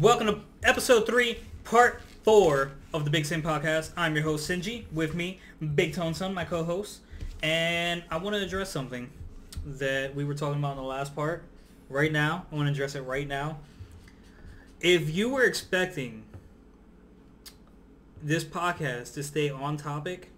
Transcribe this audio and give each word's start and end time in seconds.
Welcome 0.00 0.28
to 0.28 0.40
episode 0.62 1.06
three, 1.06 1.40
part 1.64 2.00
four 2.22 2.70
of 2.94 3.04
the 3.04 3.10
Big 3.10 3.26
Sin 3.26 3.42
Podcast. 3.42 3.90
I'm 3.96 4.14
your 4.14 4.22
host 4.22 4.48
Sinji. 4.48 4.84
With 4.92 5.16
me, 5.16 5.40
Big 5.74 5.92
Tone 5.92 6.14
Son, 6.14 6.32
my 6.32 6.44
co-host, 6.44 7.00
and 7.42 8.04
I 8.08 8.18
want 8.18 8.36
to 8.36 8.42
address 8.42 8.70
something 8.70 9.10
that 9.66 10.14
we 10.14 10.24
were 10.24 10.34
talking 10.34 10.60
about 10.60 10.76
in 10.76 10.76
the 10.76 10.84
last 10.84 11.16
part. 11.16 11.42
Right 11.88 12.12
now, 12.12 12.46
I 12.52 12.54
want 12.54 12.68
to 12.68 12.72
address 12.72 12.94
it 12.94 13.00
right 13.00 13.26
now. 13.26 13.58
If 14.80 15.12
you 15.12 15.30
were 15.30 15.42
expecting 15.42 16.22
this 18.22 18.44
podcast 18.44 19.14
to 19.14 19.24
stay 19.24 19.50
on 19.50 19.78
topic, 19.78 20.30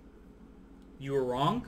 you 0.99 1.13
were 1.13 1.23
wrong. 1.23 1.67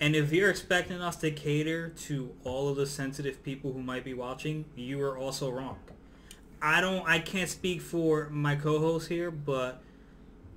And 0.00 0.16
if 0.16 0.32
you're 0.32 0.48
expecting 0.48 1.02
us 1.02 1.16
to 1.16 1.30
cater 1.32 1.90
to 1.90 2.32
all 2.44 2.70
of 2.70 2.76
the 2.76 2.86
sensitive 2.86 3.42
people 3.42 3.74
who 3.74 3.82
might 3.82 4.04
be 4.04 4.14
watching, 4.14 4.64
you 4.74 5.02
are 5.02 5.18
also 5.18 5.50
wrong. 5.50 5.76
I 6.60 6.80
don't 6.80 7.06
I 7.06 7.18
can't 7.18 7.48
speak 7.48 7.80
for 7.80 8.28
my 8.30 8.56
co-host 8.56 9.08
here, 9.08 9.30
but 9.30 9.82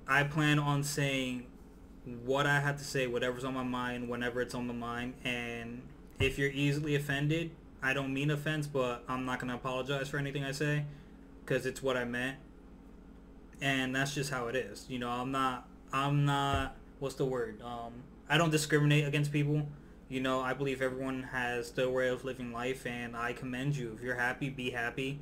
I 0.06 0.24
plan 0.24 0.58
on 0.58 0.82
saying 0.82 1.46
what 2.24 2.46
I 2.46 2.60
have 2.60 2.78
to 2.78 2.84
say, 2.84 3.06
whatever's 3.06 3.44
on 3.44 3.54
my 3.54 3.62
mind, 3.62 4.08
whenever 4.08 4.40
it's 4.40 4.54
on 4.54 4.66
my 4.66 4.74
mind, 4.74 5.14
and 5.24 5.82
if 6.18 6.38
you're 6.38 6.50
easily 6.50 6.94
offended, 6.94 7.50
I 7.82 7.94
don't 7.94 8.12
mean 8.12 8.30
offense, 8.30 8.66
but 8.66 9.04
I'm 9.08 9.24
not 9.24 9.38
gonna 9.38 9.54
apologize 9.54 10.08
for 10.08 10.18
anything 10.18 10.44
I 10.44 10.52
say, 10.52 10.84
because 11.44 11.66
it's 11.66 11.82
what 11.82 11.96
I 11.96 12.04
meant, 12.04 12.38
and 13.60 13.94
that's 13.94 14.14
just 14.14 14.30
how 14.30 14.48
it 14.48 14.56
is. 14.56 14.86
You 14.88 14.98
know, 14.98 15.10
I'm 15.10 15.30
not 15.30 15.68
I'm 15.92 16.24
not 16.24 16.76
what's 16.98 17.14
the 17.14 17.24
word? 17.24 17.60
Um, 17.62 17.92
I 18.28 18.38
don't 18.38 18.50
discriminate 18.50 19.06
against 19.06 19.32
people. 19.32 19.66
You 20.08 20.20
know, 20.20 20.40
I 20.40 20.54
believe 20.54 20.82
everyone 20.82 21.24
has 21.24 21.70
their 21.72 21.88
way 21.88 22.08
of 22.08 22.24
living 22.24 22.52
life, 22.52 22.86
and 22.86 23.16
I 23.16 23.32
commend 23.32 23.76
you. 23.76 23.92
If 23.96 24.02
you're 24.02 24.16
happy, 24.16 24.48
be 24.48 24.70
happy. 24.70 25.20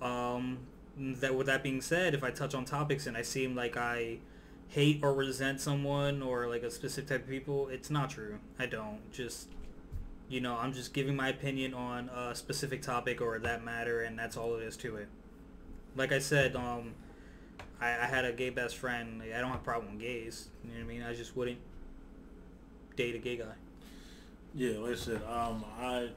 Um, 0.00 0.58
that 0.96 1.34
with 1.34 1.46
that 1.46 1.62
being 1.62 1.80
said, 1.80 2.14
if 2.14 2.24
I 2.24 2.30
touch 2.30 2.54
on 2.54 2.64
topics 2.64 3.06
and 3.06 3.16
I 3.16 3.22
seem 3.22 3.54
like 3.54 3.76
I 3.76 4.18
hate 4.68 5.00
or 5.02 5.14
resent 5.14 5.60
someone 5.60 6.22
or 6.22 6.48
like 6.48 6.62
a 6.62 6.70
specific 6.70 7.08
type 7.08 7.22
of 7.22 7.28
people, 7.28 7.68
it's 7.68 7.90
not 7.90 8.10
true. 8.10 8.38
I 8.58 8.66
don't. 8.66 9.10
Just 9.12 9.48
you 10.28 10.40
know, 10.40 10.56
I'm 10.56 10.72
just 10.72 10.92
giving 10.92 11.16
my 11.16 11.28
opinion 11.28 11.72
on 11.72 12.10
a 12.10 12.34
specific 12.34 12.82
topic 12.82 13.20
or 13.20 13.38
that 13.38 13.64
matter, 13.64 14.02
and 14.02 14.18
that's 14.18 14.36
all 14.36 14.56
it 14.56 14.62
is 14.62 14.76
to 14.78 14.96
it. 14.96 15.08
Like 15.96 16.12
I 16.12 16.18
said, 16.18 16.54
um, 16.54 16.94
I, 17.80 17.88
I 17.88 18.06
had 18.06 18.24
a 18.24 18.32
gay 18.32 18.50
best 18.50 18.76
friend. 18.76 19.22
I 19.22 19.40
don't 19.40 19.50
have 19.50 19.60
a 19.60 19.64
problem 19.64 19.92
with 19.92 20.02
gays. 20.02 20.48
You 20.62 20.70
know 20.70 20.76
what 20.76 20.84
I 20.84 20.86
mean? 20.86 21.02
I 21.02 21.14
just 21.14 21.34
wouldn't 21.34 21.58
date 22.94 23.14
a 23.14 23.18
gay 23.18 23.36
guy. 23.36 23.54
Yeah, 24.54 24.78
like 24.78 24.92
I 24.92 24.96
said, 24.96 25.22
um, 25.28 25.64
I, 25.80 26.08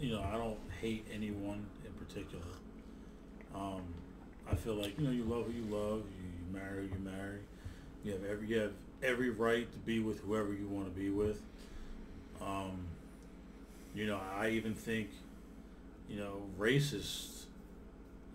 you 0.00 0.10
know, 0.12 0.22
I 0.22 0.36
don't 0.36 0.58
hate 0.80 1.06
anyone 1.12 1.66
in 1.84 1.92
particular. 1.92 2.44
Um, 3.54 3.82
I 4.50 4.54
feel 4.54 4.74
like 4.74 4.98
you 4.98 5.04
know, 5.04 5.10
you 5.10 5.24
love 5.24 5.46
who 5.46 5.52
you 5.52 5.64
love, 5.64 6.02
you, 6.18 6.24
you 6.24 6.52
marry 6.52 6.88
who 6.88 6.94
you 6.94 7.00
marry. 7.00 7.38
You 8.02 8.12
have 8.12 8.24
every 8.24 8.46
you 8.48 8.58
have 8.58 8.72
every 9.02 9.30
right 9.30 9.70
to 9.70 9.78
be 9.78 10.00
with 10.00 10.20
whoever 10.20 10.52
you 10.52 10.66
want 10.68 10.92
to 10.92 11.00
be 11.00 11.10
with. 11.10 11.40
Um, 12.40 12.86
you 13.94 14.06
know, 14.06 14.20
I 14.36 14.50
even 14.50 14.74
think, 14.74 15.10
you 16.08 16.18
know, 16.18 16.42
racists, 16.58 17.44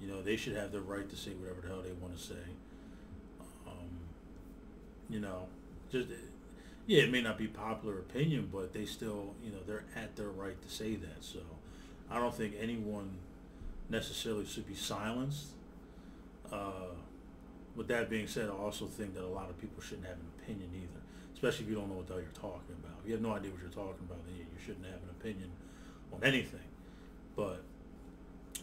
you 0.02 0.08
know, 0.08 0.22
they 0.22 0.38
should 0.38 0.56
have 0.56 0.72
the 0.72 0.80
right 0.80 1.08
to 1.10 1.16
say 1.16 1.32
whatever 1.32 1.62
the 1.62 1.68
hell 1.68 1.82
they 1.82 1.92
want 1.92 2.18
to 2.18 2.24
say. 2.24 2.36
Um, 3.68 3.90
you 5.10 5.20
know, 5.20 5.48
just 5.92 6.08
yeah, 6.88 7.04
it 7.04 7.12
may 7.12 7.22
not 7.22 7.38
be 7.38 7.48
popular 7.48 8.00
opinion, 8.00 8.50
but 8.52 8.74
they 8.74 8.86
still, 8.86 9.36
you 9.44 9.52
know, 9.52 9.60
they're 9.68 9.84
at 9.96 10.16
their 10.16 10.30
right 10.30 10.60
to 10.62 10.70
say 10.70 10.96
that. 10.96 11.24
So, 11.24 11.40
I 12.10 12.20
don't 12.20 12.34
think 12.34 12.56
anyone 12.60 13.12
necessarily 13.90 14.46
should 14.46 14.68
be 14.68 14.76
silenced. 14.76 15.48
Uh, 16.52 16.94
with 17.76 17.88
that 17.88 18.10
being 18.10 18.28
said, 18.28 18.50
I 18.50 18.54
also 18.54 18.86
think 18.86 19.14
that 19.16 19.24
a 19.24 19.28
lot 19.28 19.50
of 19.50 19.60
people 19.60 19.82
shouldn't 19.82 20.08
have 20.08 20.18
an 20.18 20.28
opinion 20.42 20.70
either, 20.76 21.02
especially 21.34 21.66
if 21.66 21.70
you 21.70 21.76
don't 21.78 21.90
know 21.90 21.96
what 21.96 22.08
the 22.08 22.14
hell 22.14 22.22
you're 22.22 22.32
talking 22.32 22.76
about. 22.84 22.98
If 23.02 23.08
you 23.08 23.14
have 23.14 23.22
no 23.22 23.34
idea 23.34 23.52
what 23.52 23.62
you're 23.62 23.70
talking 23.70 24.06
about, 24.06 24.26
then 24.26 24.36
you 24.36 24.46
shouldn't 24.64 24.86
have 24.86 25.02
an 25.04 25.10
opinion 25.20 25.52
on 26.12 26.24
anything. 26.24 26.60
But 27.36 27.64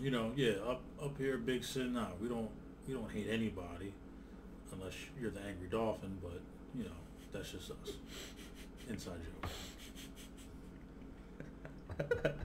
you 0.00 0.10
know, 0.10 0.32
yeah, 0.36 0.54
up 0.66 0.82
up 1.03 1.16
here, 1.16 1.38
Big 1.38 1.65
Sin, 1.65 1.94
nah, 1.94 2.09
we 2.20 2.28
don't 2.28 2.50
we 2.86 2.94
don't 2.94 3.10
hate 3.10 3.28
anybody 3.31 3.94
unless 4.72 4.94
you're 5.20 5.31
the 5.31 5.41
angry 5.41 5.69
dolphin. 5.69 6.19
But 6.22 6.41
you 6.75 6.84
know, 6.84 6.91
that's 7.32 7.53
just 7.53 7.70
us. 7.70 7.92
Inside 8.88 9.20
joke. 9.41 9.50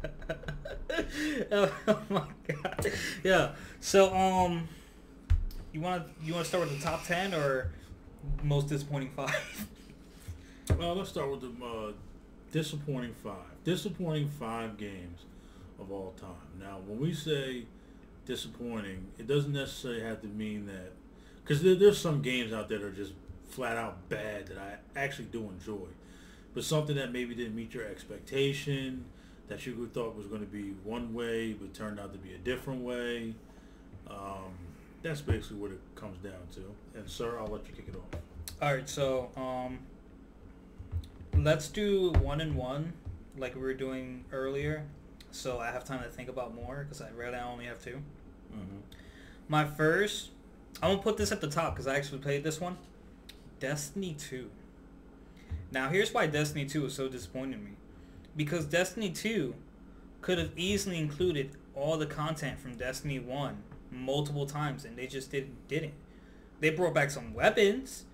oh 1.51 1.72
my 2.09 2.23
god. 2.47 2.91
Yeah. 3.23 3.51
So 3.79 4.13
um 4.13 4.67
you 5.72 5.81
wanna 5.81 6.05
you 6.23 6.33
wanna 6.33 6.45
start 6.45 6.67
with 6.67 6.77
the 6.77 6.83
top 6.83 7.05
ten 7.05 7.33
or 7.33 7.72
most 8.44 8.67
disappointing 8.69 9.11
five? 9.16 9.67
Well, 10.77 10.95
let's 10.95 11.09
start 11.09 11.29
with 11.29 11.41
the 11.41 11.66
uh, 11.66 11.91
disappointing 12.51 13.13
five. 13.23 13.63
Disappointing 13.63 14.29
five 14.29 14.77
games 14.77 15.22
of 15.79 15.91
all 15.91 16.13
time. 16.19 16.29
Now, 16.59 16.79
when 16.85 16.99
we 16.99 17.13
say 17.13 17.63
disappointing, 18.25 19.07
it 19.17 19.28
doesn't 19.28 19.53
necessarily 19.53 20.01
have 20.01 20.22
to 20.22 20.28
mean 20.28 20.66
that 20.67 20.91
because 21.43 21.63
there, 21.63 21.75
there's 21.75 21.97
some 21.97 22.22
games 22.22 22.53
out 22.53 22.69
there 22.69 22.79
that 22.79 22.85
are 22.85 22.91
just 22.91 23.13
flat 23.49 23.78
out 23.78 24.07
bad 24.09 24.47
that 24.47 24.57
I 24.57 24.99
actually 24.99 25.25
do 25.25 25.49
enjoy, 25.49 25.88
but 26.53 26.63
something 26.63 26.95
that 26.95 27.11
maybe 27.11 27.35
didn't 27.35 27.55
meet 27.55 27.73
your 27.73 27.85
expectation, 27.85 29.05
that 29.51 29.66
you 29.66 29.89
thought 29.94 30.16
was 30.16 30.28
going 30.28 30.39
to 30.39 30.47
be 30.47 30.73
one 30.85 31.13
way 31.13 31.51
but 31.51 31.73
turned 31.73 32.00
out 32.00 32.13
to 32.13 32.19
be 32.19 32.34
a 32.34 32.38
different 32.38 32.81
way. 32.81 33.35
Um, 34.09 34.53
that's 35.03 35.19
basically 35.19 35.57
what 35.57 35.72
it 35.72 35.81
comes 35.94 36.17
down 36.19 36.39
to. 36.53 36.62
And 36.97 37.09
sir, 37.09 37.38
I'll 37.38 37.47
let 37.47 37.67
you 37.67 37.73
kick 37.73 37.90
it 37.90 37.95
off. 37.95 38.22
All 38.61 38.73
right. 38.73 38.88
So 38.88 39.29
um 39.35 39.79
let's 41.38 41.67
do 41.67 42.11
one 42.22 42.40
and 42.40 42.56
one 42.56 42.94
like 43.38 43.56
we 43.56 43.61
were 43.61 43.73
doing 43.73 44.23
earlier, 44.31 44.85
so 45.31 45.59
I 45.59 45.69
have 45.72 45.84
time 45.84 46.01
to 46.01 46.09
think 46.09 46.29
about 46.29 46.56
more 46.56 46.85
because 46.88 47.01
I 47.01 47.09
really 47.09 47.38
only 47.38 47.66
have 47.66 47.84
2 47.84 47.91
Mm-hmm. 47.91 48.78
My 49.47 49.66
first, 49.66 50.29
I'm 50.81 50.91
gonna 50.91 51.01
put 51.01 51.16
this 51.16 51.31
at 51.31 51.40
the 51.40 51.47
top 51.47 51.73
because 51.73 51.88
I 51.88 51.95
actually 51.95 52.19
played 52.19 52.44
this 52.44 52.59
one. 52.59 52.78
Destiny 53.59 54.13
2. 54.17 54.50
Now 55.72 55.90
here's 55.90 56.13
why 56.13 56.28
Destiny 56.28 56.66
2 56.66 56.84
was 56.84 56.94
so 56.94 57.07
disappointing 57.07 57.59
to 57.59 57.66
me. 57.66 57.72
Because 58.36 58.66
Destiny 58.66 59.09
2 59.09 59.56
could 60.22 60.38
have 60.38 60.52
easily 60.56 60.97
included 60.97 61.52
all 61.75 61.97
the 61.97 62.06
content 62.06 62.59
from 62.59 62.75
Destiny 62.75 63.19
1 63.19 63.64
multiple 63.92 64.46
times 64.46 64.86
and 64.86 64.97
they 64.97 65.08
just 65.08 65.31
didn't 65.31 65.68
didn't. 65.68 65.94
They 66.59 66.70
brought 66.70 66.94
back 66.94 67.09
some 67.12 67.34
weapons, 67.34 68.06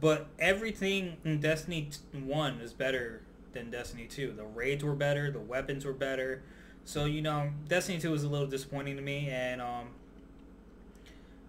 but 0.00 0.28
everything 0.38 1.16
in 1.24 1.40
Destiny 1.40 1.88
1 2.12 2.60
is 2.60 2.72
better 2.72 3.22
than 3.52 3.70
Destiny 3.70 4.06
2. 4.06 4.32
The 4.32 4.44
raids 4.44 4.84
were 4.84 4.94
better, 4.94 5.30
the 5.30 5.40
weapons 5.40 5.84
were 5.84 5.92
better. 5.92 6.42
So, 6.84 7.06
you 7.06 7.22
know, 7.22 7.50
Destiny 7.66 7.98
2 7.98 8.10
was 8.10 8.24
a 8.24 8.28
little 8.28 8.46
disappointing 8.46 8.96
to 8.96 9.02
me 9.02 9.28
and 9.30 9.60
um 9.60 9.88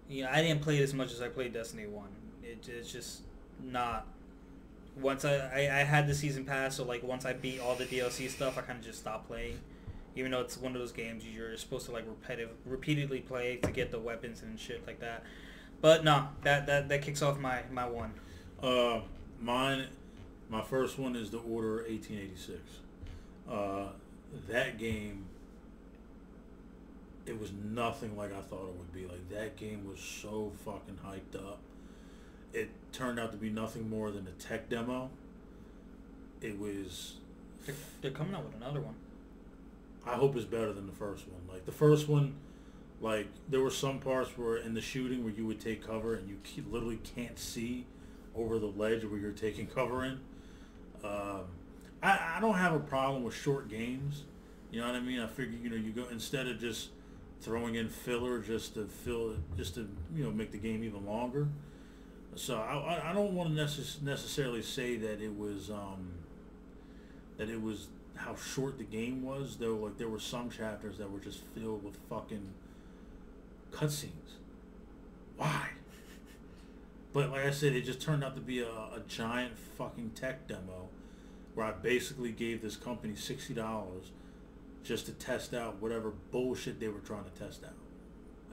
you 0.08 0.22
know, 0.22 0.30
I 0.30 0.40
didn't 0.42 0.62
play 0.62 0.78
it 0.78 0.82
as 0.82 0.94
much 0.94 1.12
as 1.12 1.20
I 1.20 1.28
played 1.28 1.52
Destiny 1.52 1.86
1. 1.86 2.08
It, 2.44 2.68
it's 2.68 2.92
just 2.92 3.22
not 3.62 4.06
once 5.00 5.24
I, 5.24 5.36
I, 5.36 5.80
I 5.80 5.84
had 5.84 6.06
the 6.06 6.14
season 6.14 6.44
pass, 6.44 6.76
so 6.76 6.84
like 6.84 7.02
once 7.02 7.24
I 7.24 7.32
beat 7.32 7.60
all 7.60 7.74
the 7.74 7.84
DLC 7.84 8.30
stuff, 8.30 8.56
I 8.58 8.62
kind 8.62 8.78
of 8.78 8.84
just 8.84 8.98
stopped 9.00 9.28
playing. 9.28 9.58
Even 10.14 10.30
though 10.30 10.40
it's 10.40 10.56
one 10.56 10.72
of 10.72 10.80
those 10.80 10.92
games 10.92 11.24
you're 11.26 11.56
supposed 11.58 11.86
to 11.86 11.92
like 11.92 12.04
repetitive, 12.08 12.50
repeatedly 12.64 13.20
play 13.20 13.56
to 13.56 13.70
get 13.70 13.90
the 13.90 13.98
weapons 13.98 14.42
and 14.42 14.58
shit 14.58 14.86
like 14.86 15.00
that. 15.00 15.22
But 15.82 16.04
no, 16.04 16.28
that 16.42 16.66
that, 16.66 16.88
that 16.88 17.02
kicks 17.02 17.20
off 17.20 17.38
my, 17.38 17.60
my 17.70 17.86
one. 17.86 18.14
Uh, 18.62 19.00
mine, 19.40 19.86
my 20.48 20.62
first 20.62 20.98
one 20.98 21.14
is 21.14 21.30
the 21.30 21.38
Order 21.38 21.84
1886. 21.88 22.58
Uh, 23.50 23.88
that 24.48 24.78
game, 24.78 25.26
it 27.26 27.38
was 27.38 27.52
nothing 27.52 28.16
like 28.16 28.32
I 28.32 28.40
thought 28.40 28.68
it 28.68 28.76
would 28.76 28.92
be. 28.94 29.06
Like 29.06 29.28
that 29.28 29.56
game 29.56 29.86
was 29.86 30.00
so 30.00 30.52
fucking 30.64 30.98
hyped 31.04 31.36
up. 31.36 31.60
It 32.56 32.70
turned 32.90 33.20
out 33.20 33.32
to 33.32 33.36
be 33.36 33.50
nothing 33.50 33.90
more 33.90 34.10
than 34.10 34.26
a 34.26 34.30
tech 34.42 34.70
demo. 34.70 35.10
It 36.40 36.58
was. 36.58 37.16
They're, 37.66 37.74
they're 38.00 38.10
coming 38.10 38.34
out 38.34 38.44
with 38.44 38.54
another 38.54 38.80
one. 38.80 38.94
I 40.06 40.14
hope 40.14 40.36
it's 40.36 40.46
better 40.46 40.72
than 40.72 40.86
the 40.86 40.92
first 40.92 41.26
one. 41.28 41.42
Like 41.52 41.66
the 41.66 41.72
first 41.72 42.08
one, 42.08 42.34
like 43.02 43.26
there 43.50 43.60
were 43.60 43.70
some 43.70 43.98
parts 43.98 44.30
where 44.38 44.56
in 44.56 44.72
the 44.72 44.80
shooting 44.80 45.22
where 45.22 45.32
you 45.34 45.46
would 45.46 45.60
take 45.60 45.86
cover 45.86 46.14
and 46.14 46.28
you 46.28 46.38
literally 46.70 47.00
can't 47.14 47.38
see 47.38 47.84
over 48.34 48.58
the 48.58 48.66
ledge 48.66 49.04
where 49.04 49.18
you're 49.18 49.32
taking 49.32 49.66
cover 49.66 50.04
in. 50.04 50.20
Um, 51.04 51.42
I, 52.02 52.36
I 52.36 52.40
don't 52.40 52.54
have 52.54 52.72
a 52.72 52.80
problem 52.80 53.22
with 53.22 53.34
short 53.34 53.68
games. 53.68 54.24
You 54.70 54.80
know 54.80 54.86
what 54.86 54.96
I 54.96 55.00
mean? 55.00 55.20
I 55.20 55.26
figure 55.26 55.58
you 55.62 55.68
know 55.68 55.76
you 55.76 55.92
go 55.92 56.06
instead 56.10 56.46
of 56.46 56.58
just 56.58 56.88
throwing 57.42 57.74
in 57.74 57.90
filler 57.90 58.38
just 58.38 58.74
to 58.74 58.86
fill 58.86 59.34
just 59.58 59.74
to 59.74 59.86
you 60.14 60.24
know 60.24 60.30
make 60.30 60.52
the 60.52 60.58
game 60.58 60.82
even 60.84 61.04
longer. 61.04 61.48
So 62.36 62.56
I, 62.56 63.10
I- 63.10 63.12
don't 63.14 63.34
want 63.34 63.56
to 63.56 63.62
necess- 63.62 64.02
necessarily 64.02 64.62
say 64.62 64.96
that 64.96 65.20
it 65.22 65.36
was 65.36 65.70
um, 65.70 66.10
that 67.38 67.48
it 67.48 67.60
was 67.60 67.88
how 68.14 68.34
short 68.36 68.78
the 68.78 68.84
game 68.84 69.22
was 69.22 69.56
though. 69.56 69.76
Like 69.76 69.96
there 69.98 70.08
were 70.08 70.20
some 70.20 70.50
chapters 70.50 70.98
that 70.98 71.10
were 71.10 71.18
just 71.18 71.40
filled 71.54 71.82
with 71.82 71.96
fucking 72.10 72.52
cutscenes. 73.72 74.36
Why? 75.36 75.70
But 77.12 77.30
like 77.30 77.46
I 77.46 77.50
said, 77.50 77.72
it 77.72 77.82
just 77.86 78.02
turned 78.02 78.22
out 78.22 78.34
to 78.36 78.42
be 78.42 78.60
a, 78.60 78.68
a 78.68 79.00
giant 79.08 79.56
fucking 79.78 80.10
tech 80.10 80.46
demo 80.46 80.88
where 81.54 81.66
I 81.66 81.72
basically 81.72 82.32
gave 82.32 82.60
this 82.60 82.76
company 82.76 83.14
sixty 83.16 83.54
dollars 83.54 84.12
just 84.84 85.06
to 85.06 85.12
test 85.12 85.54
out 85.54 85.80
whatever 85.80 86.12
bullshit 86.30 86.78
they 86.80 86.88
were 86.88 87.00
trying 87.00 87.24
to 87.24 87.30
test 87.30 87.64
out. 87.64 87.72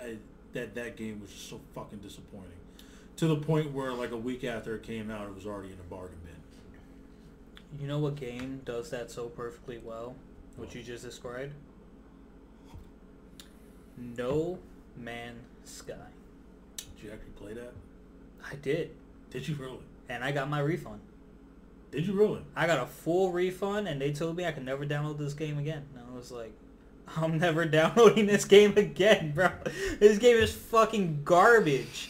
I, 0.02 0.18
that 0.54 0.74
that 0.76 0.96
game 0.96 1.20
was 1.20 1.32
just 1.32 1.50
so 1.50 1.60
fucking 1.76 2.00
disappointing. 2.00 2.50
To 3.18 3.28
the 3.28 3.36
point 3.36 3.72
where 3.72 3.94
like 3.94 4.12
a 4.12 4.18
week 4.18 4.44
after 4.44 4.76
it 4.76 4.84
came 4.84 5.12
out, 5.12 5.28
it 5.28 5.36
was 5.36 5.46
already 5.46 5.70
in 5.70 5.80
a 5.80 5.90
bargain 5.90 6.18
bin. 6.24 7.82
You 7.82 7.88
know 7.88 8.00
what 8.00 8.16
game 8.16 8.62
does 8.66 8.90
that 8.92 9.12
so 9.12 9.28
perfectly 9.28 9.80
well? 9.84 10.16
What 10.58 10.74
you 10.76 10.84
just 10.84 11.04
described? 11.04 11.54
No 13.98 14.60
Man 14.98 15.36
Sky. 15.64 15.94
Did 16.78 17.04
you 17.04 17.12
actually 17.12 17.32
play 17.32 17.54
that? 17.54 17.74
I 18.50 18.56
did. 18.56 18.92
Did 19.32 19.48
you 19.48 19.56
really? 19.56 19.80
And 20.10 20.24
I 20.24 20.32
got 20.32 20.50
my 20.50 20.60
refund. 20.60 21.00
Did 21.92 22.08
you 22.08 22.14
really? 22.14 22.42
I 22.56 22.68
got 22.68 22.80
a 22.80 22.88
full 22.88 23.32
refund 23.32 23.88
and 23.88 24.02
they 24.02 24.12
told 24.12 24.36
me 24.36 24.46
I 24.46 24.52
could 24.52 24.66
never 24.66 24.86
download 24.86 25.18
this 25.18 25.34
game 25.34 25.58
again. 25.58 25.86
And 25.96 26.04
I 26.12 26.16
was 26.16 26.32
like, 26.32 26.54
I'm 27.16 27.38
never 27.40 27.66
downloading 27.66 28.26
this 28.26 28.46
game 28.46 28.78
again, 28.78 29.32
bro. 29.34 29.50
This 30.00 30.18
game 30.18 30.38
is 30.38 30.54
fucking 30.54 31.22
garbage. 31.24 32.10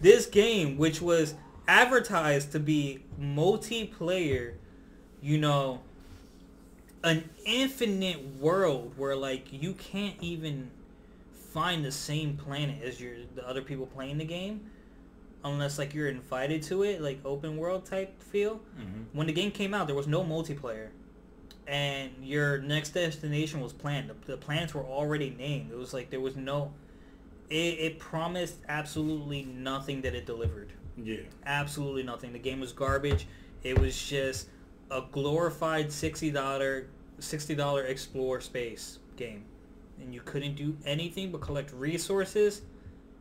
This 0.00 0.26
game, 0.26 0.76
which 0.78 1.00
was 1.02 1.34
advertised 1.68 2.52
to 2.52 2.60
be 2.60 3.04
multiplayer, 3.20 4.54
you 5.22 5.38
know, 5.38 5.80
an 7.04 7.28
infinite 7.44 8.36
world 8.36 8.92
where 8.96 9.16
like 9.16 9.46
you 9.52 9.72
can't 9.74 10.16
even 10.20 10.70
find 11.32 11.84
the 11.84 11.92
same 11.92 12.36
planet 12.36 12.82
as 12.82 13.00
your 13.00 13.14
the 13.34 13.46
other 13.46 13.62
people 13.62 13.86
playing 13.86 14.18
the 14.18 14.24
game 14.24 14.60
unless 15.44 15.78
like 15.78 15.94
you're 15.94 16.08
invited 16.08 16.62
to 16.62 16.82
it 16.82 17.00
like 17.00 17.18
open 17.24 17.56
world 17.56 17.86
type 17.86 18.22
feel. 18.22 18.60
Mm-hmm. 18.78 19.02
when 19.12 19.26
the 19.26 19.32
game 19.32 19.50
came 19.50 19.72
out 19.72 19.86
there 19.86 19.96
was 19.96 20.06
no 20.06 20.22
multiplayer 20.22 20.88
and 21.66 22.10
your 22.22 22.58
next 22.58 22.90
destination 22.90 23.60
was 23.60 23.72
planned. 23.72 24.10
The, 24.10 24.32
the 24.32 24.36
planets 24.36 24.74
were 24.74 24.82
already 24.82 25.30
named. 25.30 25.70
It 25.70 25.78
was 25.78 25.94
like 25.94 26.10
there 26.10 26.20
was 26.20 26.36
no 26.36 26.72
it, 27.50 27.54
it 27.54 27.98
promised 27.98 28.56
absolutely 28.68 29.44
nothing 29.44 30.00
that 30.02 30.14
it 30.14 30.24
delivered. 30.26 30.72
Yeah. 30.96 31.20
absolutely 31.46 32.02
nothing. 32.02 32.32
The 32.32 32.38
game 32.38 32.60
was 32.60 32.72
garbage. 32.72 33.26
It 33.62 33.78
was 33.78 34.00
just 34.00 34.48
a 34.90 35.02
glorified 35.12 35.88
$60 35.88 36.84
$60 37.20 37.88
explore 37.88 38.40
space 38.40 38.98
game. 39.16 39.44
And 40.00 40.14
you 40.14 40.20
couldn't 40.22 40.54
do 40.54 40.76
anything 40.84 41.30
but 41.30 41.40
collect 41.40 41.72
resources 41.72 42.62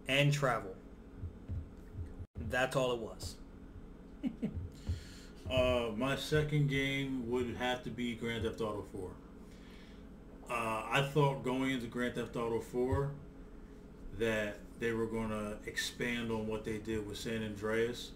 and 0.08 0.31
travel. 0.31 0.76
That's 2.50 2.76
all 2.76 2.94
it 2.94 3.00
was. 3.00 3.36
Uh, 5.50 5.90
my 5.98 6.16
second 6.16 6.70
game 6.70 7.28
would 7.28 7.56
have 7.58 7.84
to 7.84 7.90
be 7.90 8.14
Grand 8.14 8.44
Theft 8.44 8.62
Auto 8.62 8.86
4. 8.92 9.10
Uh, 10.48 10.54
I 10.54 11.10
thought 11.12 11.44
going 11.44 11.72
into 11.72 11.88
Grand 11.88 12.14
Theft 12.14 12.36
Auto 12.36 12.60
4 12.60 13.10
that 14.19 14.57
they 14.80 14.92
were 14.92 15.06
going 15.06 15.30
to 15.30 15.57
expand 15.66 16.31
on 16.31 16.48
what 16.48 16.63
they 16.63 16.77
did 16.77 17.07
with 17.07 17.18
San 17.18 17.44
Andreas. 17.44 18.12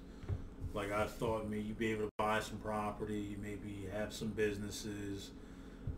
Like 0.74 0.92
I 0.92 1.06
thought 1.06 1.50
maybe 1.50 1.64
you'd 1.64 1.80
be 1.80 1.92
able 1.92 2.06
to 2.06 2.12
buy 2.18 2.40
some 2.40 2.58
property, 2.58 3.36
maybe 3.42 3.88
have 3.94 4.14
some 4.14 4.30
businesses, 4.30 5.32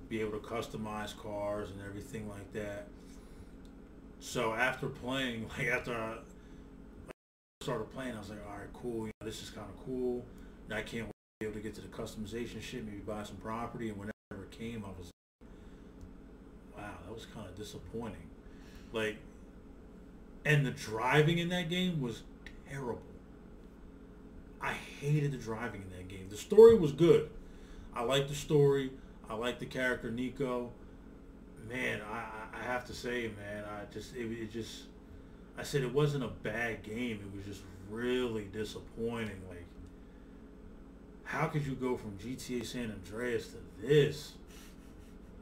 be 0.09 0.21
able 0.21 0.31
to 0.31 0.45
customize 0.45 1.17
cars 1.17 1.69
and 1.69 1.79
everything 1.87 2.29
like 2.29 2.51
that. 2.53 2.87
So 4.19 4.53
after 4.53 4.87
playing, 4.87 5.49
like 5.57 5.67
after 5.67 5.93
I 5.93 6.15
started 7.61 7.91
playing, 7.91 8.15
I 8.15 8.19
was 8.19 8.29
like, 8.29 8.45
all 8.47 8.57
right, 8.57 8.73
cool. 8.73 9.07
You 9.07 9.11
know, 9.21 9.25
this 9.25 9.41
is 9.41 9.49
kind 9.49 9.67
of 9.67 9.85
cool. 9.85 10.25
I 10.71 10.81
can't 10.81 11.07
be 11.39 11.45
able 11.45 11.55
to 11.55 11.61
get 11.61 11.75
to 11.75 11.81
the 11.81 11.87
customization 11.87 12.61
shit, 12.61 12.85
maybe 12.85 12.97
buy 12.97 13.23
some 13.23 13.37
property, 13.37 13.89
and 13.89 13.97
whenever 13.97 14.43
it 14.43 14.51
came, 14.51 14.83
I 14.83 14.89
was 14.97 15.11
like, 15.41 15.49
wow, 16.77 16.93
that 17.05 17.13
was 17.13 17.25
kind 17.27 17.47
of 17.47 17.55
disappointing. 17.55 18.29
Like, 18.91 19.17
and 20.45 20.65
the 20.65 20.71
driving 20.71 21.37
in 21.39 21.49
that 21.49 21.69
game 21.69 22.01
was 22.01 22.23
terrible. 22.69 23.01
I 24.61 24.73
hated 24.73 25.31
the 25.31 25.37
driving 25.37 25.83
in 25.83 25.89
that 25.97 26.07
game. 26.07 26.27
The 26.29 26.37
story 26.37 26.75
was 26.77 26.91
good. 26.91 27.29
I 27.95 28.03
liked 28.03 28.29
the 28.29 28.35
story. 28.35 28.91
I 29.29 29.35
liked 29.35 29.59
the 29.59 29.65
character 29.65 30.09
Niko. 30.11 30.69
Man, 31.69 32.01
I, 32.11 32.17
I- 32.53 32.63
have 32.65 32.85
to 32.85 32.93
say, 32.93 33.29
man, 33.37 33.63
I 33.63 33.93
just 33.93 34.15
it, 34.15 34.25
it 34.31 34.51
just 34.51 34.83
I 35.57 35.63
said 35.63 35.83
it 35.83 35.93
wasn't 35.93 36.23
a 36.23 36.29
bad 36.29 36.83
game. 36.83 37.19
It 37.21 37.35
was 37.35 37.45
just 37.45 37.61
really 37.91 38.45
disappointing. 38.45 39.39
Like, 39.49 39.65
how 41.23 41.47
could 41.47 41.65
you 41.65 41.75
go 41.75 41.97
from 41.97 42.11
GTA 42.17 42.65
San 42.65 42.91
Andreas 42.91 43.49
to 43.49 43.57
this? 43.85 44.33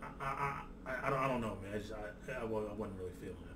I 0.02 0.26
I, 0.26 0.62
I, 0.86 1.08
I, 1.08 1.10
don't, 1.10 1.20
I 1.20 1.28
don't 1.28 1.42
know, 1.42 1.58
man. 1.64 1.74
I, 1.76 1.78
just, 1.80 1.94
I, 1.94 2.32
I, 2.34 2.42
I 2.42 2.44
wasn't 2.46 2.72
really 3.00 3.14
feeling 3.22 3.38
it. 3.46 3.53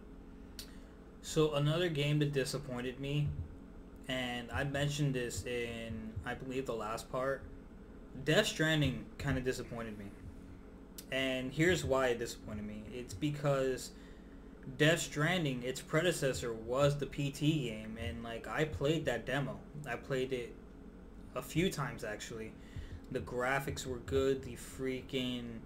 So 1.28 1.56
another 1.56 1.90
game 1.90 2.20
that 2.20 2.32
disappointed 2.32 3.02
me, 3.02 3.28
and 4.08 4.50
I 4.50 4.64
mentioned 4.64 5.14
this 5.14 5.44
in 5.46 6.14
I 6.26 6.34
believe 6.36 6.66
the 6.66 6.74
last 6.74 7.12
part. 7.12 7.42
Death 8.24 8.46
Stranding 8.48 9.04
kind 9.18 9.38
of 9.38 9.44
disappointed 9.44 10.00
me, 10.00 10.06
and 11.12 11.52
here's 11.52 11.84
why 11.84 12.08
it 12.08 12.20
disappointed 12.20 12.66
me. 12.66 12.82
It's 12.94 13.14
because 13.14 13.92
Death 14.78 15.02
Stranding, 15.02 15.64
its 15.64 15.82
predecessor, 15.82 16.54
was 16.54 16.98
the 16.98 17.08
PT 17.08 17.42
game, 17.42 17.98
and 18.02 18.24
like 18.24 18.48
I 18.48 18.64
played 18.64 19.04
that 19.04 19.26
demo. 19.26 19.60
I 19.86 19.98
played 19.98 20.32
it 20.32 20.56
a 21.36 21.42
few 21.42 21.70
times 21.70 22.06
actually. 22.06 22.54
The 23.12 23.20
graphics 23.20 23.86
were 23.86 24.00
good. 24.00 24.44
The 24.44 24.56
freaking 24.56 25.60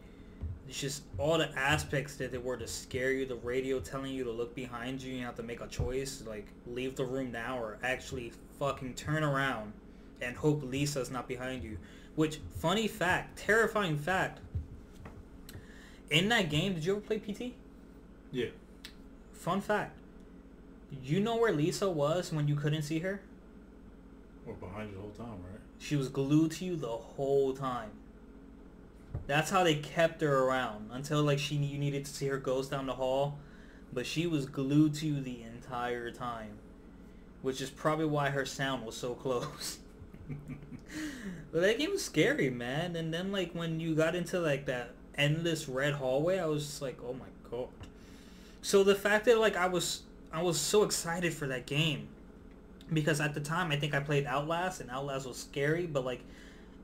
it's 0.68 0.80
just 0.80 1.04
all 1.18 1.38
the 1.38 1.50
aspects 1.58 2.16
that 2.16 2.32
they 2.32 2.38
were 2.38 2.58
to 2.58 2.68
scare 2.68 3.12
you. 3.12 3.26
The 3.26 3.36
radio 3.36 3.80
telling 3.80 4.14
you 4.14 4.24
to 4.24 4.32
look 4.32 4.56
behind 4.56 5.02
you. 5.02 5.14
You 5.14 5.26
have 5.26 5.36
to 5.36 5.44
make 5.44 5.62
a 5.62 5.68
choice, 5.68 6.24
like 6.26 6.48
leave 6.66 6.96
the 6.96 7.06
room 7.06 7.32
now 7.32 7.60
or 7.60 7.78
actually 7.84 8.32
fucking 8.60 8.94
turn 8.94 9.24
around 9.24 9.74
and 10.22 10.36
hope 10.36 10.64
Lisa's 10.64 11.12
not 11.12 11.28
behind 11.28 11.64
you. 11.64 11.78
Which, 12.16 12.40
funny 12.60 12.88
fact, 12.88 13.38
terrifying 13.38 13.98
fact. 13.98 14.40
In 16.10 16.30
that 16.30 16.50
game, 16.50 16.74
did 16.74 16.86
you 16.86 16.94
ever 16.94 17.02
play 17.02 17.20
PT? 17.20 17.54
Yeah. 18.32 18.48
Fun 19.34 19.62
fact. 19.62 19.98
You 21.04 21.22
know 21.22 21.38
where 21.38 21.54
Lisa 21.54 21.90
was 21.90 22.34
when 22.34 22.48
you 22.48 22.56
couldn't 22.56 22.82
see 22.82 23.00
her? 23.00 23.22
Or 24.46 24.54
behind 24.54 24.90
you 24.90 24.96
the 24.96 25.02
whole 25.02 25.12
time, 25.12 25.40
right? 25.50 25.62
She 25.80 25.96
was 25.96 26.10
glued 26.10 26.52
to 26.52 26.66
you 26.66 26.76
the 26.76 26.88
whole 26.88 27.54
time. 27.54 27.92
That's 29.32 29.50
how 29.50 29.64
they 29.64 29.76
kept 29.76 30.20
her 30.20 30.40
around 30.40 30.90
until 30.92 31.24
like 31.24 31.40
she 31.40 31.56
you 31.56 31.78
needed 31.78 32.04
to 32.04 32.12
see 32.12 32.28
her 32.28 32.38
ghost 32.38 32.70
down 32.70 32.86
the 32.86 32.96
hall, 32.96 33.40
but 33.94 34.06
she 34.06 34.28
was 34.28 34.46
glued 34.46 34.96
to 34.96 35.08
you 35.08 35.22
the 35.22 35.44
entire 35.44 36.12
time, 36.12 36.58
which 37.42 37.62
is 37.62 37.70
probably 37.70 38.08
why 38.08 38.32
her 38.32 38.46
sound 38.46 38.86
was 38.86 38.98
so 38.98 39.14
close. 39.24 39.78
but 41.50 41.62
that 41.62 41.80
game 41.80 41.92
was 41.92 42.04
scary, 42.04 42.50
man. 42.50 42.98
And 42.98 43.14
then 43.14 43.32
like 43.32 43.54
when 43.54 43.80
you 43.80 43.96
got 43.96 44.16
into 44.16 44.38
like 44.38 44.66
that 44.66 44.92
endless 45.16 45.70
red 45.70 45.94
hallway, 45.94 46.38
I 46.38 46.46
was 46.48 46.66
just 46.66 46.82
like, 46.82 46.98
oh 47.02 47.14
my 47.14 47.50
god. 47.50 47.70
So 48.62 48.84
the 48.84 48.96
fact 48.96 49.24
that 49.28 49.40
like 49.40 49.56
I 49.56 49.68
was 49.68 50.02
I 50.34 50.44
was 50.44 50.60
so 50.60 50.84
excited 50.84 51.34
for 51.34 51.48
that 51.48 51.66
game 51.66 52.10
because 52.92 53.22
at 53.22 53.34
the 53.34 53.40
time 53.40 53.72
I 53.72 53.78
think 53.78 53.96
I 53.96 54.02
played 54.02 54.26
Outlast 54.26 54.82
and 54.82 54.92
Outlast 54.92 55.26
was 55.26 55.38
scary, 55.38 55.86
but 55.86 56.04
like 56.04 56.20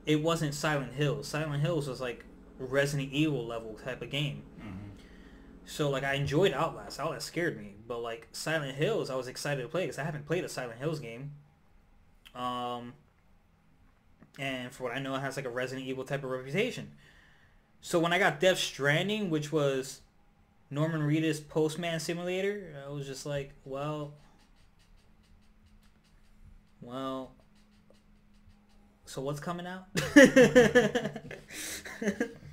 it 0.06 0.24
wasn't 0.24 0.54
Silent 0.54 0.94
Hill. 0.94 1.24
Silent 1.24 1.62
Hills 1.62 1.90
was 1.90 2.00
like 2.00 2.24
Resident 2.60 3.12
Evil 3.12 3.46
level 3.46 3.76
type 3.76 4.02
of 4.02 4.10
game. 4.10 4.44
Mm-hmm. 4.60 5.02
So 5.66 5.90
like 5.90 6.04
I 6.04 6.14
enjoyed 6.14 6.54
Outlast. 6.54 7.00
Outlast 7.00 7.28
scared 7.28 7.58
me, 7.58 7.76
but 7.88 8.02
like 8.02 8.28
Silent 8.32 8.76
Hills, 8.76 9.10
I 9.10 9.16
was 9.16 9.28
excited 9.28 9.62
to 9.62 9.68
play 9.68 9.84
because 9.84 10.00
I 10.00 10.04
haven't 10.04 10.26
played 10.26 10.44
a 10.44 10.50
Silent 10.50 10.80
Hills 10.80 11.00
game. 11.00 11.32
Um, 12.34 12.94
and 14.40 14.72
for 14.72 14.84
what 14.84 14.96
I 14.96 15.00
know, 15.00 15.16
it 15.16 15.20
has 15.20 15.36
like 15.36 15.46
a 15.46 15.50
Resident 15.50 15.88
Evil 15.88 16.04
type 16.04 16.24
of 16.24 16.30
reputation. 16.30 16.92
So 17.82 18.00
when 18.00 18.14
I 18.14 18.20
got 18.20 18.40
Death 18.40 18.60
Stranding, 18.60 19.30
which 19.30 19.52
was 19.52 20.02
Norman 20.70 21.02
Reedus 21.02 21.48
Postman 21.48 22.00
Simulator, 22.00 22.76
I 22.86 22.90
was 22.90 23.06
just 23.06 23.26
like, 23.26 23.54
well, 23.66 24.14
well, 26.82 27.32
so 29.06 29.22
what's 29.22 29.40
coming 29.40 29.68
out? 29.68 29.86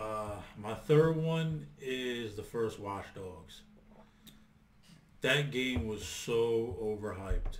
Uh, 0.00 0.36
my 0.56 0.74
third 0.74 1.16
one 1.16 1.66
is 1.80 2.34
the 2.34 2.42
first 2.42 2.78
Watch 2.80 3.06
Dogs. 3.14 3.62
That 5.20 5.50
game 5.50 5.86
was 5.86 6.04
so 6.04 6.76
overhyped. 6.82 7.58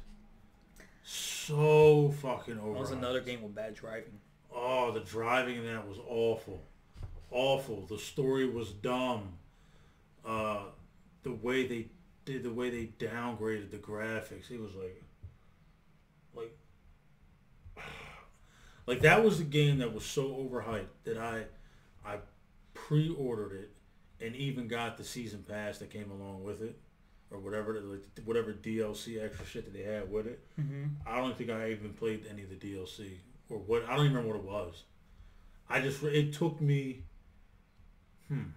So 1.04 2.14
fucking 2.23 2.54
overhyped. 2.54 2.73
that 2.73 2.80
was 2.80 2.90
another 2.92 3.20
game 3.20 3.42
with 3.42 3.54
bad 3.54 3.75
driving. 3.75 4.18
Oh, 4.54 4.90
the 4.90 5.00
driving 5.00 5.56
in 5.56 5.66
that 5.66 5.87
was 5.87 5.99
awful. 6.09 6.62
Awful. 7.30 7.87
The 7.87 7.99
story 7.99 8.49
was 8.49 8.73
dumb. 8.73 9.35
Uh, 10.25 10.64
the 11.23 11.32
way 11.32 11.66
they 11.66 11.88
did, 12.25 12.42
the 12.42 12.52
way 12.52 12.70
they 12.70 13.04
downgraded 13.04 13.70
the 13.70 13.76
graphics, 13.76 14.50
it 14.50 14.61
was 14.61 14.75
like, 14.75 15.02
like, 16.35 16.56
like 18.87 19.00
that 19.00 19.23
was 19.23 19.38
the 19.38 19.44
game 19.44 19.78
that 19.78 19.92
was 19.92 20.04
so 20.04 20.28
overhyped 20.28 20.87
that 21.04 21.18
I, 21.18 21.38
I 21.38 21.44
pre-ordered 22.90 23.52
it 23.52 23.70
and 24.20 24.35
even 24.35 24.66
got 24.66 24.99
the 24.99 25.04
season 25.04 25.44
pass 25.49 25.78
that 25.78 25.90
came 25.90 26.11
along 26.11 26.42
with 26.42 26.61
it, 26.61 26.76
or 27.30 27.38
whatever, 27.38 27.80
whatever 28.25 28.52
DLC 28.52 29.25
extra 29.25 29.47
shit 29.47 29.64
that 29.64 29.73
they 29.73 29.85
had 29.85 30.11
with 30.11 30.26
it. 30.26 30.44
Mm-hmm. 30.61 30.87
I 31.06 31.18
don't 31.18 31.38
think 31.38 31.50
I 31.50 31.70
even 31.70 31.92
played 31.92 32.25
any 32.28 32.42
of 32.42 32.50
the 32.50 32.56
DLC 32.56 33.18
or 33.49 33.59
what. 33.59 33.85
I 33.85 33.94
don't 33.94 34.06
even 34.06 34.16
remember 34.16 34.38
what 34.38 34.40
it 34.40 34.44
was. 34.44 34.82
I 35.68 35.80
just 35.80 36.02
it 36.02 36.32
took 36.32 36.61
me. 36.61 37.04
Hmm. 38.26 38.50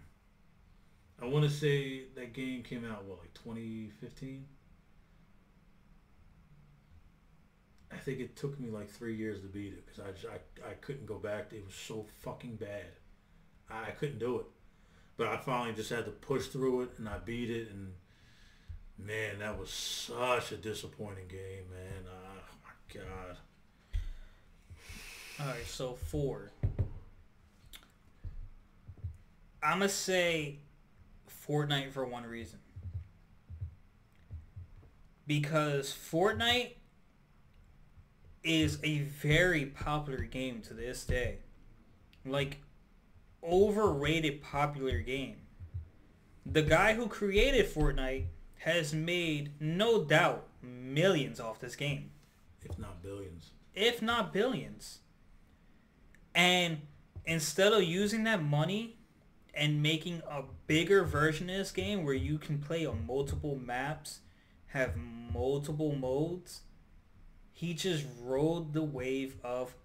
I 1.21 1.27
want 1.27 1.45
to 1.45 1.51
say 1.51 2.05
that 2.15 2.33
game 2.33 2.63
came 2.63 2.83
out 2.83 3.05
what 3.05 3.19
like 3.19 3.33
2015. 3.35 4.45
I 7.91 7.97
think 7.97 8.19
it 8.19 8.35
took 8.35 8.59
me 8.59 8.71
like 8.71 8.89
three 8.89 9.15
years 9.15 9.41
to 9.41 9.47
beat 9.47 9.73
it 9.73 9.85
because 9.85 10.03
I, 10.03 10.11
just, 10.11 10.25
I 10.25 10.71
I 10.71 10.73
couldn't 10.73 11.05
go 11.05 11.19
back. 11.19 11.53
It 11.53 11.63
was 11.63 11.75
so 11.75 12.07
fucking 12.23 12.55
bad. 12.55 12.87
I, 13.69 13.91
couldn't 13.91 14.19
do 14.19 14.39
it. 14.39 14.45
But 15.17 15.27
I 15.27 15.37
finally 15.37 15.73
just 15.73 15.89
had 15.89 16.05
to 16.05 16.11
push 16.11 16.47
through 16.47 16.81
it 16.81 16.89
and 16.97 17.07
I 17.07 17.17
beat 17.19 17.49
it 17.49 17.69
and 17.71 17.93
man, 18.97 19.39
that 19.39 19.59
was 19.59 19.69
such 19.69 20.51
a 20.51 20.57
disappointing 20.57 21.27
game, 21.27 21.65
man. 21.71 22.03
Oh 22.07 22.55
my 22.63 22.99
god. 22.99 23.37
All 25.39 25.47
right, 25.47 25.65
so 25.65 25.93
four. 25.93 26.51
I'm 29.61 29.79
gonna 29.79 29.89
say 29.89 30.59
Fortnite 31.47 31.91
for 31.91 32.05
one 32.05 32.25
reason. 32.25 32.59
Because 35.25 35.93
Fortnite 35.93 36.73
is 38.43 38.77
a 38.83 38.99
very 38.99 39.65
popular 39.65 40.23
game 40.23 40.61
to 40.63 40.73
this 40.73 41.05
day. 41.05 41.37
Like 42.25 42.57
overrated 43.45 44.41
popular 44.41 44.99
game. 44.99 45.37
The 46.45 46.61
guy 46.61 46.93
who 46.93 47.07
created 47.07 47.65
Fortnite 47.73 48.25
has 48.59 48.93
made 48.93 49.51
no 49.59 50.03
doubt 50.03 50.47
millions 50.61 51.39
off 51.39 51.59
this 51.59 51.75
game, 51.75 52.11
If 52.63 52.77
not 52.79 53.01
billions. 53.01 53.51
if 53.73 54.01
not 54.01 54.33
billions. 54.33 54.99
And 56.35 56.81
instead 57.25 57.73
of 57.73 57.83
using 57.83 58.23
that 58.23 58.43
money 58.43 58.97
and 59.53 59.83
making 59.83 60.21
a 60.29 60.43
bigger 60.67 61.03
version 61.03 61.49
of 61.49 61.57
this 61.57 61.71
game 61.71 62.03
where 62.03 62.13
you 62.13 62.37
can 62.37 62.59
play 62.59 62.85
on 62.85 63.05
multiple 63.05 63.55
maps, 63.55 64.19
have 64.67 64.95
multiple 64.97 65.95
modes, 65.95 66.61
he 67.51 67.73
just 67.73 68.05
rode 68.19 68.73
the 68.73 68.81
wave 68.83 69.35
of 69.43 69.75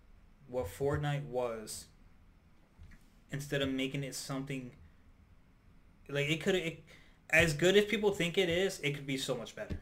what 0.48 0.66
Fortnite 0.66 1.26
was 1.26 1.86
instead 3.32 3.62
of 3.62 3.68
making 3.70 4.04
it 4.04 4.14
something 4.14 4.72
like 6.08 6.28
it 6.28 6.40
could 6.40 6.54
it, 6.54 6.84
as 7.30 7.52
good 7.52 7.76
as 7.76 7.84
people 7.84 8.10
think 8.10 8.38
it 8.38 8.48
is, 8.48 8.80
it 8.80 8.94
could 8.94 9.06
be 9.06 9.16
so 9.16 9.34
much 9.36 9.54
better. 9.54 9.78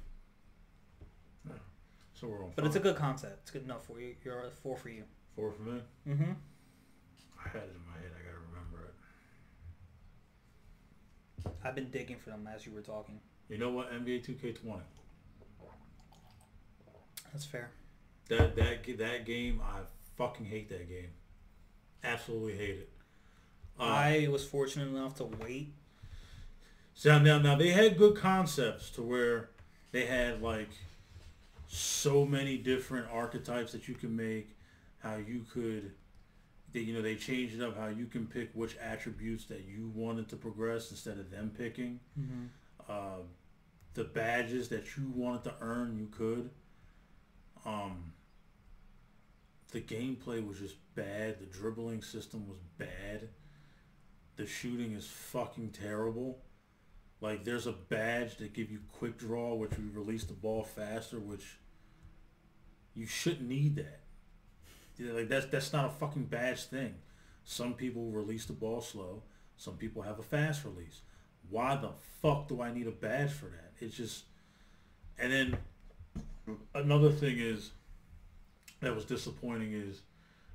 So 2.14 2.28
we're 2.28 2.42
on 2.44 2.52
But 2.56 2.64
it's 2.64 2.76
a 2.76 2.80
good 2.80 2.96
concept. 2.96 3.40
It's 3.42 3.50
good 3.50 3.64
enough 3.64 3.84
for 3.84 4.00
you. 4.00 4.14
You're 4.24 4.46
a 4.46 4.50
four 4.50 4.76
for 4.76 4.88
you. 4.88 5.04
four 5.34 5.52
for 5.52 5.62
me. 5.62 5.80
Mm-hmm. 6.08 6.32
I 7.44 7.48
had 7.48 7.62
it 7.62 7.74
in 7.74 7.84
my 7.86 7.98
head. 8.00 8.10
I 8.16 8.22
gotta 8.24 8.38
remember 8.50 8.94
it. 11.44 11.52
I've 11.62 11.74
been 11.74 11.90
digging 11.90 12.16
for 12.16 12.30
them 12.30 12.48
as 12.52 12.64
you 12.64 12.72
were 12.72 12.80
talking. 12.80 13.20
You 13.50 13.58
know 13.58 13.70
what? 13.70 13.92
NBA 13.92 14.24
2K20. 14.26 14.80
That's 17.32 17.44
fair. 17.44 17.70
That 18.30 18.56
that 18.56 18.98
that 18.98 19.26
game, 19.26 19.60
I 19.62 19.80
fucking 20.16 20.46
hate 20.46 20.70
that 20.70 20.88
game. 20.88 21.10
Absolutely 22.02 22.56
hate 22.56 22.78
it. 22.78 22.92
Uh, 23.78 23.83
I 23.83 24.28
was 24.30 24.45
fortunate 24.45 24.88
enough 24.88 25.16
to 25.16 25.25
wait. 25.25 25.73
So 26.95 27.18
now, 27.18 27.38
now 27.38 27.56
they 27.56 27.71
had 27.71 27.99
good 27.99 28.16
concepts 28.16 28.90
to 28.90 29.02
where 29.02 29.50
they 29.92 30.06
had 30.06 30.42
like 30.42 30.71
so 31.68 32.25
many 32.25 32.56
different 32.56 33.06
archetypes 33.12 33.73
that 33.73 33.88
you 33.88 33.95
can 33.95 34.16
make. 34.16 34.56
How 34.99 35.16
you 35.16 35.45
could, 35.52 35.92
they, 36.73 36.80
you 36.80 36.95
know, 36.95 37.02
they 37.02 37.16
changed 37.16 37.54
it 37.54 37.62
up. 37.62 37.78
How 37.78 37.88
you 37.88 38.06
can 38.06 38.26
pick 38.26 38.50
which 38.54 38.76
attributes 38.78 39.45
that 39.47 39.64
you 39.68 39.92
wanted 39.95 40.28
to 40.30 40.37
progress 40.37 40.90
instead 40.90 41.18
of 41.18 41.30
them 41.30 41.52
picking. 41.56 42.00
Mm-hmm. 42.18 42.45
Uh, 42.88 43.23
the 43.95 44.04
badges 44.04 44.68
that 44.68 44.97
you 44.97 45.11
wanted 45.14 45.45
to 45.45 45.54
earn, 45.61 45.97
you 45.99 46.06
could. 46.06 46.50
Um, 47.64 48.12
the 49.73 49.80
gameplay 49.80 50.47
was 50.47 50.59
just 50.59 50.76
bad. 50.95 51.40
The 51.40 51.47
dribbling 51.47 52.02
system 52.02 52.47
was 52.49 52.59
bad. 52.78 53.28
The 54.36 54.46
shooting 54.46 54.92
is 54.92 55.06
fucking 55.06 55.70
terrible. 55.70 56.38
Like 57.20 57.44
there's 57.44 57.66
a 57.66 57.72
badge 57.72 58.36
that 58.36 58.52
give 58.52 58.70
you 58.70 58.80
quick 58.98 59.16
draw, 59.18 59.54
which 59.54 59.72
you 59.78 59.90
release 59.92 60.24
the 60.24 60.34
ball 60.34 60.62
faster, 60.62 61.18
which 61.18 61.58
you 62.94 63.06
shouldn't 63.06 63.48
need 63.48 63.76
that. 63.76 64.00
Like 64.98 65.28
that's 65.28 65.46
that's 65.46 65.72
not 65.72 65.86
a 65.86 65.90
fucking 65.90 66.24
badge 66.24 66.64
thing. 66.64 66.94
Some 67.44 67.74
people 67.74 68.10
release 68.10 68.44
the 68.44 68.52
ball 68.52 68.80
slow. 68.80 69.22
Some 69.56 69.74
people 69.74 70.02
have 70.02 70.18
a 70.18 70.22
fast 70.22 70.64
release. 70.64 71.00
Why 71.48 71.76
the 71.76 71.90
fuck 72.20 72.48
do 72.48 72.60
I 72.60 72.72
need 72.72 72.86
a 72.86 72.92
badge 72.92 73.30
for 73.30 73.46
that? 73.46 73.72
It's 73.78 73.96
just, 73.96 74.24
and 75.18 75.32
then 75.32 75.56
another 76.74 77.10
thing 77.10 77.38
is 77.38 77.70
that 78.80 78.94
was 78.94 79.04
disappointing 79.04 79.72
is, 79.72 80.02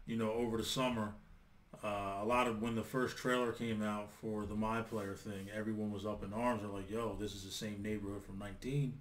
you 0.05 0.17
know, 0.17 0.31
over 0.33 0.57
the 0.57 0.65
summer, 0.65 1.13
uh, 1.83 2.19
a 2.21 2.25
lot 2.25 2.47
of 2.47 2.61
when 2.61 2.75
the 2.75 2.83
first 2.83 3.17
trailer 3.17 3.51
came 3.51 3.81
out 3.81 4.11
for 4.11 4.45
the 4.45 4.55
My 4.55 4.81
Player 4.81 5.15
thing, 5.15 5.47
everyone 5.55 5.91
was 5.91 6.05
up 6.05 6.23
in 6.23 6.33
arms. 6.33 6.61
They're 6.61 6.71
like, 6.71 6.89
"Yo, 6.89 7.15
this 7.19 7.33
is 7.33 7.43
the 7.43 7.51
same 7.51 7.81
neighborhood 7.81 8.23
from 8.23 8.37
19." 8.37 8.99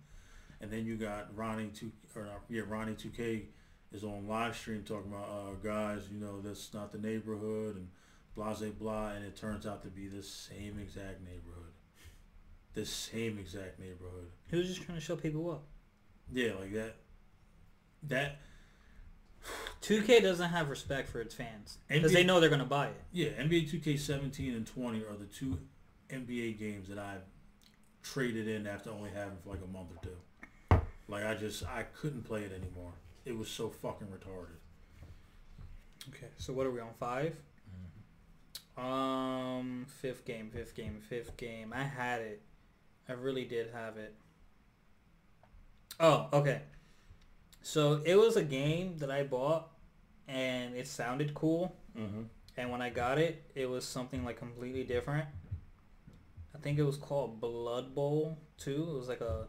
And 0.63 0.71
then 0.71 0.85
you 0.85 0.97
got 0.97 1.29
Ronnie 1.37 1.71
two 1.75 1.93
or 2.17 2.23
uh, 2.23 2.39
yeah, 2.49 2.63
Ronnie 2.67 2.95
2K 2.95 3.45
is 3.93 4.05
on 4.05 4.29
live 4.29 4.57
stream 4.57 4.83
talking 4.83 5.13
about 5.13 5.29
uh, 5.29 5.55
guys, 5.63 6.03
you 6.13 6.21
know, 6.21 6.41
that's 6.41 6.73
not 6.73 6.93
the 6.93 6.99
neighborhood 6.99 7.77
and 7.77 7.89
blah 8.35 8.55
blah 8.55 8.69
blah, 8.71 9.09
and 9.11 9.25
it 9.25 9.37
turns 9.37 9.67
out 9.67 9.83
to 9.83 9.89
be 9.89 10.07
the 10.07 10.23
same 10.23 10.79
exact 10.81 11.21
neighborhood, 11.23 11.73
the 12.75 12.87
same 12.87 13.39
exact 13.39 13.79
neighborhood. 13.79 14.31
He 14.51 14.57
was 14.57 14.69
just 14.69 14.83
trying 14.83 14.99
to 14.99 15.05
show 15.05 15.17
people 15.17 15.51
up. 15.51 15.65
Yeah, 16.33 16.53
like 16.61 16.73
that. 16.75 16.97
That 18.05 18.41
2K 19.83 20.23
doesn't 20.23 20.51
have 20.51 20.69
respect 20.69 21.09
for 21.09 21.21
its 21.21 21.35
fans 21.35 21.79
because 21.89 22.13
they 22.13 22.25
know 22.25 22.41
they're 22.41 22.51
gonna 22.51 22.65
buy 22.65 22.87
it. 22.89 23.03
yeah, 23.13 23.29
NBA 23.31 23.71
2K17 23.71 24.57
and 24.57 24.67
20 24.67 24.99
are 25.05 25.17
the 25.17 25.25
two 25.27 25.59
NBA 26.11 26.59
games 26.59 26.89
that 26.89 26.99
I've 26.99 27.23
traded 28.03 28.49
in 28.49 28.67
after 28.67 28.91
only 28.91 29.11
having 29.11 29.37
for 29.43 29.51
like 29.51 29.61
a 29.63 29.67
month 29.67 29.89
or 29.93 30.03
two. 30.03 30.81
Like 31.09 31.25
I 31.25 31.35
just 31.35 31.65
I 31.65 31.85
couldn't 32.01 32.23
play 32.23 32.43
it 32.43 32.53
anymore. 32.53 32.93
It 33.25 33.37
was 33.37 33.49
so 33.49 33.69
fucking 33.69 34.09
retarded. 34.09 34.59
Okay, 36.09 36.29
so 36.39 36.53
what 36.53 36.67
are 36.67 36.71
we 36.71 36.81
on 36.81 36.95
five? 36.99 37.37
Um, 38.79 39.87
fifth 40.01 40.25
game, 40.25 40.51
fifth 40.51 40.75
game, 40.75 41.01
fifth 41.07 41.37
game. 41.37 41.73
I 41.75 41.83
had 41.83 42.21
it. 42.23 42.41
I 43.09 43.13
really 43.13 43.45
did 43.45 43.71
have 43.75 43.99
it. 43.99 44.15
Oh, 45.99 46.29
okay. 46.33 46.63
So 47.63 48.01
it 48.05 48.17
was 48.17 48.37
a 48.37 48.43
game 48.43 48.99
that 48.99 49.11
I 49.11 49.23
bought, 49.23 49.69
and 50.29 50.75
it 50.75 50.87
sounded 50.87 51.35
cool. 51.35 51.75
Mm-hmm. 51.97 52.23
And 52.57 52.71
when 52.71 52.83
I 52.83 52.91
got 52.91 53.19
it, 53.19 53.43
it 53.55 53.69
was 53.69 53.85
something 53.85 54.25
like 54.25 54.39
completely 54.39 54.85
different. 54.85 55.27
I 56.55 56.59
think 56.59 56.79
it 56.79 56.83
was 56.83 56.97
called 56.97 57.41
Blood 57.41 57.95
Bowl 57.95 58.39
2. 58.59 58.71
It 58.71 58.99
was 58.99 59.09
like 59.09 59.21
a, 59.21 59.47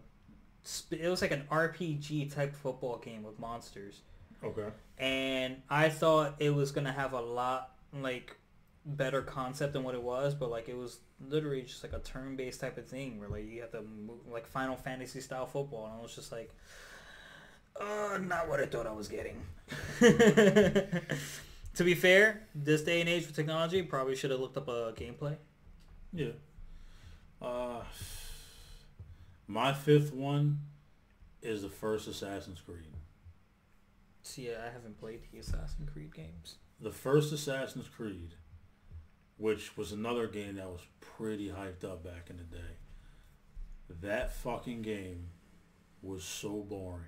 it 0.91 1.09
was 1.09 1.21
like 1.21 1.31
an 1.31 1.43
RPG 1.51 2.33
type 2.33 2.55
football 2.55 2.97
game 2.99 3.23
with 3.23 3.39
monsters 3.39 4.01
Okay. 4.43 4.67
and 4.97 5.57
I 5.69 5.89
thought 5.89 6.35
it 6.39 6.51
was 6.51 6.71
gonna 6.71 6.91
have 6.91 7.13
a 7.13 7.19
lot 7.21 7.71
like 7.99 8.37
better 8.85 9.21
concept 9.21 9.73
than 9.73 9.83
what 9.83 9.93
it 9.95 10.01
was, 10.01 10.33
but 10.35 10.49
like 10.49 10.69
it 10.69 10.77
was 10.77 10.99
literally 11.27 11.63
just 11.63 11.83
like 11.83 11.93
a 11.93 11.99
turn-based 11.99 12.59
type 12.61 12.77
of 12.77 12.87
thing 12.87 13.19
where 13.19 13.27
like 13.29 13.47
you 13.47 13.61
have 13.61 13.71
to 13.71 13.81
move 13.81 14.19
like 14.31 14.47
Final 14.47 14.75
Fantasy 14.75 15.19
style 15.21 15.45
football, 15.45 15.85
and 15.87 15.95
I 15.99 16.01
was 16.01 16.15
just 16.15 16.31
like, 16.31 16.51
uh, 17.79 18.17
not 18.21 18.47
what 18.47 18.59
I 18.59 18.65
thought 18.65 18.87
I 18.87 18.91
was 18.91 19.07
getting. 19.07 19.41
to 19.99 21.03
be 21.83 21.93
fair, 21.93 22.47
this 22.53 22.81
day 22.81 22.99
and 22.99 23.09
age 23.09 23.25
with 23.25 23.35
technology, 23.35 23.81
probably 23.81 24.15
should 24.15 24.31
have 24.31 24.39
looked 24.39 24.57
up 24.57 24.67
a 24.67 24.93
gameplay. 24.93 25.37
Yeah. 26.13 26.31
Uh, 27.41 27.83
my 29.47 29.73
fifth 29.73 30.13
one 30.13 30.59
is 31.41 31.61
the 31.61 31.69
first 31.69 32.07
Assassin's 32.07 32.61
Creed. 32.61 32.93
See, 34.23 34.49
I 34.51 34.71
haven't 34.71 34.99
played 34.99 35.21
the 35.31 35.39
Assassin's 35.39 35.89
Creed 35.91 36.13
games. 36.13 36.55
The 36.79 36.91
first 36.91 37.33
Assassin's 37.33 37.87
Creed, 37.87 38.35
which 39.37 39.75
was 39.75 39.91
another 39.91 40.27
game 40.27 40.55
that 40.55 40.67
was 40.67 40.81
pretty 40.99 41.49
hyped 41.49 41.83
up 41.83 42.03
back 42.03 42.29
in 42.29 42.37
the 42.37 42.43
day. 42.43 42.77
That 44.01 44.33
fucking 44.33 44.83
game 44.83 45.29
was 46.01 46.23
so 46.23 46.61
boring. 46.61 47.07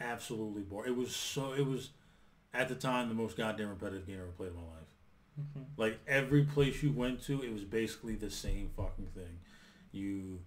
Absolutely 0.00 0.62
boring. 0.62 0.92
It 0.92 0.96
was 0.96 1.14
so. 1.14 1.52
It 1.52 1.66
was 1.66 1.90
at 2.54 2.68
the 2.68 2.74
time 2.74 3.08
the 3.08 3.14
most 3.14 3.36
goddamn 3.36 3.70
repetitive 3.70 4.06
game 4.06 4.18
I 4.18 4.22
ever 4.22 4.30
played 4.32 4.50
in 4.50 4.56
my 4.56 4.62
life. 4.62 4.92
Mm-hmm. 5.40 5.62
Like 5.76 6.00
every 6.06 6.44
place 6.44 6.82
you 6.82 6.92
went 6.92 7.22
to, 7.24 7.42
it 7.42 7.52
was 7.52 7.64
basically 7.64 8.16
the 8.16 8.30
same 8.30 8.70
fucking 8.76 9.08
thing. 9.14 9.38
You 9.92 10.40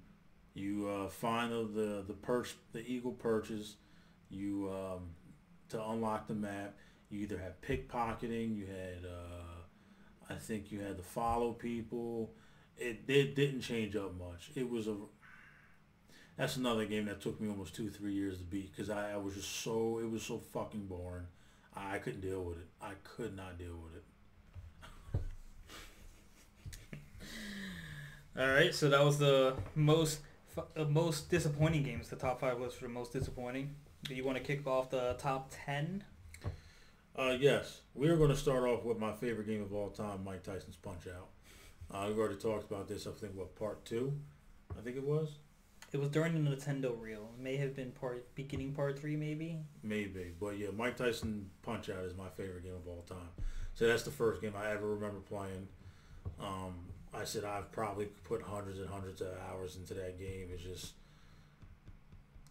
you 0.54 0.88
uh, 0.88 1.08
find 1.08 1.52
the 1.52 1.64
the, 1.64 2.04
the 2.08 2.14
perch 2.14 2.56
the 2.74 2.86
eagle 2.86 3.14
perches. 3.14 3.75
You 4.30 4.72
um, 4.72 5.10
to 5.70 5.84
unlock 5.84 6.28
the 6.28 6.36
map. 6.36 6.75
You 7.10 7.22
either 7.22 7.38
had 7.38 7.62
pickpocketing. 7.62 8.56
You 8.56 8.66
had 8.66 9.06
uh, 9.06 10.34
I 10.34 10.36
think 10.36 10.72
you 10.72 10.80
had 10.82 10.98
to 10.98 11.04
follow 11.04 11.54
people. 11.54 12.34
It 12.78 13.02
it 13.08 13.36
didn't 13.36 13.62
change 13.62 13.96
up 13.96 14.18
much. 14.18 14.52
It 14.56 14.70
was 14.70 14.88
a 14.88 14.96
that's 16.38 16.58
another 16.58 16.86
game 16.86 17.06
that 17.06 17.22
took 17.22 17.39
me 17.39 17.50
almost 17.50 17.75
two 17.75 17.89
three 17.89 18.13
years 18.13 18.38
to 18.38 18.44
beat 18.44 18.75
because 18.75 18.89
I, 18.89 19.13
I 19.13 19.18
was 19.18 19.36
just 19.36 19.62
so 19.62 20.00
it 20.00 20.10
was 20.10 20.24
so 20.24 20.39
fucking 20.54 20.88
boring. 20.88 21.27
I 21.75 21.98
couldn't 21.98 22.22
deal 22.22 22.44
with 22.44 22.58
it. 22.58 22.68
I 22.82 22.92
could 23.04 23.36
not 23.36 23.58
deal 23.58 23.77
with 23.84 23.96
it. 23.96 25.22
All 28.39 28.48
right, 28.48 28.74
so 28.74 28.89
that 28.89 29.04
was 29.04 29.18
the 29.18 29.56
most 29.75 30.20
uh, 30.58 30.84
most 30.86 31.30
disappointing 31.30 31.84
games. 31.84 32.10
The 32.10 32.15
top 32.15 32.39
five 32.39 32.60
was 32.60 32.74
for 32.74 32.84
the 32.84 32.89
most 32.89 33.13
disappointing. 33.13 33.75
Do 34.04 34.15
you 34.15 34.24
want 34.24 34.38
to 34.38 34.44
kick 34.44 34.68
off 34.68 34.89
the 34.89 35.15
top 35.18 35.51
ten? 35.65 36.04
Uh, 37.18 37.36
yes, 37.39 37.82
we 37.94 38.10
are 38.10 38.18
going 38.18 38.30
to 38.30 38.36
start 38.36 38.63
off 38.63 38.84
with 38.84 39.00
my 39.00 39.13
favorite 39.13 39.48
game 39.48 39.62
of 39.62 39.74
all 39.74 39.89
time, 39.89 40.24
Mike 40.25 40.44
Tyson's 40.44 40.75
Punch 40.75 41.08
Out. 41.08 41.30
Uh, 41.89 42.08
we've 42.08 42.20
already 42.20 42.36
talked 42.36 42.70
about 42.70 42.89
this. 42.89 43.08
I 43.08 43.12
think 43.12 43.36
what 43.36 43.56
part 43.56 43.86
two, 43.86 44.13
I 44.77 44.82
think 44.82 44.98
it 44.98 45.04
was. 45.04 45.30
It 45.96 46.02
was 46.02 46.10
during 46.10 46.34
the 46.34 46.50
Nintendo 46.50 46.92
reel. 47.00 47.30
It 47.38 47.42
may 47.42 47.56
have 47.56 47.74
been 47.74 47.92
part 47.92 48.36
beginning 48.36 48.74
part 48.74 49.00
three, 49.00 49.16
maybe. 49.16 49.60
Maybe, 49.82 50.34
but 50.38 50.58
yeah, 50.58 50.68
Mike 50.75 50.98
Tyson 50.98 51.50
Punch 51.62 51.90
Out 51.90 52.04
is 52.04 52.18
my 52.18 52.28
favorite 52.36 52.64
game 52.64 52.74
of 52.75 52.86
all 52.86 53.06
time. 53.08 53.30
So 53.75 53.88
that's 53.88 54.04
the 54.04 54.12
first 54.12 54.42
game 54.42 54.56
I 54.62 54.72
ever 54.72 54.90
remember 54.90 55.22
playing. 55.22 55.70
Um, 56.38 56.74
I 57.14 57.24
said 57.24 57.46
I've 57.46 57.72
probably 57.72 58.08
put 58.25 58.42
hundreds 58.42 58.80
and 58.80 58.90
hundreds 58.90 59.22
of 59.22 59.30
hours 59.50 59.78
into 59.78 59.94
that 59.94 60.20
game. 60.20 60.50
It's 60.54 60.64
just, 60.64 60.96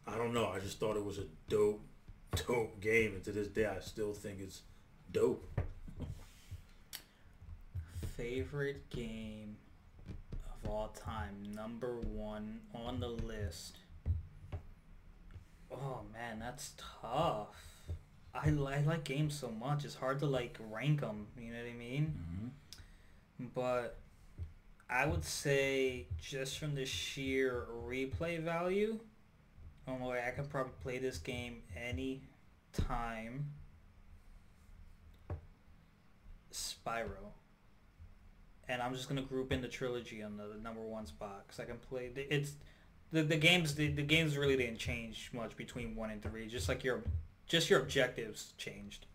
I 0.06 0.16
don't 0.16 0.32
know. 0.32 0.48
I 0.48 0.58
just 0.58 0.80
thought 0.80 0.96
it 0.96 1.04
was 1.04 1.18
a 1.18 1.26
dope, 1.50 1.84
dope 2.48 2.80
game, 2.80 3.12
and 3.12 3.24
to 3.24 3.30
this 3.30 3.48
day, 3.48 3.66
I 3.66 3.80
still 3.80 4.14
think 4.14 4.38
it's 4.40 4.62
dope. 5.12 5.60
Favorite 8.16 8.88
game 8.88 9.58
of 10.64 10.70
all 10.70 10.88
time, 10.88 11.42
number 11.54 11.96
one 11.96 12.60
on 12.74 13.00
the 13.00 13.08
list. 13.08 13.78
Oh 15.70 16.02
man, 16.12 16.38
that's 16.38 16.72
tough. 17.00 17.56
I, 18.34 18.48
I 18.48 18.80
like 18.86 19.04
games 19.04 19.34
so 19.38 19.50
much. 19.50 19.84
It's 19.84 19.94
hard 19.94 20.18
to 20.20 20.26
like 20.26 20.58
rank 20.70 21.00
them. 21.00 21.26
You 21.38 21.52
know 21.52 21.58
what 21.58 21.70
I 21.70 21.74
mean? 21.74 22.14
Mm-hmm. 23.40 23.46
But 23.54 23.98
I 24.88 25.06
would 25.06 25.24
say 25.24 26.06
just 26.20 26.58
from 26.58 26.74
the 26.74 26.84
sheer 26.84 27.66
replay 27.86 28.40
value, 28.40 28.98
oh 29.88 29.94
boy, 29.94 30.20
I 30.26 30.30
can 30.30 30.46
probably 30.46 30.72
play 30.82 30.98
this 30.98 31.18
game 31.18 31.62
any 31.76 32.22
time. 32.72 33.50
Spyro. 36.52 37.32
And 38.68 38.80
I'm 38.80 38.94
just 38.94 39.08
gonna 39.08 39.22
group 39.22 39.52
in 39.52 39.60
the 39.60 39.68
trilogy 39.68 40.22
on 40.22 40.36
the, 40.36 40.44
the 40.44 40.60
number 40.62 40.80
one 40.80 41.06
spot 41.06 41.44
because 41.46 41.60
I 41.60 41.64
can 41.64 41.78
play. 41.78 42.10
It's 42.16 42.52
the 43.12 43.22
the 43.22 43.36
games 43.36 43.74
the, 43.74 43.88
the 43.88 44.02
games 44.02 44.36
really 44.36 44.56
didn't 44.56 44.78
change 44.78 45.30
much 45.32 45.56
between 45.56 45.94
one 45.94 46.10
and 46.10 46.22
three. 46.22 46.46
Just 46.46 46.68
like 46.68 46.82
your 46.82 47.02
just 47.46 47.70
your 47.70 47.80
objectives 47.80 48.54
changed. 48.56 49.06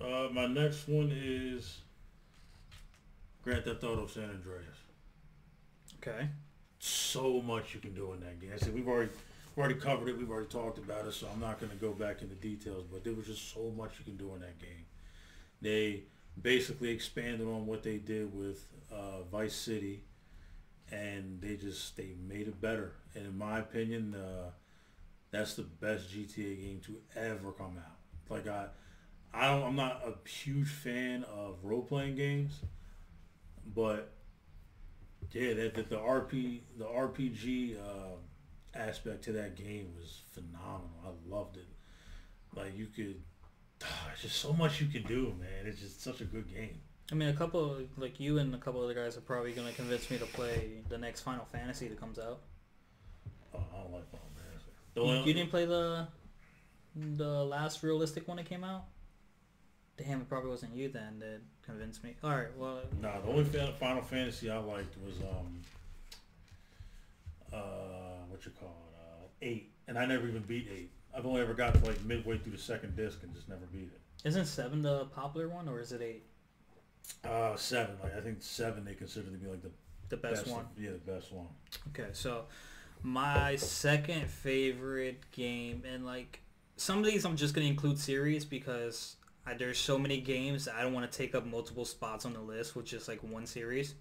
Uh, 0.00 0.28
my 0.32 0.46
next 0.46 0.86
one 0.86 1.10
is 1.12 1.78
Grand 3.42 3.64
Theft 3.64 3.82
Auto 3.82 4.06
San 4.06 4.24
Andreas. 4.24 4.78
Okay. 6.00 6.28
So 6.78 7.40
much 7.42 7.74
you 7.74 7.80
can 7.80 7.94
do 7.94 8.12
in 8.12 8.20
that 8.20 8.40
game. 8.40 8.50
I 8.54 8.58
said 8.58 8.74
we've 8.74 8.86
already 8.86 9.10
we've 9.56 9.64
already 9.64 9.80
covered 9.80 10.08
it. 10.08 10.18
We've 10.18 10.30
already 10.30 10.48
talked 10.48 10.78
about 10.78 11.06
it, 11.06 11.14
so 11.14 11.26
I'm 11.32 11.40
not 11.40 11.58
going 11.58 11.72
to 11.72 11.78
go 11.78 11.92
back 11.92 12.22
into 12.22 12.34
details. 12.36 12.84
But 12.90 13.02
there 13.02 13.14
was 13.14 13.26
just 13.26 13.52
so 13.52 13.72
much 13.76 13.98
you 13.98 14.04
can 14.04 14.16
do 14.16 14.34
in 14.34 14.40
that 14.40 14.58
game. 14.58 14.86
They 15.60 16.04
basically 16.42 16.90
expanded 16.90 17.46
on 17.46 17.66
what 17.66 17.82
they 17.82 17.96
did 17.98 18.34
with 18.34 18.64
uh, 18.92 19.22
Vice 19.30 19.54
City, 19.54 20.04
and 20.90 21.40
they 21.40 21.56
just 21.56 21.96
they 21.96 22.14
made 22.28 22.48
it 22.48 22.60
better. 22.60 22.92
And 23.14 23.26
in 23.26 23.38
my 23.38 23.58
opinion, 23.58 24.14
uh, 24.14 24.50
that's 25.30 25.54
the 25.54 25.62
best 25.62 26.10
GTA 26.10 26.60
game 26.60 26.80
to 26.86 26.98
ever 27.16 27.52
come 27.52 27.76
out. 27.78 27.96
Like 28.28 28.46
I, 28.48 28.66
I 29.32 29.46
don't, 29.48 29.62
I'm 29.62 29.76
not 29.76 30.02
a 30.06 30.28
huge 30.28 30.68
fan 30.68 31.24
of 31.24 31.56
role 31.62 31.82
playing 31.82 32.16
games 32.16 32.60
but 33.74 34.12
yeah, 35.32 35.54
that, 35.54 35.74
that 35.74 35.90
the 35.90 35.96
RP 35.96 36.60
the 36.78 36.84
RPG 36.84 37.76
uh, 37.76 38.16
aspect 38.78 39.24
to 39.24 39.32
that 39.32 39.56
game 39.56 39.92
was 39.96 40.22
phenomenal. 40.32 40.90
I 41.04 41.34
loved 41.34 41.56
it. 41.56 41.66
Like 42.54 42.76
you 42.76 42.86
could, 42.86 43.20
oh, 43.84 44.10
just 44.20 44.36
so 44.36 44.52
much 44.52 44.80
you 44.80 44.86
can 44.88 45.02
do, 45.02 45.34
man. 45.38 45.66
It's 45.66 45.80
just 45.80 46.02
such 46.02 46.20
a 46.20 46.24
good 46.24 46.52
game. 46.52 46.80
I 47.10 47.14
mean, 47.14 47.28
a 47.28 47.34
couple 47.34 47.80
like 47.96 48.20
you 48.20 48.38
and 48.38 48.54
a 48.54 48.58
couple 48.58 48.82
other 48.82 48.94
guys 48.94 49.16
are 49.16 49.22
probably 49.22 49.52
gonna 49.52 49.72
convince 49.72 50.10
me 50.10 50.18
to 50.18 50.26
play 50.26 50.82
the 50.88 50.98
next 50.98 51.22
Final 51.22 51.46
Fantasy 51.50 51.88
that 51.88 51.98
comes 51.98 52.18
out. 52.18 52.40
Oh, 53.54 53.58
I 53.58 53.82
don't 53.82 53.92
like 53.92 54.10
Final 54.10 54.28
Fantasy. 54.36 54.70
You, 54.94 55.26
you 55.26 55.34
didn't 55.34 55.50
play 55.50 55.64
the 55.64 56.08
the 56.94 57.44
last 57.44 57.82
realistic 57.82 58.28
one 58.28 58.36
that 58.36 58.46
came 58.46 58.64
out? 58.64 58.84
Damn, 59.96 60.20
it 60.20 60.28
probably 60.28 60.50
wasn't 60.50 60.74
you 60.74 60.88
then 60.88 61.18
that 61.20 61.40
convinced 61.64 62.04
me. 62.04 62.16
All 62.22 62.30
right, 62.30 62.56
well. 62.56 62.80
No, 63.00 63.08
nah, 63.08 63.20
the 63.20 63.28
only 63.28 63.44
Final 63.80 64.02
Fantasy 64.02 64.50
I 64.50 64.58
liked 64.58 64.94
was 65.04 65.16
um, 65.20 65.60
uh, 67.52 68.24
what 68.28 68.44
you 68.44 68.52
call 68.60 68.76
it, 68.92 68.96
uh, 69.00 69.26
eight, 69.42 69.72
and 69.88 69.98
I 69.98 70.06
never 70.06 70.28
even 70.28 70.42
beat 70.42 70.68
eight. 70.72 70.92
I've 71.16 71.26
only 71.26 71.40
ever 71.40 71.54
got 71.54 71.74
to 71.74 71.84
like 71.84 72.02
midway 72.04 72.38
through 72.38 72.52
the 72.52 72.58
second 72.58 72.96
disc 72.96 73.18
and 73.22 73.34
just 73.34 73.48
never 73.48 73.66
beat 73.72 73.90
it. 73.92 74.00
Isn't 74.24 74.46
seven 74.46 74.82
the 74.82 75.06
popular 75.06 75.48
one, 75.48 75.68
or 75.68 75.80
is 75.80 75.92
it 75.92 76.02
eight? 76.02 76.24
Uh, 77.24 77.56
seven. 77.56 77.96
Like 78.02 78.16
I 78.16 78.20
think 78.20 78.38
seven 78.40 78.84
they 78.84 78.94
consider 78.94 79.30
to 79.30 79.36
be 79.36 79.46
like 79.46 79.62
the 79.62 79.70
the 80.08 80.16
best, 80.16 80.44
best 80.44 80.54
one. 80.54 80.66
yeah, 80.78 80.90
the 80.90 81.12
best 81.12 81.32
one. 81.32 81.46
Okay, 81.88 82.10
so 82.12 82.44
my 83.02 83.56
second 83.56 84.28
favorite 84.28 85.30
game, 85.32 85.82
and 85.90 86.04
like 86.04 86.40
some 86.76 86.98
of 86.98 87.04
these 87.04 87.24
I'm 87.24 87.36
just 87.36 87.54
gonna 87.54 87.66
include 87.66 87.98
series 87.98 88.44
because 88.44 89.16
I, 89.46 89.54
there's 89.54 89.78
so 89.78 89.98
many 89.98 90.20
games 90.20 90.68
I 90.68 90.82
don't 90.82 90.92
want 90.92 91.10
to 91.10 91.16
take 91.16 91.34
up 91.34 91.46
multiple 91.46 91.84
spots 91.84 92.24
on 92.24 92.32
the 92.32 92.40
list 92.40 92.76
with 92.76 92.86
just 92.86 93.08
like 93.08 93.22
one 93.22 93.46
series. 93.46 93.94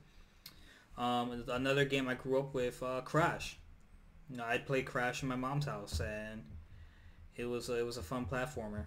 Um, 0.97 1.43
another 1.49 1.85
game 1.85 2.07
I 2.07 2.15
grew 2.15 2.39
up 2.39 2.55
with, 2.55 2.81
uh, 2.81 3.01
Crash. 3.01 3.59
You 4.29 4.37
know, 4.37 4.45
I'd 4.45 4.65
play 4.65 4.81
Crash 4.81 5.21
in 5.21 5.29
my 5.29 5.35
mom's 5.35 5.65
house, 5.65 5.99
and 5.99 6.41
it 7.37 7.45
was 7.45 7.69
it 7.69 7.85
was 7.85 7.97
a 7.97 8.01
fun 8.01 8.25
platformer. 8.25 8.85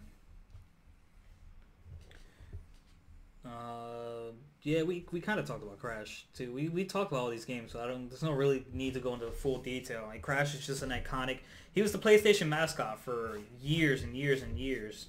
Uh, 3.44 4.32
yeah, 4.62 4.82
we, 4.82 5.06
we 5.10 5.20
kind 5.20 5.40
of 5.40 5.46
talked 5.46 5.62
about 5.62 5.78
Crash 5.78 6.26
too. 6.34 6.52
We 6.52 6.68
we 6.68 6.84
talked 6.84 7.10
about 7.10 7.22
all 7.22 7.30
these 7.30 7.46
games, 7.46 7.72
so 7.72 7.82
I 7.82 7.86
don't. 7.86 8.08
There's 8.08 8.22
no 8.22 8.32
really 8.32 8.66
need 8.72 8.94
to 8.94 9.00
go 9.00 9.14
into 9.14 9.30
full 9.30 9.58
detail. 9.58 10.04
Like 10.06 10.20
Crash 10.20 10.54
is 10.54 10.66
just 10.66 10.82
an 10.82 10.90
iconic. 10.90 11.38
He 11.72 11.80
was 11.80 11.92
the 11.92 11.98
PlayStation 11.98 12.48
mascot 12.48 13.00
for 13.00 13.38
years 13.62 14.02
and 14.02 14.14
years 14.14 14.42
and 14.42 14.58
years 14.58 15.06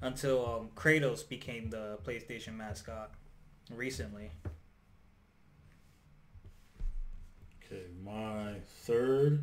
until 0.00 0.46
um, 0.46 0.68
Kratos 0.74 1.28
became 1.28 1.70
the 1.70 1.98
PlayStation 2.04 2.56
mascot 2.56 3.12
recently. 3.70 4.30
Okay, 7.64 7.82
my 8.04 8.54
third 8.84 9.42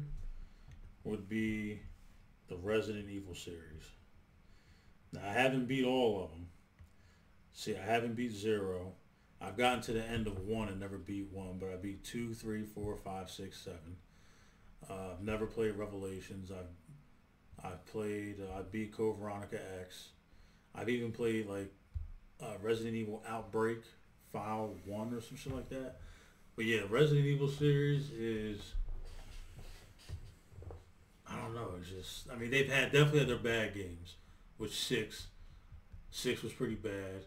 would 1.04 1.28
be 1.30 1.80
the 2.53 2.67
Resident 2.67 3.09
Evil 3.09 3.33
series. 3.33 3.83
Now, 5.11 5.21
I 5.25 5.33
haven't 5.33 5.67
beat 5.67 5.85
all 5.85 6.23
of 6.23 6.29
them. 6.31 6.47
See, 7.51 7.75
I 7.75 7.83
haven't 7.83 8.15
beat 8.15 8.31
zero. 8.31 8.93
I've 9.41 9.57
gotten 9.57 9.81
to 9.81 9.93
the 9.93 10.03
end 10.03 10.27
of 10.27 10.39
one 10.39 10.69
and 10.69 10.79
never 10.79 10.97
beat 10.97 11.27
one, 11.31 11.57
but 11.59 11.69
I 11.69 11.75
beat 11.75 12.03
two, 12.03 12.33
three, 12.33 12.63
four, 12.63 12.95
five, 12.95 13.29
six, 13.29 13.59
seven. 13.59 13.97
Uh, 14.89 15.13
I've 15.13 15.23
never 15.23 15.45
played 15.45 15.75
Revelations. 15.75 16.51
I've 16.51 17.65
I've 17.65 17.85
played. 17.85 18.37
Uh, 18.39 18.59
I 18.59 18.61
beat 18.63 18.95
Code 18.95 19.17
Veronica 19.17 19.59
X. 19.81 20.09
I've 20.75 20.89
even 20.89 21.11
played 21.11 21.47
like 21.47 21.71
uh, 22.41 22.57
Resident 22.61 22.95
Evil 22.95 23.23
Outbreak 23.27 23.79
File 24.31 24.75
One 24.85 25.13
or 25.13 25.21
some 25.21 25.37
shit 25.37 25.53
like 25.53 25.69
that. 25.69 25.97
But 26.55 26.65
yeah, 26.65 26.81
Resident 26.89 27.25
Evil 27.25 27.47
series 27.47 28.11
is 28.11 28.73
I 31.33 31.41
don't 31.41 31.55
know. 31.55 31.71
It's 31.79 31.89
just 31.89 32.31
I 32.31 32.35
mean 32.35 32.51
they've 32.51 32.69
had 32.69 32.91
definitely 32.91 33.19
had 33.19 33.29
their 33.29 33.37
bad 33.37 33.73
games. 33.73 34.15
Which 34.57 34.79
six, 34.79 35.27
six 36.11 36.43
was 36.43 36.53
pretty 36.53 36.75
bad. 36.75 37.25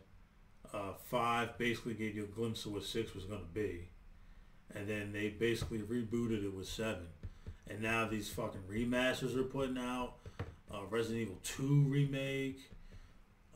Uh, 0.73 0.93
five 1.11 1.59
basically 1.59 1.95
gave 1.95 2.17
you 2.17 2.25
a 2.25 2.27
glimpse 2.27 2.65
of 2.67 2.73
what 2.73 2.85
six 2.85 3.15
was 3.15 3.25
going 3.25 3.41
to 3.41 3.47
be, 3.47 3.89
and 4.75 4.89
then 4.89 5.13
they 5.13 5.29
basically 5.29 5.79
rebooted 5.79 6.45
it 6.45 6.55
with 6.55 6.69
seven, 6.69 7.07
and 7.69 7.81
now 7.81 8.07
these 8.07 8.29
fucking 8.29 8.63
remasters 8.71 9.37
are 9.37 9.45
putting 9.45 9.79
out. 9.79 10.15
Uh, 10.73 10.81
Resident 10.91 11.23
Evil 11.23 11.39
Two 11.43 11.85
remake. 11.89 12.59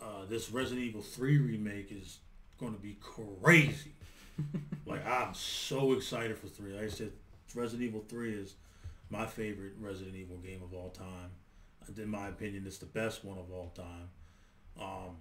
Uh, 0.00 0.24
this 0.28 0.50
Resident 0.50 0.86
Evil 0.86 1.02
Three 1.02 1.38
remake 1.38 1.90
is 1.90 2.18
going 2.58 2.74
to 2.74 2.80
be 2.80 2.96
crazy. 3.00 3.92
like 4.86 5.06
I'm 5.06 5.34
so 5.34 5.92
excited 5.92 6.38
for 6.38 6.48
three. 6.48 6.72
Like 6.72 6.84
I 6.84 6.88
said, 6.88 7.12
Resident 7.54 7.88
Evil 7.88 8.04
Three 8.08 8.32
is 8.32 8.54
my 9.10 9.26
favorite 9.26 9.72
Resident 9.78 10.16
Evil 10.16 10.38
game 10.38 10.62
of 10.62 10.72
all 10.72 10.90
time. 10.90 11.30
In 11.96 12.08
my 12.08 12.28
opinion, 12.28 12.64
it's 12.66 12.78
the 12.78 12.86
best 12.86 13.24
one 13.24 13.38
of 13.38 13.50
all 13.50 13.72
time. 13.74 14.08
Um, 14.80 15.16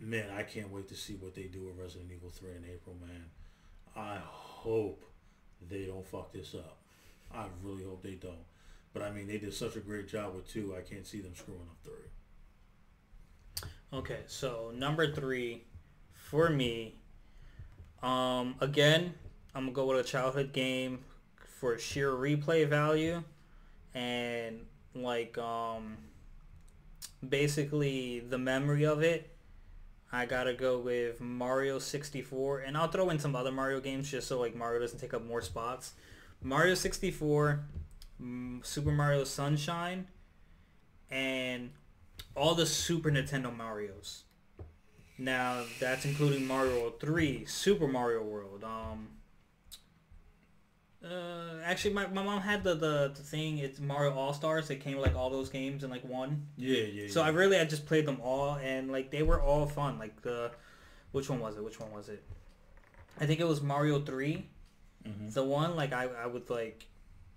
man, 0.00 0.28
I 0.36 0.42
can't 0.42 0.70
wait 0.70 0.88
to 0.88 0.96
see 0.96 1.14
what 1.14 1.34
they 1.34 1.44
do 1.44 1.66
with 1.66 1.78
Resident 1.78 2.10
Evil 2.12 2.30
3 2.30 2.50
in 2.50 2.64
April, 2.64 2.96
man. 3.00 3.26
I 3.94 4.18
hope 4.22 5.04
they 5.68 5.84
don't 5.84 6.04
fuck 6.04 6.32
this 6.32 6.54
up. 6.54 6.78
I 7.32 7.46
really 7.62 7.84
hope 7.84 8.02
they 8.02 8.14
don't. 8.14 8.44
But 8.92 9.02
I 9.02 9.12
mean, 9.12 9.28
they 9.28 9.38
did 9.38 9.54
such 9.54 9.76
a 9.76 9.80
great 9.80 10.08
job 10.08 10.34
with 10.34 10.48
2, 10.48 10.74
I 10.76 10.80
can't 10.80 11.06
see 11.06 11.20
them 11.20 11.34
screwing 11.34 11.60
up 11.60 11.76
3. 11.84 11.92
Okay, 14.00 14.20
so 14.26 14.72
number 14.74 15.12
3 15.12 15.62
for 16.12 16.50
me, 16.50 16.96
um, 18.02 18.56
again, 18.60 19.14
I'm 19.54 19.64
going 19.64 19.72
to 19.72 19.76
go 19.76 19.86
with 19.86 20.00
a 20.00 20.08
childhood 20.08 20.52
game 20.52 21.04
for 21.56 21.78
sheer 21.78 22.10
replay 22.10 22.68
value 22.68 23.22
and 23.94 24.60
like 24.94 25.36
um 25.38 25.96
basically 27.26 28.20
the 28.20 28.38
memory 28.38 28.84
of 28.84 29.02
it 29.02 29.36
I 30.12 30.26
gotta 30.26 30.54
go 30.54 30.78
with 30.78 31.20
Mario 31.20 31.78
64 31.78 32.60
and 32.60 32.76
I'll 32.76 32.88
throw 32.88 33.10
in 33.10 33.18
some 33.18 33.34
other 33.34 33.50
Mario 33.50 33.80
games 33.80 34.10
just 34.10 34.28
so 34.28 34.38
like 34.38 34.54
Mario 34.54 34.80
doesn't 34.80 34.98
take 34.98 35.12
up 35.12 35.24
more 35.24 35.42
spots. 35.42 35.94
Mario 36.42 36.74
64 36.74 37.64
Super 38.62 38.92
Mario 38.92 39.24
Sunshine 39.24 40.06
and 41.10 41.70
all 42.34 42.54
the 42.54 42.66
Super 42.66 43.10
Nintendo 43.10 43.54
Marios. 43.54 44.22
Now 45.18 45.64
that's 45.80 46.04
including 46.04 46.46
Mario 46.46 46.90
3 46.90 47.44
Super 47.46 47.88
Mario 47.88 48.22
World 48.22 48.62
um 48.62 49.08
uh, 51.10 51.60
actually, 51.64 51.94
my, 51.94 52.06
my 52.08 52.22
mom 52.22 52.40
had 52.40 52.64
the, 52.64 52.74
the, 52.74 53.12
the 53.14 53.22
thing. 53.22 53.58
It's 53.58 53.80
Mario 53.80 54.12
All 54.12 54.32
Stars. 54.32 54.70
It 54.70 54.76
came 54.76 54.96
with, 54.96 55.06
like 55.06 55.16
all 55.16 55.30
those 55.30 55.48
games 55.48 55.84
in 55.84 55.90
like 55.90 56.04
one. 56.04 56.46
Yeah, 56.56 56.82
yeah. 56.82 57.08
So 57.08 57.20
yeah. 57.20 57.26
I 57.26 57.28
really 57.30 57.58
I 57.58 57.64
just 57.64 57.86
played 57.86 58.06
them 58.06 58.20
all, 58.22 58.56
and 58.56 58.90
like 58.90 59.10
they 59.10 59.22
were 59.22 59.40
all 59.40 59.66
fun. 59.66 59.98
Like 59.98 60.22
the, 60.22 60.50
which 61.12 61.30
one 61.30 61.40
was 61.40 61.56
it? 61.56 61.64
Which 61.64 61.80
one 61.80 61.90
was 61.92 62.08
it? 62.08 62.22
I 63.20 63.26
think 63.26 63.40
it 63.40 63.46
was 63.46 63.62
Mario 63.62 64.00
3 64.00 64.46
mm-hmm. 65.06 65.28
The 65.30 65.42
one 65.42 65.76
like 65.76 65.92
I 65.92 66.04
I 66.04 66.26
would 66.26 66.50
like, 66.50 66.86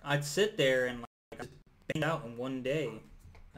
I'd 0.04 0.26
sit 0.26 0.58
there 0.58 0.88
and 0.88 1.06
like 1.38 1.48
bang 1.94 2.04
out 2.04 2.26
in 2.26 2.38
one 2.38 2.62
day. 2.62 2.92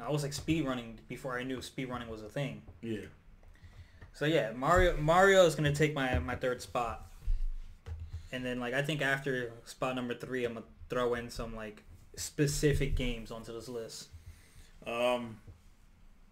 I 0.01 0.09
was 0.09 0.23
like 0.23 0.33
speed 0.33 0.65
running 0.65 0.99
before 1.07 1.37
I 1.37 1.43
knew 1.43 1.61
speed 1.61 1.89
running 1.89 2.09
was 2.09 2.21
a 2.21 2.29
thing. 2.29 2.61
Yeah. 2.81 3.01
So 4.13 4.25
yeah, 4.25 4.51
Mario 4.55 4.97
Mario 4.97 5.45
is 5.45 5.55
gonna 5.55 5.73
take 5.73 5.93
my 5.93 6.19
my 6.19 6.35
third 6.35 6.61
spot. 6.61 7.10
And 8.31 8.45
then 8.45 8.59
like 8.59 8.73
I 8.73 8.81
think 8.81 9.01
after 9.01 9.51
spot 9.65 9.95
number 9.95 10.13
three, 10.13 10.45
I'm 10.45 10.53
gonna 10.53 10.65
throw 10.89 11.13
in 11.15 11.29
some 11.29 11.55
like 11.55 11.83
specific 12.15 12.95
games 12.95 13.31
onto 13.31 13.53
this 13.53 13.67
list. 13.67 14.09
Um, 14.85 15.37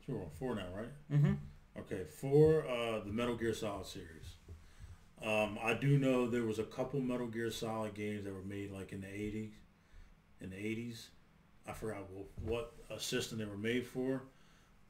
on 0.08 0.30
four 0.40 0.56
now, 0.56 0.66
right? 0.76 0.90
Mm-hmm. 1.12 1.34
Okay, 1.80 2.04
for 2.20 2.68
uh, 2.68 3.00
the 3.00 3.12
Metal 3.12 3.36
Gear 3.36 3.54
Solid 3.54 3.86
series. 3.86 4.36
Um, 5.24 5.60
I 5.62 5.74
do 5.74 5.98
know 5.98 6.28
there 6.28 6.44
was 6.44 6.60
a 6.60 6.64
couple 6.64 7.00
Metal 7.00 7.28
Gear 7.28 7.52
Solid 7.52 7.94
games 7.94 8.24
that 8.24 8.34
were 8.34 8.42
made 8.42 8.72
like 8.72 8.92
in 8.92 9.02
the 9.02 9.08
80s. 9.08 9.52
In 10.42 10.50
the 10.50 10.56
80s, 10.56 11.08
I 11.68 11.74
forgot 11.74 12.06
what, 12.44 12.72
what 12.88 13.02
system 13.02 13.38
they 13.38 13.46
were 13.46 13.58
made 13.58 13.86
for, 13.86 14.24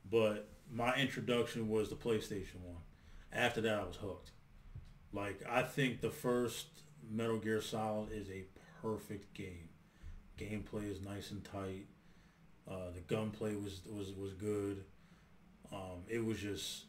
but 0.10 0.48
my 0.72 0.96
introduction 0.96 1.68
was 1.68 1.90
the 1.90 1.96
PlayStation 1.96 2.62
one. 2.64 2.78
After 3.34 3.62
that, 3.62 3.80
I 3.80 3.84
was 3.84 3.96
hooked. 3.96 4.32
Like 5.12 5.44
I 5.50 5.64
think 5.64 6.02
the 6.02 6.12
first 6.12 6.68
Metal 7.10 7.38
Gear 7.38 7.62
Solid 7.62 8.12
is 8.12 8.30
a 8.30 8.46
perfect 8.82 9.34
game. 9.34 9.70
Gameplay 10.38 10.90
is 10.90 11.02
nice 11.02 11.32
and 11.32 11.44
tight. 11.44 11.88
Uh, 12.70 12.92
the 12.94 13.02
gunplay 13.02 13.56
was 13.56 13.82
was 13.92 14.12
was 14.14 14.34
good. 14.34 14.84
Um, 15.72 16.04
it 16.08 16.24
was 16.24 16.40
just, 16.40 16.86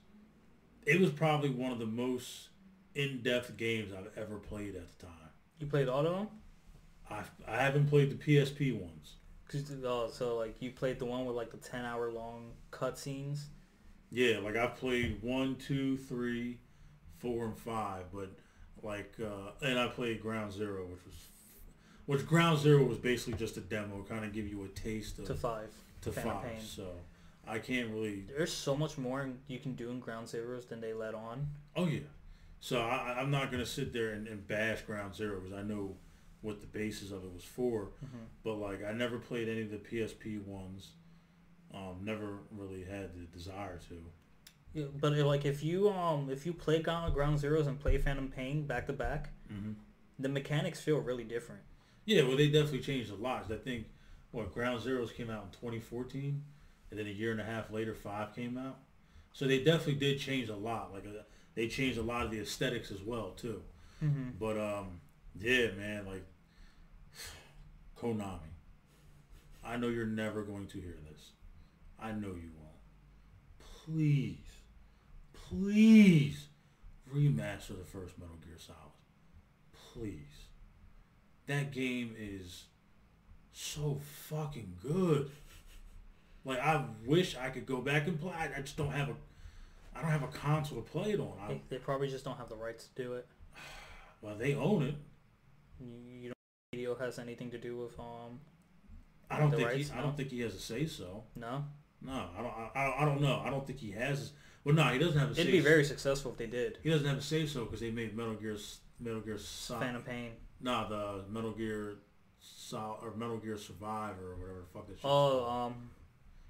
it 0.86 0.98
was 0.98 1.10
probably 1.10 1.50
one 1.50 1.70
of 1.70 1.78
the 1.78 1.86
most 1.86 2.48
in-depth 2.94 3.56
games 3.58 3.92
I've 3.92 4.10
ever 4.16 4.36
played 4.36 4.74
at 4.74 4.98
the 4.98 5.06
time. 5.06 5.30
You 5.58 5.66
played 5.66 5.88
all 5.88 6.06
of 6.06 6.16
them? 6.16 6.28
I 7.10 7.22
I 7.46 7.56
haven't 7.56 7.88
played 7.88 8.10
the 8.10 8.14
PSP 8.16 8.78
ones. 8.80 9.16
Oh, 9.84 10.08
so 10.08 10.36
like 10.36 10.56
you 10.60 10.70
played 10.70 10.98
the 10.98 11.04
one 11.04 11.26
with 11.26 11.34
like 11.34 11.50
the 11.50 11.56
ten 11.56 11.84
hour 11.84 12.10
long 12.12 12.52
cutscenes? 12.70 13.46
Yeah, 14.10 14.38
like 14.38 14.56
I've 14.56 14.76
played 14.76 15.22
one, 15.22 15.56
two, 15.56 15.96
three, 15.96 16.58
four, 17.18 17.46
and 17.46 17.56
five, 17.56 18.04
but 18.12 18.30
like 18.82 19.14
uh, 19.22 19.52
and 19.66 19.78
I 19.78 19.88
played 19.88 20.20
Ground 20.20 20.52
Zero, 20.52 20.84
which 20.86 21.04
was 21.04 21.14
which 22.06 22.26
Ground 22.26 22.58
Zero 22.58 22.84
was 22.84 22.98
basically 22.98 23.34
just 23.34 23.56
a 23.56 23.60
demo, 23.60 24.04
kind 24.08 24.24
of 24.24 24.32
give 24.32 24.48
you 24.48 24.64
a 24.64 24.68
taste 24.68 25.18
of 25.18 25.26
to 25.26 25.34
five 25.34 25.70
to 26.02 26.12
five. 26.12 26.60
So 26.64 26.86
I 27.46 27.58
can't 27.58 27.90
really. 27.90 28.24
There's 28.28 28.52
so 28.52 28.76
much 28.76 28.98
more 28.98 29.28
you 29.48 29.58
can 29.58 29.74
do 29.74 29.90
in 29.90 30.00
Ground 30.00 30.26
Zeroes 30.26 30.68
than 30.68 30.80
they 30.80 30.92
let 30.92 31.14
on. 31.14 31.46
Oh 31.76 31.86
yeah, 31.86 32.00
so 32.60 32.80
I, 32.80 33.20
am 33.20 33.30
not 33.30 33.50
gonna 33.50 33.66
sit 33.66 33.92
there 33.92 34.10
and, 34.10 34.26
and 34.28 34.46
bash 34.46 34.82
Ground 34.82 35.14
Zero 35.14 35.40
because 35.40 35.56
I 35.56 35.62
know 35.62 35.96
what 36.42 36.60
the 36.60 36.66
basis 36.66 37.10
of 37.10 37.22
it 37.24 37.32
was 37.32 37.44
for, 37.44 37.90
mm-hmm. 38.04 38.24
but 38.44 38.54
like 38.54 38.84
I 38.84 38.92
never 38.92 39.18
played 39.18 39.48
any 39.48 39.62
of 39.62 39.70
the 39.70 39.78
PSP 39.78 40.44
ones. 40.44 40.90
Um, 41.72 41.98
never 42.02 42.38
really 42.50 42.82
had 42.82 43.14
the 43.14 43.26
desire 43.32 43.78
to. 43.88 44.02
Yeah, 44.72 44.84
but 45.00 45.12
like 45.12 45.44
if 45.44 45.64
you 45.64 45.90
um 45.90 46.30
if 46.30 46.46
you 46.46 46.52
play 46.52 46.80
Ground 46.80 47.14
Zeroes 47.14 47.66
and 47.66 47.78
play 47.78 47.98
Phantom 47.98 48.28
Pain 48.28 48.66
back 48.66 48.86
to 48.86 48.92
back, 48.92 49.30
mm-hmm. 49.52 49.72
the 50.18 50.28
mechanics 50.28 50.80
feel 50.80 50.98
really 50.98 51.24
different. 51.24 51.62
Yeah, 52.04 52.22
well, 52.22 52.36
they 52.36 52.48
definitely 52.48 52.80
changed 52.80 53.10
a 53.10 53.14
lot. 53.14 53.50
I 53.50 53.56
think 53.56 53.86
what 54.30 54.52
Ground 54.54 54.80
Zeroes 54.80 55.14
came 55.14 55.30
out 55.30 55.44
in 55.44 55.50
2014, 55.50 56.42
and 56.90 56.98
then 56.98 57.06
a 57.06 57.10
year 57.10 57.30
and 57.32 57.40
a 57.40 57.44
half 57.44 57.70
later, 57.70 57.94
Five 57.94 58.34
came 58.34 58.56
out. 58.56 58.78
So 59.32 59.46
they 59.46 59.62
definitely 59.62 59.94
did 59.94 60.18
change 60.18 60.48
a 60.48 60.56
lot. 60.56 60.92
Like 60.92 61.06
uh, 61.06 61.22
they 61.54 61.68
changed 61.68 61.98
a 61.98 62.02
lot 62.02 62.24
of 62.24 62.30
the 62.30 62.40
aesthetics 62.40 62.90
as 62.90 63.02
well 63.02 63.30
too. 63.30 63.62
Mm-hmm. 64.04 64.30
But 64.38 64.56
um, 64.58 65.00
yeah, 65.38 65.72
man, 65.76 66.06
like 66.06 66.24
Konami. 68.00 68.38
I 69.64 69.76
know 69.76 69.88
you're 69.88 70.06
never 70.06 70.42
going 70.42 70.68
to 70.68 70.80
hear 70.80 70.96
this. 71.10 71.30
I 72.00 72.12
know 72.12 72.28
you 72.28 72.50
won't. 72.56 72.70
Please 73.84 74.49
please 75.50 76.46
remaster 77.14 77.78
the 77.78 77.84
first 77.84 78.18
Metal 78.18 78.36
Gear 78.44 78.56
Solid. 78.58 78.78
Please. 79.92 80.46
That 81.46 81.72
game 81.72 82.14
is 82.18 82.64
so 83.52 84.00
fucking 84.28 84.76
good. 84.82 85.30
Like 86.44 86.60
I 86.60 86.84
wish 87.04 87.36
I 87.36 87.50
could 87.50 87.66
go 87.66 87.80
back 87.80 88.06
and 88.06 88.20
play. 88.20 88.32
I 88.32 88.60
just 88.60 88.76
don't 88.76 88.92
have 88.92 89.08
a 89.08 89.14
I 89.94 90.02
don't 90.02 90.10
have 90.10 90.22
a 90.22 90.28
console 90.28 90.80
to 90.80 90.88
play 90.88 91.12
it 91.12 91.20
on. 91.20 91.32
I, 91.42 91.60
they 91.68 91.78
probably 91.78 92.08
just 92.08 92.24
don't 92.24 92.38
have 92.38 92.48
the 92.48 92.56
rights 92.56 92.88
to 92.94 93.02
do 93.02 93.14
it. 93.14 93.26
Well, 94.22 94.36
they 94.36 94.54
own 94.54 94.82
it. 94.82 94.94
You, 95.80 96.32
don't 96.74 96.78
Hideo 96.78 97.00
has 97.00 97.18
anything 97.18 97.50
to 97.52 97.56
do 97.58 97.78
with 97.78 97.98
um. 97.98 98.38
I 99.30 99.38
don't 99.38 99.50
think 99.50 99.66
rights, 99.66 99.88
he, 99.88 99.94
no? 99.94 99.98
I 99.98 100.02
don't 100.02 100.14
think 100.14 100.30
he 100.30 100.40
has 100.40 100.54
a 100.54 100.58
say 100.58 100.84
so. 100.84 101.24
No. 101.34 101.64
No, 102.02 102.26
I 102.36 102.42
don't. 102.42 102.52
I, 102.74 102.94
I 102.98 103.04
don't 103.06 103.22
know. 103.22 103.42
I 103.42 103.48
don't 103.48 103.66
think 103.66 103.78
he 103.78 103.92
has. 103.92 104.32
Well, 104.64 104.74
no, 104.74 104.84
he 104.84 104.98
doesn't 104.98 105.18
have 105.18 105.30
a. 105.30 105.40
It'd 105.40 105.52
be 105.52 105.60
very 105.60 105.84
successful 105.84 106.32
if 106.32 106.38
they 106.38 106.46
did. 106.46 106.78
He 106.82 106.90
doesn't 106.90 107.06
have 107.06 107.18
a 107.18 107.22
say 107.22 107.46
so 107.46 107.64
because 107.64 107.80
they 107.80 107.90
made 107.90 108.16
Metal 108.16 108.34
Gear 108.34 108.56
Metal 109.00 109.20
Gear 109.20 109.38
Solid. 109.38 109.80
Phantom 109.80 110.02
Pain. 110.02 110.32
Nah, 110.60 110.88
the 110.88 111.24
Metal 111.30 111.52
Gear 111.52 111.94
Solid 112.40 112.98
or 113.02 113.12
Metal 113.16 113.38
Gear 113.38 113.56
Survive 113.56 114.14
or 114.22 114.36
whatever 114.36 114.60
the 114.60 114.78
fuck 114.78 114.86
that 114.88 114.94
shit. 114.94 115.04
Oh, 115.04 115.48
um. 115.48 115.90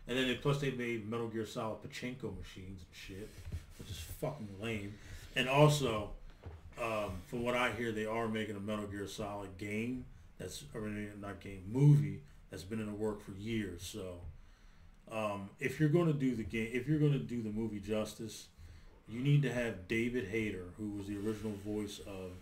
And 0.08 0.18
then 0.18 0.26
they, 0.26 0.34
plus 0.34 0.60
they 0.60 0.72
made 0.72 1.08
Metal 1.08 1.28
Gear 1.28 1.46
Solid 1.46 1.82
pachinko 1.82 2.36
machines 2.36 2.80
and 2.80 2.92
shit, 2.92 3.28
which 3.78 3.90
is 3.90 3.98
fucking 4.20 4.48
lame. 4.60 4.94
And 5.36 5.48
also, 5.48 6.10
um, 6.82 7.12
from 7.28 7.44
what 7.44 7.54
I 7.54 7.70
hear, 7.72 7.92
they 7.92 8.06
are 8.06 8.26
making 8.26 8.56
a 8.56 8.60
Metal 8.60 8.86
Gear 8.86 9.06
Solid 9.06 9.56
game. 9.56 10.04
That's 10.38 10.64
or 10.74 10.80
not 11.20 11.40
game 11.40 11.62
movie 11.70 12.22
that's 12.50 12.64
been 12.64 12.80
in 12.80 12.86
the 12.86 12.92
work 12.92 13.22
for 13.22 13.32
years. 13.32 13.82
So 13.82 14.20
um, 15.12 15.50
if 15.58 15.80
you're 15.80 15.88
going 15.88 16.06
to 16.06 16.12
do 16.12 16.34
the 16.34 16.42
game, 16.42 16.70
if 16.72 16.86
you're 16.86 16.98
going 16.98 17.12
to 17.12 17.18
do 17.18 17.42
the 17.42 17.50
movie 17.50 17.80
justice, 17.80 18.48
you 19.08 19.20
need 19.20 19.42
to 19.42 19.52
have 19.52 19.88
David 19.88 20.28
Hayter, 20.28 20.66
who 20.76 20.90
was 20.90 21.08
the 21.08 21.16
original 21.16 21.54
voice 21.64 21.98
of 22.00 22.32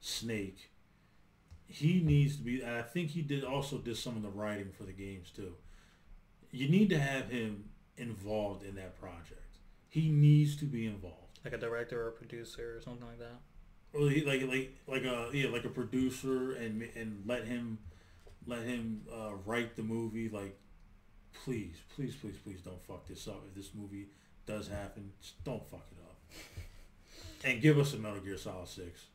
Snake. 0.00 0.70
He 1.66 2.00
needs 2.00 2.36
to 2.36 2.42
be, 2.42 2.64
I 2.64 2.82
think 2.82 3.10
he 3.10 3.22
did 3.22 3.44
also 3.44 3.78
did 3.78 3.96
some 3.96 4.16
of 4.16 4.22
the 4.22 4.30
writing 4.30 4.70
for 4.76 4.84
the 4.84 4.92
games 4.92 5.30
too. 5.30 5.54
You 6.50 6.68
need 6.68 6.88
to 6.90 6.98
have 6.98 7.30
him 7.30 7.64
involved 7.96 8.64
in 8.64 8.74
that 8.76 8.98
project. 8.98 9.58
He 9.88 10.08
needs 10.08 10.56
to 10.56 10.64
be 10.64 10.86
involved. 10.86 11.38
Like 11.44 11.52
a 11.52 11.58
director 11.58 12.02
or 12.02 12.08
a 12.08 12.12
producer 12.12 12.76
or 12.76 12.80
something 12.80 13.06
like 13.06 13.18
that. 13.18 13.40
Well, 13.92 14.08
he, 14.08 14.24
like 14.24 14.42
like 14.46 14.74
like 14.86 15.04
a 15.04 15.30
yeah 15.32 15.48
like 15.48 15.64
a 15.64 15.70
producer 15.70 16.52
and 16.52 16.82
and 16.94 17.22
let 17.26 17.46
him 17.46 17.78
let 18.48 18.62
him 18.62 19.02
uh, 19.12 19.34
write 19.46 19.76
the 19.76 19.82
movie. 19.82 20.28
Like, 20.28 20.58
please, 21.44 21.76
please, 21.94 22.14
please, 22.16 22.36
please 22.44 22.60
don't 22.60 22.82
fuck 22.82 23.06
this 23.06 23.26
up. 23.28 23.42
If 23.48 23.54
this 23.54 23.74
movie 23.74 24.08
does 24.46 24.68
happen, 24.68 25.12
don't 25.44 25.64
fuck 25.70 25.86
it 25.90 25.98
up. 26.04 26.18
And 27.44 27.60
give 27.60 27.78
us 27.78 27.94
a 27.94 27.98
Metal 27.98 28.20
Gear 28.20 28.36
Solid 28.36 28.68
Six. 28.68 29.06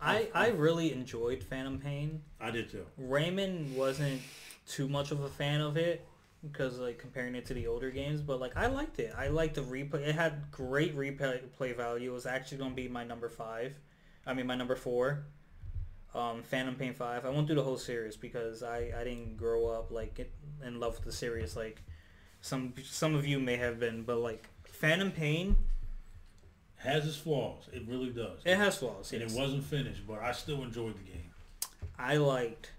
I 0.00 0.28
I 0.34 0.48
really 0.48 0.92
enjoyed 0.92 1.42
Phantom 1.44 1.78
Pain. 1.78 2.22
I 2.40 2.50
did 2.50 2.70
too. 2.70 2.84
Raymond 2.98 3.76
wasn't 3.76 4.20
too 4.66 4.88
much 4.88 5.12
of 5.12 5.22
a 5.22 5.28
fan 5.28 5.60
of 5.60 5.76
it 5.76 6.06
because 6.42 6.78
like 6.78 6.98
comparing 6.98 7.34
it 7.36 7.46
to 7.46 7.54
the 7.54 7.68
older 7.68 7.90
games, 7.90 8.20
but 8.20 8.40
like 8.40 8.56
I 8.56 8.66
liked 8.66 8.98
it. 8.98 9.14
I 9.16 9.28
liked 9.28 9.54
the 9.54 9.62
replay. 9.62 10.06
It 10.06 10.14
had 10.14 10.50
great 10.50 10.96
replay 10.96 11.40
play 11.56 11.72
value. 11.72 12.10
It 12.10 12.14
was 12.14 12.26
actually 12.26 12.58
gonna 12.58 12.74
be 12.74 12.88
my 12.88 13.04
number 13.04 13.28
five. 13.28 13.74
I 14.26 14.34
mean 14.34 14.46
my 14.46 14.56
number 14.56 14.76
four. 14.76 15.24
Um, 16.14 16.42
Phantom 16.42 16.74
Pain 16.74 16.92
five. 16.92 17.24
I 17.24 17.30
won't 17.30 17.48
do 17.48 17.54
the 17.54 17.62
whole 17.62 17.78
series 17.78 18.16
because 18.16 18.62
I, 18.62 18.92
I 18.98 19.04
didn't 19.04 19.38
grow 19.38 19.68
up 19.68 19.90
like 19.90 20.30
in 20.64 20.78
love 20.78 20.96
with 20.96 21.04
the 21.04 21.12
series 21.12 21.56
like 21.56 21.82
some 22.42 22.74
some 22.84 23.14
of 23.14 23.26
you 23.26 23.38
may 23.38 23.56
have 23.56 23.80
been, 23.80 24.02
but 24.02 24.18
like 24.18 24.48
Phantom 24.64 25.10
Pain 25.10 25.56
has 26.76 27.06
its 27.06 27.16
flaws. 27.16 27.68
It 27.72 27.84
really 27.86 28.10
does. 28.10 28.40
It 28.44 28.56
has 28.56 28.76
flaws, 28.76 29.12
and 29.12 29.22
yes. 29.22 29.32
it 29.34 29.40
wasn't 29.40 29.64
finished, 29.64 30.06
but 30.06 30.18
I 30.18 30.32
still 30.32 30.62
enjoyed 30.62 30.96
the 30.96 31.10
game. 31.10 31.30
I 31.98 32.16
liked 32.16 32.72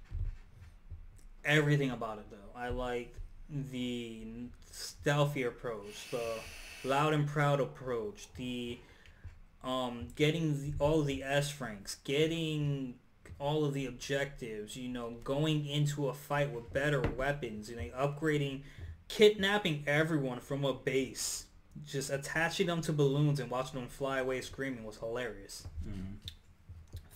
everything 1.43 1.89
about 1.89 2.19
it 2.19 2.25
though. 2.29 2.59
I 2.59 2.69
liked 2.69 3.17
the 3.49 4.23
stealthy 4.69 5.43
approach, 5.43 6.11
the 6.11 6.39
loud 6.83 7.13
and 7.13 7.27
proud 7.27 7.59
approach, 7.59 8.27
the 8.35 8.77
um, 9.63 10.07
getting 10.15 10.61
the, 10.61 10.73
all 10.77 11.01
the 11.01 11.23
S 11.23 11.59
ranks, 11.61 11.95
getting 12.03 12.95
all 13.43 13.65
of 13.65 13.73
the 13.73 13.85
objectives, 13.87 14.77
you 14.77 14.87
know, 14.87 15.15
going 15.25 15.65
into 15.65 16.07
a 16.07 16.13
fight 16.13 16.49
with 16.53 16.71
better 16.71 17.01
weapons, 17.01 17.69
you 17.69 17.75
know, 17.75 17.83
upgrading, 17.99 18.61
kidnapping 19.09 19.83
everyone 19.85 20.39
from 20.39 20.63
a 20.63 20.73
base, 20.73 21.47
just 21.85 22.09
attaching 22.09 22.67
them 22.67 22.79
to 22.81 22.93
balloons 22.93 23.41
and 23.41 23.51
watching 23.51 23.81
them 23.81 23.89
fly 23.89 24.19
away 24.19 24.39
screaming 24.39 24.85
was 24.85 24.95
hilarious. 24.95 25.67
Mm-hmm. 25.85 26.13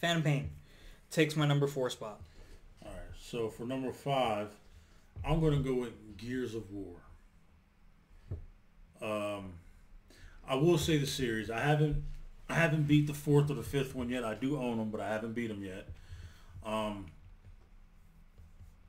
Phantom 0.01 0.21
Pain 0.21 0.49
takes 1.11 1.37
my 1.37 1.47
number 1.47 1.65
four 1.65 1.89
spot. 1.89 2.19
All 2.83 2.91
right, 2.91 2.99
so 3.17 3.47
for 3.47 3.65
number 3.65 3.93
five, 3.93 4.49
I'm 5.25 5.39
going 5.39 5.53
to 5.53 5.63
go 5.63 5.75
with 5.75 6.17
Gears 6.17 6.55
of 6.55 6.63
War. 6.69 6.97
Um, 9.01 9.53
I 10.45 10.55
will 10.55 10.77
say 10.77 10.97
the 10.97 11.07
series. 11.07 11.49
I 11.49 11.59
haven't 11.59 12.03
I 12.49 12.55
haven't 12.55 12.87
beat 12.87 13.07
the 13.07 13.13
fourth 13.13 13.49
or 13.49 13.53
the 13.53 13.63
fifth 13.63 13.95
one 13.95 14.09
yet. 14.09 14.25
I 14.25 14.33
do 14.33 14.57
own 14.57 14.77
them, 14.77 14.89
but 14.89 14.99
I 14.99 15.07
haven't 15.07 15.33
beat 15.33 15.47
them 15.47 15.63
yet. 15.63 15.87
Um, 16.67 17.05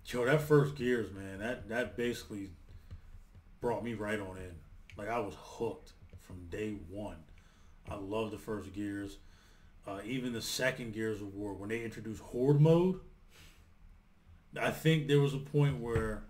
yo, 0.06 0.24
that 0.24 0.42
first 0.42 0.74
Gears, 0.74 1.12
man, 1.12 1.38
that 1.38 1.68
that 1.68 1.96
basically 1.96 2.50
brought 3.60 3.84
me 3.84 3.94
right 3.94 4.18
on 4.18 4.36
in. 4.36 4.54
Like 4.96 5.08
I 5.08 5.20
was 5.20 5.34
hooked 5.38 5.92
from 6.18 6.46
day 6.50 6.74
one. 6.90 7.18
I 7.88 7.94
love 7.94 8.32
the 8.32 8.38
first 8.38 8.72
Gears. 8.72 9.18
Uh, 9.86 10.00
even 10.04 10.32
the 10.32 10.42
second 10.42 10.92
Gears 10.92 11.22
of 11.22 11.34
War 11.34 11.54
when 11.54 11.68
they 11.68 11.82
introduced 11.82 12.20
Horde 12.20 12.60
mode. 12.60 13.00
I 14.60 14.70
think 14.70 15.06
there 15.06 15.20
was 15.20 15.34
a 15.34 15.38
point 15.38 15.78
where, 15.78 16.24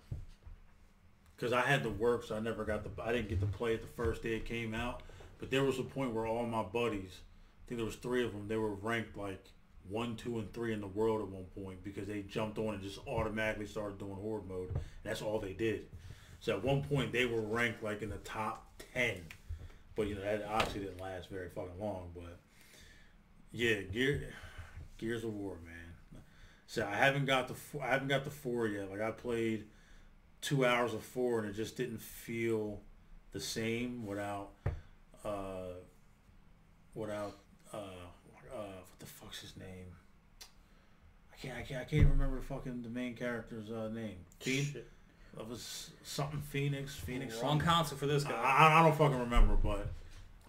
because 1.34 1.52
I 1.52 1.62
had 1.62 1.82
to 1.84 1.88
work, 1.88 2.24
so 2.24 2.36
I 2.36 2.40
never 2.40 2.64
got 2.64 2.84
the, 2.84 3.02
I 3.02 3.12
didn't 3.12 3.28
get 3.28 3.40
to 3.40 3.46
play 3.46 3.74
it 3.74 3.80
the 3.80 3.88
first 3.88 4.22
day 4.22 4.34
it 4.34 4.44
came 4.44 4.74
out. 4.74 5.02
But 5.38 5.50
there 5.50 5.64
was 5.64 5.78
a 5.78 5.82
point 5.82 6.12
where 6.12 6.26
all 6.26 6.44
my 6.46 6.62
buddies, 6.62 7.20
I 7.20 7.68
think 7.68 7.78
there 7.78 7.86
was 7.86 7.96
three 7.96 8.24
of 8.24 8.32
them, 8.32 8.48
they 8.48 8.56
were 8.56 8.74
ranked 8.74 9.16
like 9.16 9.44
one, 9.88 10.16
two, 10.16 10.38
and 10.38 10.52
three 10.52 10.72
in 10.72 10.80
the 10.80 10.86
world 10.86 11.20
at 11.22 11.28
one 11.28 11.44
point 11.62 11.82
because 11.82 12.06
they 12.06 12.22
jumped 12.22 12.58
on 12.58 12.74
and 12.74 12.82
just 12.82 12.98
automatically 13.06 13.66
started 13.66 13.98
doing 13.98 14.14
horde 14.14 14.48
mode. 14.48 14.76
That's 15.02 15.22
all 15.22 15.38
they 15.38 15.52
did. 15.52 15.86
So 16.40 16.56
at 16.56 16.64
one 16.64 16.82
point 16.82 17.12
they 17.12 17.26
were 17.26 17.40
ranked 17.40 17.82
like 17.82 18.02
in 18.02 18.10
the 18.10 18.18
top 18.18 18.82
ten, 18.94 19.16
but 19.96 20.06
you 20.06 20.14
know 20.14 20.20
that 20.20 20.44
obviously 20.48 20.80
didn't 20.80 21.00
last 21.00 21.28
very 21.28 21.48
fucking 21.48 21.80
long. 21.80 22.10
But 22.14 22.38
yeah, 23.50 23.80
Gear, 23.82 24.32
Gears 24.98 25.24
of 25.24 25.32
War, 25.34 25.56
man. 25.64 26.22
So 26.66 26.86
I 26.86 26.94
haven't 26.94 27.24
got 27.24 27.48
the 27.48 27.54
I 27.82 27.88
haven't 27.88 28.08
got 28.08 28.24
the 28.24 28.30
four 28.30 28.68
yet. 28.68 28.90
Like 28.90 29.00
I 29.00 29.10
played 29.10 29.64
two 30.40 30.64
hours 30.64 30.94
of 30.94 31.02
four 31.02 31.40
and 31.40 31.48
it 31.48 31.54
just 31.54 31.76
didn't 31.76 32.00
feel 32.00 32.80
the 33.32 33.40
same 33.40 34.06
without 34.06 34.50
uh, 35.24 35.72
without 36.94 37.38
uh, 37.72 37.76
uh, 37.76 38.07
what 38.98 39.06
the 39.06 39.14
fuck's 39.14 39.40
his 39.40 39.56
name? 39.56 39.94
I 41.32 41.36
can't, 41.36 41.56
I 41.56 41.62
can't, 41.62 41.80
I 41.80 41.84
can't 41.84 42.08
remember 42.08 42.36
the 42.36 42.42
fucking 42.42 42.82
the 42.82 42.88
main 42.88 43.14
character's 43.14 43.70
uh, 43.70 43.88
name. 43.92 44.16
Shit. 44.40 44.88
Of 45.36 45.50
was 45.50 45.90
something 46.02 46.40
Fenix, 46.40 46.96
Fenix. 46.96 47.34
Wrong 47.34 47.60
something. 47.60 47.68
console 47.68 47.98
for 47.98 48.06
this 48.06 48.24
guy. 48.24 48.34
I, 48.34 48.80
I, 48.80 48.82
don't 48.82 48.96
fucking 48.96 49.20
remember, 49.20 49.54
but 49.54 49.88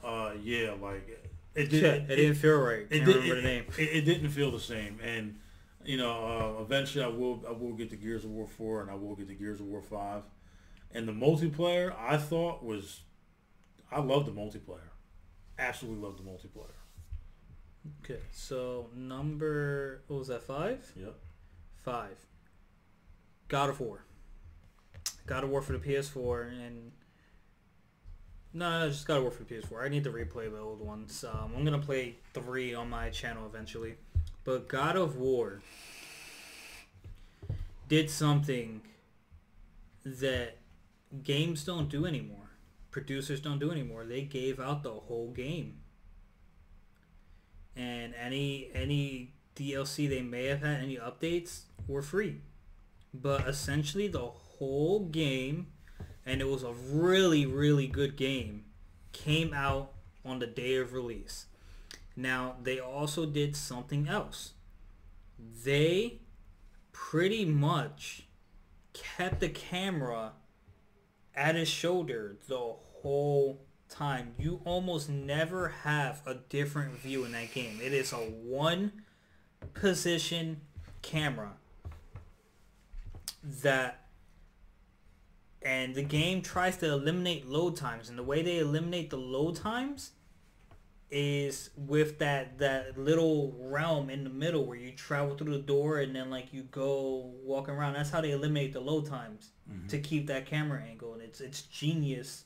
uh, 0.03 0.31
yeah, 0.41 0.73
like 0.81 1.29
it, 1.53 1.69
did, 1.69 1.83
it, 1.83 2.09
it, 2.09 2.15
didn't 2.15 2.35
feel 2.35 2.57
right. 2.57 2.89
Can't 2.89 3.03
it 3.03 3.05
did, 3.05 3.15
remember 3.17 3.35
the 3.35 3.41
name. 3.41 3.65
It, 3.77 3.83
it, 3.83 4.01
didn't 4.05 4.29
feel 4.29 4.49
the 4.49 4.59
same, 4.59 4.99
and 5.03 5.37
you 5.83 5.97
know, 5.97 6.57
uh, 6.57 6.61
eventually 6.63 7.03
I 7.03 7.09
will 7.09 7.43
I 7.47 7.51
will 7.51 7.73
get 7.73 7.91
the 7.91 7.97
Gears 7.97 8.23
of 8.23 8.31
War 8.31 8.47
four, 8.47 8.81
and 8.81 8.89
I 8.89 8.95
will 8.95 9.15
get 9.15 9.27
the 9.27 9.35
Gears 9.35 9.59
of 9.59 9.67
War 9.67 9.83
five, 9.83 10.23
and 10.91 11.07
the 11.07 11.11
multiplayer 11.11 11.93
I 11.99 12.17
thought 12.17 12.63
was 12.63 13.01
I 13.91 13.99
love 13.99 14.25
the 14.25 14.31
multiplayer. 14.31 14.89
Absolutely 15.59 16.01
love 16.01 16.17
the 16.17 16.23
multiplayer. 16.23 16.78
Okay, 18.03 18.19
so 18.31 18.89
number 18.95 20.01
what 20.07 20.19
was 20.19 20.27
that? 20.27 20.43
Five. 20.43 20.91
Yep. 20.95 21.15
Five. 21.83 22.17
God 23.47 23.69
of 23.69 23.79
War. 23.79 24.03
God 25.25 25.43
of 25.43 25.49
War 25.49 25.61
for 25.61 25.73
the 25.73 25.79
PS4 25.79 26.49
and 26.49 26.91
no, 28.51 28.79
no, 28.79 28.89
just 28.89 29.07
God 29.07 29.17
of 29.17 29.23
War 29.23 29.31
for 29.31 29.43
the 29.43 29.55
PS4. 29.55 29.85
I 29.85 29.89
need 29.89 30.03
to 30.03 30.11
replay 30.11 30.51
the 30.51 30.59
old 30.59 30.81
ones. 30.81 31.23
Um, 31.23 31.53
I'm 31.55 31.63
gonna 31.63 31.79
play 31.79 32.15
three 32.33 32.73
on 32.73 32.89
my 32.89 33.09
channel 33.09 33.45
eventually, 33.45 33.95
but 34.43 34.67
God 34.67 34.95
of 34.95 35.17
War 35.17 35.61
did 37.87 38.09
something 38.09 38.81
that 40.03 40.57
games 41.23 41.63
don't 41.63 41.89
do 41.89 42.05
anymore 42.05 42.49
producers 42.91 43.39
don't 43.39 43.59
do 43.59 43.71
anymore. 43.71 44.05
They 44.05 44.21
gave 44.21 44.59
out 44.59 44.83
the 44.83 44.91
whole 44.91 45.31
game. 45.31 45.78
And 47.79 48.13
any 48.13 48.69
any 48.73 49.31
DLC 49.55 50.09
they 50.09 50.21
may 50.21 50.45
have 50.45 50.61
had, 50.61 50.81
any 50.81 50.97
updates, 50.97 51.61
were 51.87 52.01
free. 52.01 52.41
But 53.13 53.47
essentially 53.47 54.09
the 54.09 54.27
whole 54.27 55.05
game, 55.05 55.67
and 56.25 56.41
it 56.41 56.47
was 56.47 56.63
a 56.63 56.73
really, 56.73 57.45
really 57.45 57.87
good 57.87 58.17
game, 58.17 58.65
came 59.13 59.53
out 59.53 59.93
on 60.25 60.39
the 60.39 60.47
day 60.47 60.75
of 60.75 60.91
release. 60.91 61.45
Now, 62.15 62.57
they 62.61 62.79
also 62.79 63.25
did 63.25 63.55
something 63.55 64.09
else. 64.09 64.51
They 65.63 66.19
pretty 66.91 67.45
much 67.45 68.27
kept 68.91 69.39
the 69.39 69.47
camera 69.47 70.33
at 71.33 71.55
his 71.55 71.69
shoulder 71.69 72.37
the 72.47 72.75
whole 73.01 73.61
time. 73.89 74.33
You 74.37 74.61
almost 74.65 75.09
never 75.09 75.69
have 75.69 76.21
a 76.25 76.35
different 76.35 76.99
view 76.99 77.25
in 77.25 77.31
that 77.33 77.53
game. 77.53 77.79
It 77.81 77.93
is 77.93 78.13
a 78.13 78.17
one 78.17 78.91
position 79.73 80.61
camera 81.01 81.51
that 83.43 84.05
and 85.61 85.93
the 85.95 86.03
game 86.03 86.41
tries 86.41 86.77
to 86.77 86.85
eliminate 86.85 87.47
load 87.47 87.75
times 87.75 88.09
and 88.09 88.17
the 88.17 88.23
way 88.23 88.41
they 88.41 88.59
eliminate 88.59 89.09
the 89.09 89.17
load 89.17 89.55
times 89.55 90.11
is 91.11 91.71
with 91.75 92.19
that 92.19 92.59
that 92.59 92.97
little 92.97 93.55
realm 93.59 94.09
in 94.09 94.23
the 94.23 94.29
middle 94.29 94.65
where 94.65 94.77
you 94.77 94.91
travel 94.91 95.35
through 95.35 95.53
the 95.53 95.59
door 95.59 95.99
and 95.99 96.15
then 96.15 96.29
like 96.29 96.53
you 96.53 96.63
go 96.63 97.31
walking 97.43 97.73
around. 97.73 97.93
That's 97.93 98.11
how 98.11 98.21
they 98.21 98.31
eliminate 98.31 98.73
the 98.73 98.79
load 98.79 99.07
times 99.07 99.49
mm-hmm. 99.69 99.87
to 99.87 99.99
keep 99.99 100.27
that 100.27 100.45
camera 100.45 100.81
angle, 100.81 101.13
and 101.13 101.21
it's 101.21 101.41
it's 101.41 101.63
genius 101.63 102.45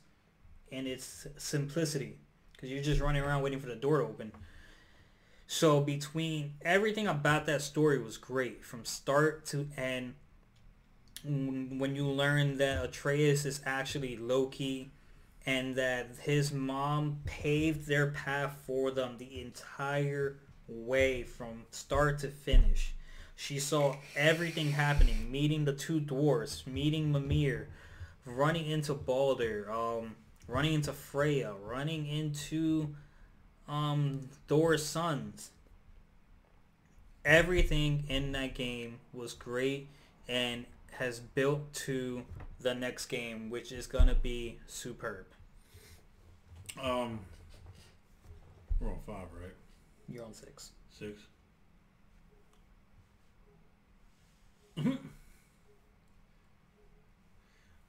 in 0.74 0.88
its 0.88 1.28
simplicity 1.38 2.18
because 2.52 2.70
you're 2.70 2.84
just 2.84 3.02
running 3.02 3.22
around 3.22 3.44
waiting 3.44 3.60
for 3.60 3.68
the 3.68 3.76
door 3.76 4.00
to 4.00 4.06
open. 4.06 4.32
So 5.48 5.82
between 5.82 6.56
everything 6.64 7.08
about 7.08 7.46
that 7.46 7.62
story 7.62 8.02
was 8.02 8.18
great 8.18 8.66
from 8.66 8.86
start 8.86 9.46
to 9.48 9.68
end. 9.78 10.16
When 11.24 11.96
you 11.96 12.08
learn 12.08 12.58
that 12.58 12.84
Atreus 12.84 13.46
is 13.46 13.62
actually 13.66 14.18
Loki 14.18 14.92
and 15.46 15.76
that 15.76 16.08
his 16.22 16.52
mom 16.52 17.20
paved 17.26 17.88
their 17.88 18.08
path 18.08 18.58
for 18.66 18.92
them 18.92 19.18
the 19.18 19.42
entire 19.42 20.38
way 20.68 21.24
from 21.24 21.64
start 21.72 22.20
to 22.20 22.30
finish. 22.30 22.94
She 23.36 23.60
saw 23.60 23.96
everything 24.16 24.72
happening, 24.72 25.32
meeting 25.32 25.66
the 25.66 25.74
two 25.74 26.00
dwarves, 26.00 26.66
meeting 26.66 27.12
Mimir, 27.12 27.68
running 28.26 28.68
into 28.68 28.94
Baldur, 28.94 29.70
um, 29.72 30.16
running 30.48 30.74
into 30.74 30.94
Freya, 30.94 31.54
running 31.66 32.06
into 32.06 32.96
um, 33.68 34.30
Thor's 34.48 34.86
sons, 34.86 35.52
everything 37.26 38.06
in 38.08 38.32
that 38.34 38.54
game 38.54 39.00
was 39.14 39.34
great 39.34 39.88
and 40.28 40.66
has 40.92 41.20
built 41.20 41.74
to 41.74 42.24
the 42.60 42.74
next 42.74 43.08
game, 43.08 43.50
which 43.50 43.72
is 43.72 43.88
gonna 43.88 44.16
be 44.16 44.60
superb. 44.68 45.26
Um, 46.82 47.20
we're 48.80 48.90
on 48.90 49.00
five, 49.06 49.28
right? 49.40 49.54
You're 50.10 50.26
on 50.26 50.34
six. 50.34 50.72
Six. 50.90 51.22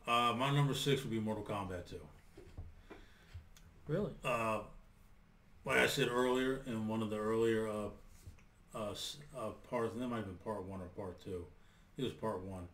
uh, 0.06 0.34
my 0.36 0.54
number 0.54 0.74
six 0.74 1.02
would 1.02 1.10
be 1.10 1.18
Mortal 1.18 1.44
Kombat 1.44 1.88
2. 1.88 1.96
Really? 3.86 4.12
Uh, 4.24 4.60
like 5.64 5.78
I 5.78 5.86
said 5.86 6.08
earlier 6.08 6.62
in 6.66 6.88
one 6.88 7.02
of 7.02 7.10
the 7.10 7.18
earlier 7.18 7.68
uh, 7.68 7.88
uh, 8.74 8.94
uh, 9.36 9.50
parts, 9.68 9.94
that 9.96 10.08
might 10.08 10.16
have 10.16 10.26
been 10.26 10.36
part 10.36 10.64
one 10.64 10.80
or 10.80 10.86
part 10.96 11.22
two. 11.22 11.44
It 11.96 12.04
was 12.04 12.12
part 12.12 12.42
one. 12.42 12.68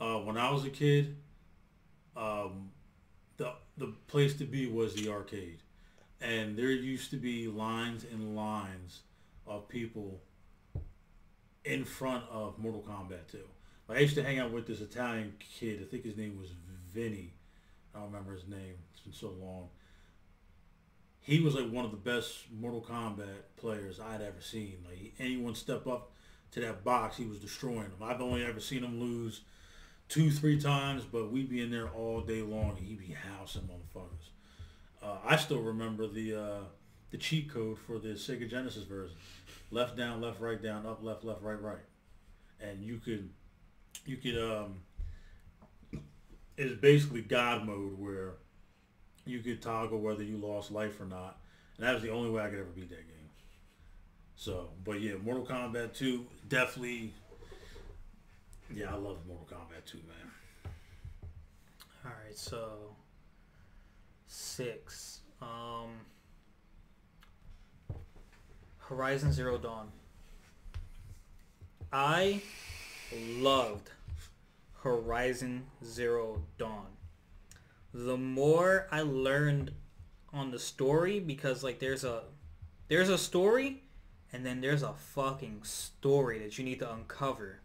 Uh, 0.00 0.18
when 0.20 0.36
I 0.36 0.50
was 0.50 0.64
a 0.64 0.70
kid, 0.70 1.16
um, 2.16 2.70
the 3.36 3.52
the 3.76 3.94
place 4.06 4.34
to 4.34 4.44
be 4.44 4.66
was 4.66 4.94
the 4.94 5.10
arcade, 5.10 5.58
and 6.20 6.56
there 6.56 6.70
used 6.70 7.10
to 7.10 7.16
be 7.16 7.46
lines 7.46 8.04
and 8.04 8.34
lines 8.34 9.00
of 9.46 9.68
people 9.68 10.20
in 11.64 11.84
front 11.84 12.24
of 12.30 12.58
Mortal 12.58 12.82
Kombat 12.82 13.30
2. 13.30 13.38
Like, 13.88 13.98
I 13.98 14.00
used 14.00 14.14
to 14.16 14.22
hang 14.22 14.38
out 14.38 14.52
with 14.52 14.66
this 14.66 14.80
Italian 14.80 15.34
kid. 15.38 15.80
I 15.82 15.84
think 15.84 16.04
his 16.04 16.16
name 16.16 16.38
was 16.38 16.50
Vinny. 16.92 17.34
I 17.94 17.98
don't 17.98 18.08
remember 18.08 18.34
his 18.34 18.46
name. 18.48 18.74
It's 18.92 19.00
been 19.00 19.12
so 19.12 19.34
long. 19.40 19.68
He 21.28 21.40
was 21.40 21.54
like 21.54 21.70
one 21.70 21.84
of 21.84 21.90
the 21.90 21.98
best 21.98 22.44
Mortal 22.58 22.80
Kombat 22.80 23.26
players 23.58 24.00
I'd 24.00 24.22
ever 24.22 24.40
seen. 24.40 24.78
Like 24.88 25.12
anyone 25.18 25.54
step 25.54 25.86
up 25.86 26.12
to 26.52 26.60
that 26.60 26.82
box, 26.84 27.18
he 27.18 27.26
was 27.26 27.38
destroying 27.38 27.90
them. 27.90 28.02
I've 28.02 28.22
only 28.22 28.42
ever 28.46 28.60
seen 28.60 28.82
him 28.82 28.98
lose 28.98 29.42
two, 30.08 30.30
three 30.30 30.58
times, 30.58 31.04
but 31.04 31.30
we'd 31.30 31.50
be 31.50 31.60
in 31.60 31.70
there 31.70 31.88
all 31.90 32.22
day 32.22 32.40
long 32.40 32.78
and 32.78 32.86
he'd 32.86 32.98
be 32.98 33.12
housing 33.12 33.68
motherfuckers. 33.68 34.30
Uh, 35.02 35.18
I 35.22 35.36
still 35.36 35.60
remember 35.60 36.06
the 36.06 36.34
uh, 36.34 36.64
the 37.10 37.18
cheat 37.18 37.52
code 37.52 37.76
for 37.78 37.98
the 37.98 38.14
Sega 38.14 38.48
Genesis 38.48 38.84
version: 38.84 39.18
left 39.70 39.98
down, 39.98 40.22
left 40.22 40.40
right 40.40 40.62
down, 40.62 40.86
up 40.86 41.04
left 41.04 41.24
left 41.24 41.42
right 41.42 41.60
right, 41.60 41.84
and 42.58 42.82
you 42.82 42.96
could 43.04 43.28
you 44.06 44.16
could 44.16 44.38
um 44.38 44.76
it's 46.56 46.80
basically 46.80 47.20
God 47.20 47.66
mode 47.66 47.98
where 47.98 48.36
you 49.28 49.40
could 49.40 49.60
toggle 49.62 50.00
whether 50.00 50.22
you 50.22 50.36
lost 50.36 50.70
life 50.70 51.00
or 51.00 51.04
not, 51.04 51.38
and 51.76 51.86
that 51.86 51.94
was 51.94 52.02
the 52.02 52.10
only 52.10 52.30
way 52.30 52.42
I 52.42 52.48
could 52.48 52.58
ever 52.58 52.70
beat 52.74 52.90
that 52.90 53.06
game. 53.06 53.30
So, 54.36 54.70
but 54.84 55.00
yeah, 55.00 55.14
Mortal 55.22 55.44
Kombat 55.44 55.94
2 55.94 56.24
definitely. 56.48 57.12
Yeah, 58.72 58.92
I 58.92 58.96
love 58.96 59.18
Mortal 59.26 59.48
Kombat 59.50 59.90
2, 59.90 59.98
man. 59.98 60.72
All 62.04 62.12
right, 62.24 62.36
so 62.36 62.94
six. 64.26 65.20
Um, 65.42 65.90
Horizon 68.78 69.32
Zero 69.32 69.58
Dawn. 69.58 69.88
I 71.92 72.40
loved 73.38 73.90
Horizon 74.82 75.64
Zero 75.84 76.42
Dawn. 76.58 76.86
The 77.92 78.16
more 78.16 78.86
I 78.90 79.02
learned 79.02 79.72
on 80.32 80.50
the 80.50 80.58
story, 80.58 81.20
because 81.20 81.64
like 81.64 81.78
there's 81.78 82.04
a 82.04 82.22
there's 82.88 83.08
a 83.08 83.18
story, 83.18 83.82
and 84.32 84.44
then 84.44 84.60
there's 84.60 84.82
a 84.82 84.92
fucking 84.92 85.62
story 85.64 86.38
that 86.40 86.58
you 86.58 86.64
need 86.64 86.80
to 86.80 86.92
uncover. 86.92 87.60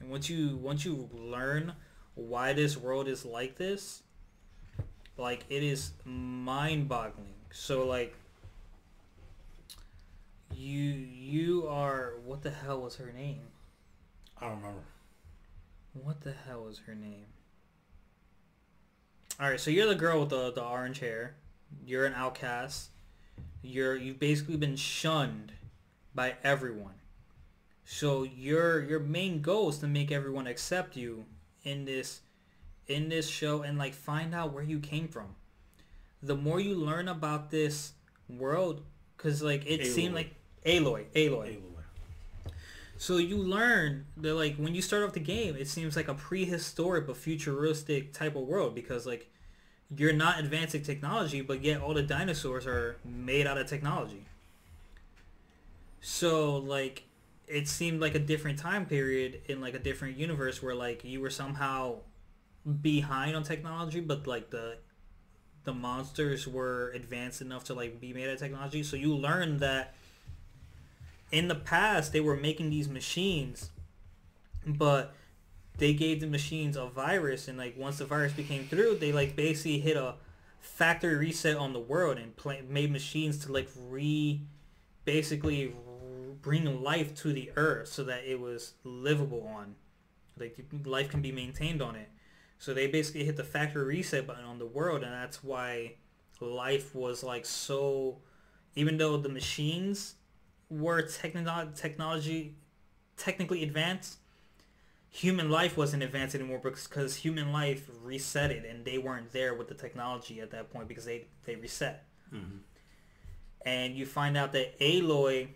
And 0.00 0.10
once 0.10 0.28
you 0.28 0.56
once 0.56 0.84
you 0.84 1.08
learn 1.12 1.74
why 2.14 2.52
this 2.52 2.76
world 2.76 3.08
is 3.08 3.24
like 3.24 3.56
this, 3.56 4.02
like 5.16 5.44
it 5.48 5.62
is 5.62 5.92
mind-boggling. 6.04 7.34
So 7.50 7.86
like 7.86 8.14
you 10.54 10.80
you 10.80 11.66
are 11.68 12.14
what 12.24 12.42
the 12.42 12.50
hell 12.50 12.80
was 12.80 12.96
her 12.96 13.12
name? 13.12 13.40
I 14.38 14.46
don't 14.46 14.56
remember. 14.56 14.82
What 15.92 16.22
the 16.22 16.32
hell 16.32 16.64
was 16.64 16.80
her 16.86 16.94
name? 16.94 17.26
All 19.40 19.50
right, 19.50 19.58
so 19.58 19.70
you're 19.70 19.88
the 19.88 19.94
girl 19.94 20.20
with 20.20 20.28
the 20.30 20.52
the 20.52 20.62
orange 20.62 21.00
hair. 21.00 21.34
You're 21.84 22.04
an 22.04 22.14
outcast. 22.14 22.90
You're 23.62 23.96
you've 23.96 24.18
basically 24.18 24.56
been 24.56 24.76
shunned 24.76 25.52
by 26.14 26.34
everyone. 26.44 26.94
So 27.84 28.22
your 28.22 28.82
your 28.82 29.00
main 29.00 29.40
goal 29.40 29.68
is 29.68 29.78
to 29.78 29.86
make 29.86 30.12
everyone 30.12 30.46
accept 30.46 30.96
you 30.96 31.24
in 31.64 31.84
this 31.84 32.20
in 32.86 33.08
this 33.08 33.28
show 33.28 33.62
and 33.62 33.78
like 33.78 33.94
find 33.94 34.34
out 34.34 34.52
where 34.52 34.62
you 34.62 34.78
came 34.78 35.08
from. 35.08 35.34
The 36.22 36.36
more 36.36 36.60
you 36.60 36.74
learn 36.74 37.08
about 37.08 37.50
this 37.50 37.92
world, 38.28 38.82
because 39.16 39.42
like 39.42 39.64
it 39.66 39.86
seemed 39.86 40.14
like 40.14 40.34
Aloy, 40.64 41.06
Aloy. 41.14 41.56
Aloy. 41.56 41.71
So 43.02 43.16
you 43.16 43.36
learn 43.36 44.06
that 44.18 44.34
like 44.34 44.54
when 44.58 44.76
you 44.76 44.80
start 44.80 45.02
off 45.02 45.12
the 45.12 45.18
game, 45.18 45.56
it 45.56 45.66
seems 45.66 45.96
like 45.96 46.06
a 46.06 46.14
prehistoric 46.14 47.08
but 47.08 47.16
futuristic 47.16 48.12
type 48.12 48.36
of 48.36 48.42
world 48.42 48.76
because 48.76 49.06
like 49.06 49.28
you're 49.96 50.12
not 50.12 50.38
advancing 50.38 50.84
technology, 50.84 51.40
but 51.40 51.64
yet 51.64 51.80
all 51.80 51.94
the 51.94 52.04
dinosaurs 52.04 52.64
are 52.64 52.98
made 53.04 53.44
out 53.44 53.58
of 53.58 53.66
technology. 53.66 54.24
So 56.00 56.58
like 56.58 57.02
it 57.48 57.66
seemed 57.66 58.00
like 58.00 58.14
a 58.14 58.20
different 58.20 58.60
time 58.60 58.86
period 58.86 59.40
in 59.46 59.60
like 59.60 59.74
a 59.74 59.80
different 59.80 60.16
universe 60.16 60.62
where 60.62 60.76
like 60.76 61.02
you 61.02 61.20
were 61.20 61.28
somehow 61.28 61.96
behind 62.82 63.34
on 63.34 63.42
technology, 63.42 63.98
but 63.98 64.28
like 64.28 64.50
the 64.50 64.76
the 65.64 65.74
monsters 65.74 66.46
were 66.46 66.92
advanced 66.94 67.40
enough 67.40 67.64
to 67.64 67.74
like 67.74 68.00
be 68.00 68.12
made 68.12 68.28
out 68.28 68.34
of 68.34 68.38
technology. 68.38 68.84
So 68.84 68.94
you 68.94 69.12
learn 69.16 69.58
that 69.58 69.96
in 71.32 71.48
the 71.48 71.54
past 71.54 72.12
they 72.12 72.20
were 72.20 72.36
making 72.36 72.70
these 72.70 72.88
machines 72.88 73.70
but 74.64 75.14
they 75.78 75.92
gave 75.92 76.20
the 76.20 76.26
machines 76.26 76.76
a 76.76 76.86
virus 76.86 77.48
and 77.48 77.58
like 77.58 77.76
once 77.76 77.98
the 77.98 78.04
virus 78.04 78.32
became 78.32 78.64
through 78.68 78.94
they 78.96 79.10
like 79.10 79.34
basically 79.34 79.80
hit 79.80 79.96
a 79.96 80.14
factory 80.62 81.16
reset 81.16 81.56
on 81.56 81.72
the 81.72 81.80
world 81.80 82.18
and 82.18 82.32
made 82.70 82.90
machines 82.90 83.38
to 83.38 83.52
like 83.52 83.68
re 83.88 84.40
basically 85.04 85.74
bring 86.40 86.82
life 86.82 87.14
to 87.16 87.32
the 87.32 87.50
earth 87.56 87.88
so 87.88 88.04
that 88.04 88.24
it 88.24 88.40
was 88.40 88.74
livable 88.84 89.46
on. 89.56 89.74
Like 90.38 90.58
life 90.84 91.10
can 91.10 91.20
be 91.20 91.32
maintained 91.32 91.82
on 91.82 91.96
it. 91.96 92.08
So 92.58 92.72
they 92.72 92.86
basically 92.86 93.24
hit 93.24 93.36
the 93.36 93.44
factory 93.44 93.84
reset 93.84 94.26
button 94.26 94.44
on 94.44 94.58
the 94.58 94.66
world 94.66 95.02
and 95.02 95.12
that's 95.12 95.42
why 95.42 95.96
life 96.40 96.94
was 96.94 97.22
like 97.22 97.44
so 97.44 98.18
even 98.74 98.96
though 98.96 99.16
the 99.16 99.28
machines 99.28 100.14
were 100.72 101.02
techno- 101.02 101.70
technology 101.74 102.54
technically 103.16 103.62
advanced, 103.62 104.18
human 105.10 105.50
life 105.50 105.76
wasn't 105.76 106.02
advanced 106.02 106.34
anymore 106.34 106.60
because 106.62 107.16
human 107.16 107.52
life 107.52 107.88
reset 108.02 108.50
it 108.50 108.64
and 108.64 108.84
they 108.84 108.96
weren't 108.98 109.30
there 109.32 109.54
with 109.54 109.68
the 109.68 109.74
technology 109.74 110.40
at 110.40 110.50
that 110.50 110.72
point 110.72 110.88
because 110.88 111.04
they, 111.04 111.26
they 111.44 111.54
reset. 111.56 112.06
Mhm. 112.32 112.60
And 113.64 113.94
you 113.94 114.06
find 114.06 114.36
out 114.36 114.52
that 114.52 114.78
Aloy 114.80 115.48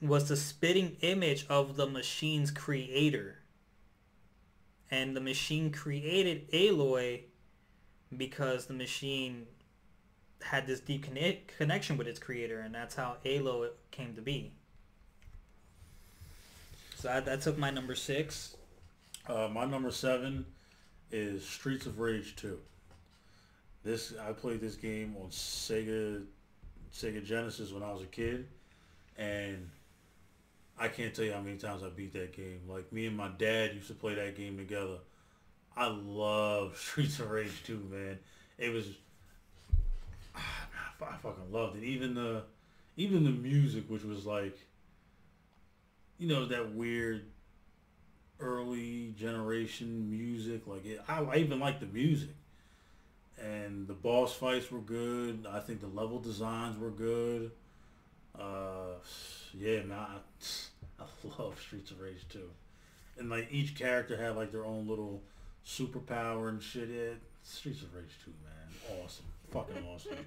was 0.00 0.28
the 0.28 0.36
spitting 0.36 0.96
image 1.00 1.46
of 1.48 1.76
the 1.76 1.86
machine's 1.86 2.50
creator. 2.50 3.38
And 4.90 5.16
the 5.16 5.20
machine 5.20 5.72
created 5.72 6.50
Aloy 6.52 7.22
because 8.16 8.66
the 8.66 8.74
machine 8.74 9.46
had 10.42 10.66
this 10.66 10.80
deep 10.80 11.04
connect- 11.04 11.56
connection 11.56 11.96
with 11.96 12.06
its 12.06 12.18
creator, 12.18 12.60
and 12.60 12.74
that's 12.74 12.94
how 12.94 13.16
Aloy 13.24 13.68
came 13.90 14.14
to 14.14 14.22
be. 14.22 14.52
So 16.96 17.08
that, 17.08 17.24
that 17.24 17.40
took 17.40 17.58
my 17.58 17.70
number 17.70 17.94
six. 17.94 18.56
Uh, 19.26 19.48
my 19.52 19.64
number 19.64 19.90
seven 19.90 20.44
is 21.10 21.46
Streets 21.46 21.86
of 21.86 21.98
Rage 21.98 22.36
2. 22.36 22.58
This 23.84 24.14
I 24.24 24.32
played 24.32 24.60
this 24.60 24.76
game 24.76 25.16
on 25.20 25.28
Sega 25.30 26.22
Sega 26.94 27.24
Genesis 27.24 27.72
when 27.72 27.82
I 27.82 27.92
was 27.92 28.02
a 28.02 28.06
kid, 28.06 28.46
and 29.18 29.68
I 30.78 30.88
can't 30.88 31.12
tell 31.14 31.24
you 31.24 31.32
how 31.32 31.40
many 31.40 31.56
times 31.56 31.82
I 31.82 31.88
beat 31.88 32.12
that 32.12 32.32
game. 32.32 32.60
Like 32.68 32.92
me 32.92 33.06
and 33.06 33.16
my 33.16 33.28
dad 33.38 33.74
used 33.74 33.88
to 33.88 33.94
play 33.94 34.14
that 34.14 34.36
game 34.36 34.56
together. 34.56 34.98
I 35.76 35.88
love 35.88 36.76
Streets 36.78 37.18
of 37.18 37.30
Rage 37.30 37.62
2, 37.64 37.88
man. 37.90 38.18
It 38.58 38.72
was 38.72 38.86
I 40.34 41.16
fucking 41.22 41.52
loved 41.52 41.76
it. 41.76 41.84
Even 41.84 42.14
the 42.14 42.42
even 42.96 43.24
the 43.24 43.30
music, 43.30 43.84
which 43.88 44.04
was 44.04 44.26
like, 44.26 44.56
you 46.18 46.28
know, 46.28 46.46
that 46.46 46.74
weird 46.74 47.22
early 48.40 49.14
generation 49.18 50.10
music. 50.10 50.66
Like 50.66 50.84
it, 50.84 51.00
I, 51.08 51.22
I 51.22 51.36
even 51.36 51.60
like 51.60 51.80
the 51.80 51.86
music, 51.86 52.30
and 53.38 53.86
the 53.86 53.94
boss 53.94 54.34
fights 54.34 54.70
were 54.70 54.80
good. 54.80 55.46
I 55.50 55.60
think 55.60 55.80
the 55.80 55.86
level 55.86 56.18
designs 56.18 56.78
were 56.78 56.90
good. 56.90 57.52
Uh, 58.38 58.94
yeah, 59.54 59.82
man, 59.82 59.98
I, 59.98 60.16
I 61.02 61.04
love 61.38 61.60
Streets 61.60 61.90
of 61.90 62.00
Rage 62.00 62.24
2. 62.30 62.40
And 63.18 63.28
like 63.30 63.48
each 63.50 63.76
character 63.76 64.16
had 64.16 64.36
like 64.36 64.52
their 64.52 64.64
own 64.64 64.88
little 64.88 65.22
superpower 65.66 66.48
and 66.48 66.62
shit. 66.62 66.88
Yeah, 66.88 67.14
Streets 67.44 67.82
of 67.82 67.94
Rage 67.94 68.18
2, 68.24 68.30
man, 68.44 69.00
awesome, 69.04 69.26
fucking 69.52 69.84
awesome. 69.92 70.26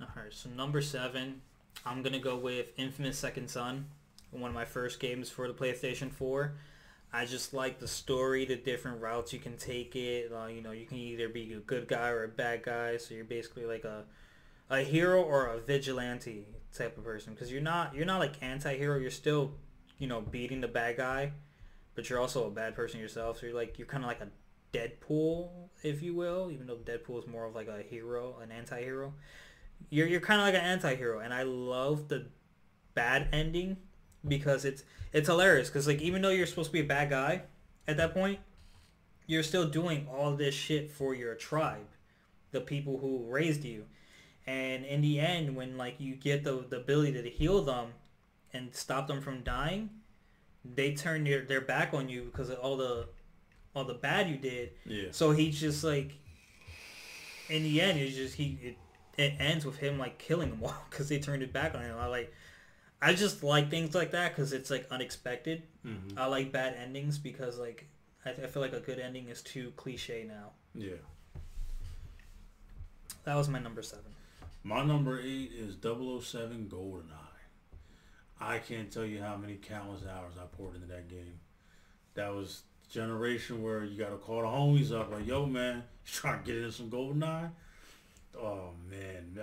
All 0.00 0.06
right, 0.14 0.32
so 0.32 0.48
number 0.50 0.80
seven, 0.80 1.40
I'm 1.84 2.02
gonna 2.02 2.20
go 2.20 2.36
with 2.36 2.68
Infamous 2.76 3.18
Second 3.18 3.48
Son, 3.48 3.86
one 4.30 4.50
of 4.50 4.54
my 4.54 4.64
first 4.64 5.00
games 5.00 5.28
for 5.28 5.48
the 5.48 5.54
PlayStation 5.54 6.12
4. 6.12 6.54
I 7.12 7.24
just 7.24 7.54
like 7.54 7.78
the 7.78 7.88
story, 7.88 8.44
the 8.44 8.56
different 8.56 9.00
routes 9.00 9.32
you 9.32 9.38
can 9.38 9.56
take 9.56 9.96
it. 9.96 10.32
Uh, 10.32 10.46
you 10.46 10.60
know, 10.60 10.72
you 10.72 10.86
can 10.86 10.98
either 10.98 11.28
be 11.28 11.52
a 11.52 11.58
good 11.58 11.88
guy 11.88 12.10
or 12.10 12.24
a 12.24 12.28
bad 12.28 12.62
guy, 12.62 12.96
so 12.96 13.14
you're 13.14 13.24
basically 13.24 13.64
like 13.64 13.84
a 13.84 14.04
a 14.68 14.80
hero 14.80 15.22
or 15.22 15.46
a 15.46 15.60
vigilante 15.60 16.44
type 16.74 16.98
of 16.98 17.04
person 17.04 17.32
because 17.32 17.50
you're 17.50 17.62
not 17.62 17.94
you're 17.94 18.06
not 18.06 18.18
like 18.18 18.34
anti-hero. 18.42 18.98
You're 18.98 19.10
still 19.10 19.52
you 19.98 20.06
know 20.06 20.20
beating 20.20 20.60
the 20.60 20.68
bad 20.68 20.96
guy, 20.96 21.32
but 21.94 22.10
you're 22.10 22.20
also 22.20 22.46
a 22.46 22.50
bad 22.50 22.74
person 22.74 23.00
yourself. 23.00 23.40
So 23.40 23.46
you're 23.46 23.54
like 23.54 23.78
you're 23.78 23.86
kind 23.86 24.04
of 24.04 24.08
like 24.08 24.20
a 24.20 24.28
Deadpool, 24.76 25.48
if 25.82 26.02
you 26.02 26.14
will, 26.14 26.50
even 26.50 26.66
though 26.66 26.76
Deadpool 26.76 27.18
is 27.22 27.26
more 27.26 27.46
of 27.46 27.54
like 27.54 27.68
a 27.68 27.82
hero, 27.82 28.36
an 28.42 28.52
anti-hero. 28.52 29.14
You're 29.90 30.06
you're 30.06 30.20
kind 30.20 30.40
of 30.40 30.46
like 30.46 30.54
an 30.54 30.68
anti-hero, 30.68 31.20
and 31.20 31.32
I 31.32 31.42
love 31.42 32.08
the 32.08 32.26
bad 32.94 33.28
ending 33.32 33.76
because 34.26 34.64
it's 34.64 34.84
it's 35.12 35.28
hilarious 35.28 35.68
because 35.68 35.86
like 35.86 36.00
even 36.00 36.22
though 36.22 36.30
you're 36.30 36.46
supposed 36.46 36.68
to 36.68 36.72
be 36.72 36.80
a 36.80 36.84
bad 36.84 37.10
guy 37.10 37.42
at 37.88 37.96
that 37.96 38.12
point, 38.12 38.40
you're 39.26 39.42
still 39.42 39.66
doing 39.66 40.06
all 40.10 40.34
this 40.34 40.54
shit 40.54 40.90
for 40.90 41.14
your 41.14 41.34
tribe, 41.34 41.88
the 42.52 42.60
people 42.60 42.98
who 42.98 43.24
raised 43.28 43.64
you, 43.64 43.84
and 44.46 44.84
in 44.84 45.00
the 45.00 45.20
end, 45.20 45.56
when 45.56 45.76
like 45.76 45.96
you 45.98 46.14
get 46.14 46.44
the 46.44 46.64
the 46.68 46.76
ability 46.76 47.22
to 47.22 47.30
heal 47.30 47.62
them 47.62 47.88
and 48.52 48.74
stop 48.74 49.08
them 49.08 49.20
from 49.20 49.42
dying, 49.42 49.90
they 50.64 50.94
turn 50.94 51.24
their 51.24 51.42
their 51.42 51.60
back 51.60 51.94
on 51.94 52.08
you 52.08 52.24
because 52.24 52.50
of 52.50 52.58
all 52.58 52.76
the 52.76 53.06
all 53.76 53.84
the 53.84 53.94
bad 53.94 54.28
you 54.28 54.36
did. 54.38 54.70
Yeah. 54.86 55.08
So 55.12 55.32
he's 55.32 55.60
just 55.60 55.84
like, 55.84 56.12
in 57.50 57.62
the 57.62 57.80
end, 57.82 57.98
it's 57.98 58.16
just 58.16 58.34
he 58.34 58.58
it, 58.62 58.76
it 59.22 59.34
ends 59.38 59.66
with 59.66 59.76
him 59.76 59.98
like 59.98 60.18
killing 60.18 60.48
them 60.50 60.60
all 60.64 60.74
because 60.90 61.08
they 61.10 61.18
turned 61.20 61.42
it 61.42 61.52
back 61.52 61.74
on 61.74 61.82
him. 61.82 61.94
I 61.98 62.06
like, 62.06 62.32
I 63.02 63.12
just 63.12 63.42
like 63.44 63.70
things 63.70 63.94
like 63.94 64.12
that 64.12 64.34
because 64.34 64.54
it's 64.54 64.70
like 64.70 64.86
unexpected. 64.90 65.62
hmm 65.82 66.16
I 66.16 66.26
like 66.26 66.50
bad 66.50 66.74
endings 66.82 67.18
because 67.18 67.58
like 67.58 67.86
I, 68.24 68.30
I 68.30 68.46
feel 68.46 68.62
like 68.62 68.72
a 68.72 68.80
good 68.80 68.98
ending 68.98 69.28
is 69.28 69.42
too 69.42 69.72
cliche 69.76 70.24
now. 70.26 70.52
Yeah. 70.74 70.96
That 73.24 73.34
was 73.34 73.48
my 73.48 73.58
number 73.58 73.82
seven. 73.82 74.12
My 74.62 74.84
number 74.84 75.20
eight 75.20 75.52
is 75.52 75.76
007 75.82 76.68
GoldenEye. 76.72 77.02
I 78.40 78.58
can't 78.58 78.90
tell 78.90 79.04
you 79.04 79.20
how 79.20 79.36
many 79.36 79.56
countless 79.56 80.02
hours 80.02 80.34
I 80.40 80.46
poured 80.56 80.76
into 80.76 80.86
that 80.88 81.08
game. 81.08 81.40
That 82.14 82.34
was 82.34 82.62
generation 82.88 83.62
where 83.62 83.84
you 83.84 83.98
got 83.98 84.10
to 84.10 84.16
call 84.16 84.42
the 84.42 84.48
homies 84.48 84.92
up 84.92 85.10
like, 85.12 85.26
yo, 85.26 85.46
man, 85.46 85.76
you 86.06 86.12
trying 86.12 86.42
to 86.42 86.46
get 86.46 86.62
in 86.62 86.70
some 86.72 86.90
GoldenEye? 86.90 87.50
Oh, 88.38 88.70
man. 88.88 89.38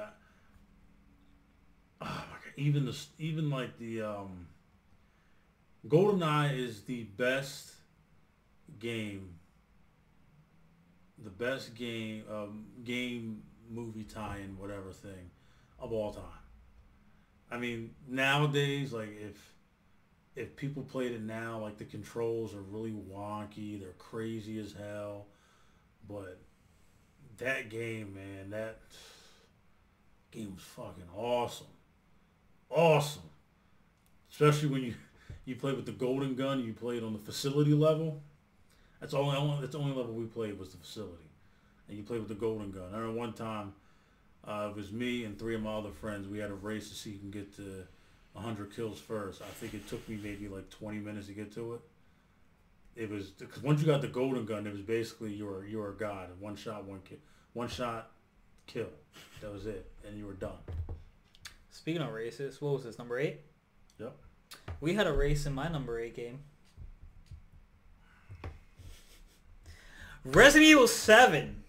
Oh, 2.02 2.06
my 2.06 2.08
God. 2.08 2.54
Even, 2.58 2.86
the, 2.86 2.98
even 3.20 3.50
like 3.50 3.78
the... 3.78 4.02
Um, 4.02 4.48
GoldenEye 5.88 6.58
is 6.58 6.84
the 6.84 7.04
best 7.04 7.74
game, 8.80 9.36
the 11.22 11.30
best 11.30 11.76
game, 11.76 12.24
um, 12.32 12.66
game, 12.84 13.44
movie 13.70 14.04
tie-in, 14.04 14.58
whatever 14.58 14.92
thing, 14.92 15.30
of 15.80 15.92
all 15.92 16.14
time. 16.14 16.24
I 17.52 17.58
mean, 17.58 17.92
nowadays, 18.08 18.94
like 18.94 19.10
if 19.22 19.53
if 20.36 20.56
people 20.56 20.84
played 20.84 21.12
it 21.12 21.22
now, 21.22 21.60
like 21.60 21.78
the 21.78 21.86
controls 21.86 22.54
are 22.54 22.62
really 22.62 22.92
wonky, 22.92 23.80
they're 23.80 23.90
crazy 23.98 24.60
as 24.60 24.74
hell. 24.74 25.28
But 26.08 26.40
that 27.38 27.70
game, 27.70 28.16
man, 28.16 28.50
that 28.50 28.80
game 30.32 30.54
was 30.56 30.64
fucking 30.64 31.10
awesome, 31.16 31.68
awesome. 32.70 33.24
Especially 34.32 34.70
when 34.70 34.84
you 34.84 34.96
you 35.46 35.56
played 35.56 35.76
with 35.76 35.86
the 35.86 35.92
golden 35.92 36.36
gun, 36.36 36.64
you 36.64 36.74
played 36.74 37.04
on 37.04 37.14
the 37.14 37.20
facility 37.20 37.74
level. 37.74 38.22
That's 39.00 39.14
all. 39.14 39.58
That's 39.60 39.74
the 39.74 39.80
only 39.80 39.96
level 39.96 40.14
we 40.14 40.26
played 40.26 40.58
was 40.58 40.72
the 40.72 40.78
facility, 40.78 41.30
and 41.88 41.98
you 41.98 42.04
played 42.04 42.20
with 42.20 42.30
the 42.30 42.36
golden 42.36 42.72
gun. 42.72 42.90
I 42.94 42.98
remember 42.98 43.20
one 43.20 43.34
time, 43.34 43.74
uh, 44.48 44.70
it 44.72 44.76
was 44.76 44.92
me 44.92 45.26
and 45.26 45.38
three 45.38 45.56
of 45.56 45.62
my 45.62 45.74
other 45.74 45.92
friends. 45.92 46.28
We 46.28 46.40
had 46.40 46.50
a 46.50 46.56
race 46.56 46.90
to 46.90 46.96
see 46.96 47.12
who 47.12 47.20
can 47.20 47.32
get 47.32 47.56
to 47.58 47.86
100 48.34 48.76
kills 48.76 49.00
first. 49.00 49.42
I 49.42 49.46
think 49.46 49.74
it 49.74 49.88
took 49.88 50.08
me 50.10 50.20
maybe 50.22 50.48
like 50.48 50.70
20 50.70 51.00
minutes 51.00 51.28
to 51.28 51.34
get 51.34 51.54
to 51.54 51.76
it. 51.76 51.82
It 52.96 53.10
was 53.10 53.30
because 53.30 53.64
once 53.64 53.82
you 53.82 53.88
got 53.88 54.02
the 54.02 54.08
golden 54.08 54.46
gun, 54.46 54.68
it 54.68 54.74
was 54.74 54.82
basically 54.82 55.34
you 55.34 55.46
were 55.46 55.66
you 55.66 55.80
were 55.80 55.90
a 55.90 55.96
god. 55.96 56.30
One 56.40 56.56
shot, 56.56 56.86
one 56.86 57.00
kill, 57.04 57.18
one 57.54 57.68
shot, 57.68 58.12
kill. 58.68 58.90
That 59.42 59.52
was 59.52 59.66
it, 59.66 59.92
and 60.08 60.18
you 60.18 60.28
were 60.28 60.34
done. 60.34 60.58
Speaking 61.72 62.04
of 62.04 62.14
races, 62.14 62.62
what 62.62 62.74
was 62.74 62.84
this 62.84 63.00
number 63.00 63.18
eight? 63.18 63.42
Yep. 63.98 64.16
We 64.80 64.94
had 64.94 65.08
a 65.08 65.14
race 65.14 65.48
in 65.48 65.54
my 65.54 65.68
number 65.70 66.00
eight 66.00 66.16
game. 66.16 66.40
Resident 70.26 70.70
Evil 70.70 70.88
7. 70.88 71.64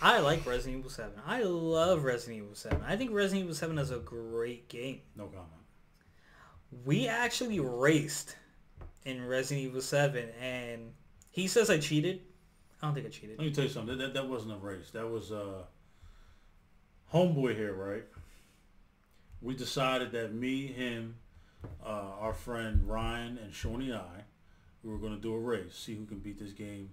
I 0.00 0.20
like 0.20 0.46
Resident 0.46 0.78
Evil 0.78 0.90
7. 0.90 1.10
I 1.26 1.42
love 1.42 2.04
Resident 2.04 2.44
Evil 2.44 2.54
7. 2.54 2.82
I 2.86 2.96
think 2.96 3.10
Resident 3.12 3.44
Evil 3.44 3.54
7 3.54 3.78
is 3.78 3.90
a 3.90 3.98
great 3.98 4.68
game. 4.68 5.00
No 5.16 5.24
comment. 5.24 5.57
We 6.84 7.08
actually 7.08 7.60
raced 7.60 8.36
in 9.04 9.26
Resident 9.26 9.66
Evil 9.66 9.80
7 9.80 10.28
and 10.40 10.92
he 11.30 11.46
says 11.46 11.70
I 11.70 11.78
cheated. 11.78 12.20
I 12.82 12.86
don't 12.86 12.94
think 12.94 13.06
I 13.06 13.10
cheated. 13.10 13.38
Let 13.38 13.46
me 13.46 13.52
tell 13.52 13.64
you 13.64 13.70
something. 13.70 13.98
That, 13.98 14.14
that, 14.14 14.14
that 14.14 14.28
wasn't 14.28 14.52
a 14.52 14.56
race. 14.56 14.90
That 14.90 15.08
was 15.08 15.32
uh, 15.32 15.62
homeboy 17.12 17.56
here, 17.56 17.74
right? 17.74 18.04
We 19.40 19.54
decided 19.54 20.12
that 20.12 20.34
me, 20.34 20.66
him, 20.66 21.16
uh, 21.84 22.12
our 22.20 22.34
friend 22.34 22.88
Ryan, 22.88 23.38
and 23.38 23.52
Shawnee 23.54 23.92
I, 23.92 24.24
we 24.82 24.90
were 24.90 24.98
going 24.98 25.14
to 25.14 25.20
do 25.20 25.34
a 25.34 25.38
race, 25.38 25.74
see 25.74 25.94
who 25.94 26.06
can 26.06 26.18
beat 26.18 26.38
this 26.38 26.52
game 26.52 26.90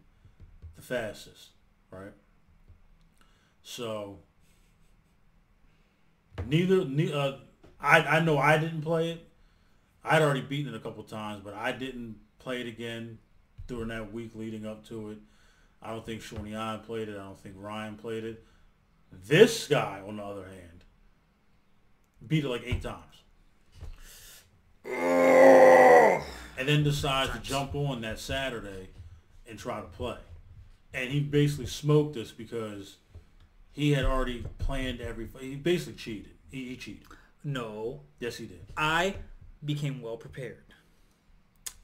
the 0.75 0.81
fastest, 0.81 1.49
right? 1.89 2.13
So 3.63 4.19
neither, 6.47 6.85
ne- 6.85 7.13
uh, 7.13 7.37
I 7.79 7.99
I 8.01 8.19
know 8.19 8.37
I 8.37 8.57
didn't 8.57 8.81
play 8.81 9.11
it. 9.11 9.27
I'd 10.07 10.21
already 10.21 10.41
beaten 10.41 10.73
it 10.73 10.77
a 10.77 10.79
couple 10.79 11.03
times, 11.03 11.41
but 11.43 11.53
I 11.53 11.71
didn't 11.71 12.17
play 12.39 12.61
it 12.61 12.67
again 12.67 13.17
during 13.67 13.87
that 13.89 14.13
week 14.13 14.31
leading 14.35 14.65
up 14.65 14.85
to 14.87 15.11
it. 15.11 15.17
I 15.81 15.91
don't 15.91 16.05
think 16.05 16.21
Shawnee 16.21 16.55
I 16.55 16.79
played 16.83 17.09
it. 17.09 17.17
I 17.17 17.23
don't 17.23 17.37
think 17.39 17.55
Ryan 17.57 17.95
played 17.95 18.23
it. 18.23 18.43
This 19.11 19.67
guy, 19.67 20.01
on 20.07 20.17
the 20.17 20.23
other 20.23 20.45
hand, 20.45 20.83
beat 22.25 22.43
it 22.43 22.49
like 22.49 22.63
eight 22.65 22.81
times. 22.81 23.23
And 26.57 26.67
then 26.67 26.83
decides 26.83 27.31
to 27.31 27.39
jump 27.39 27.75
on 27.75 28.01
that 28.01 28.19
Saturday 28.19 28.89
and 29.47 29.59
try 29.59 29.81
to 29.81 29.87
play. 29.87 30.17
And 30.93 31.09
he 31.09 31.19
basically 31.19 31.65
smoked 31.65 32.15
us 32.17 32.31
because 32.31 32.97
he 33.71 33.93
had 33.93 34.05
already 34.05 34.45
planned 34.57 35.01
every... 35.01 35.27
He 35.39 35.55
basically 35.55 35.95
cheated. 35.95 36.31
He, 36.49 36.69
he 36.69 36.75
cheated. 36.77 37.07
No, 37.43 38.01
Yes, 38.19 38.37
he 38.37 38.47
did. 38.47 38.65
I 38.75 39.15
became 39.65 40.01
well 40.01 40.17
prepared. 40.17 40.63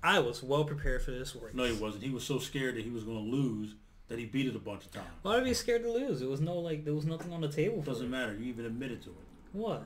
I 0.03 0.19
was 0.19 0.41
well 0.41 0.63
prepared 0.63 1.01
for 1.03 1.11
this 1.11 1.35
race. 1.35 1.53
No, 1.53 1.63
he 1.63 1.73
wasn't. 1.73 2.03
He 2.03 2.09
was 2.09 2.23
so 2.23 2.39
scared 2.39 2.75
that 2.75 2.83
he 2.83 2.89
was 2.89 3.03
going 3.03 3.23
to 3.23 3.31
lose 3.37 3.75
that 4.07 4.17
he 4.19 4.25
beat 4.25 4.47
it 4.47 4.55
a 4.55 4.59
bunch 4.59 4.85
of 4.85 4.91
times. 4.91 5.07
Why 5.21 5.35
would 5.35 5.43
I 5.43 5.45
be 5.45 5.53
scared 5.53 5.83
to 5.83 5.91
lose? 5.91 6.21
It 6.21 6.29
was 6.29 6.41
no 6.41 6.57
like 6.57 6.83
there 6.85 6.93
was 6.93 7.05
nothing 7.05 7.31
on 7.33 7.41
the 7.41 7.47
table 7.49 7.81
doesn't 7.81 8.09
matter. 8.09 8.33
You 8.33 8.45
even 8.45 8.65
admitted 8.65 9.01
to 9.03 9.09
it. 9.09 9.15
What? 9.53 9.85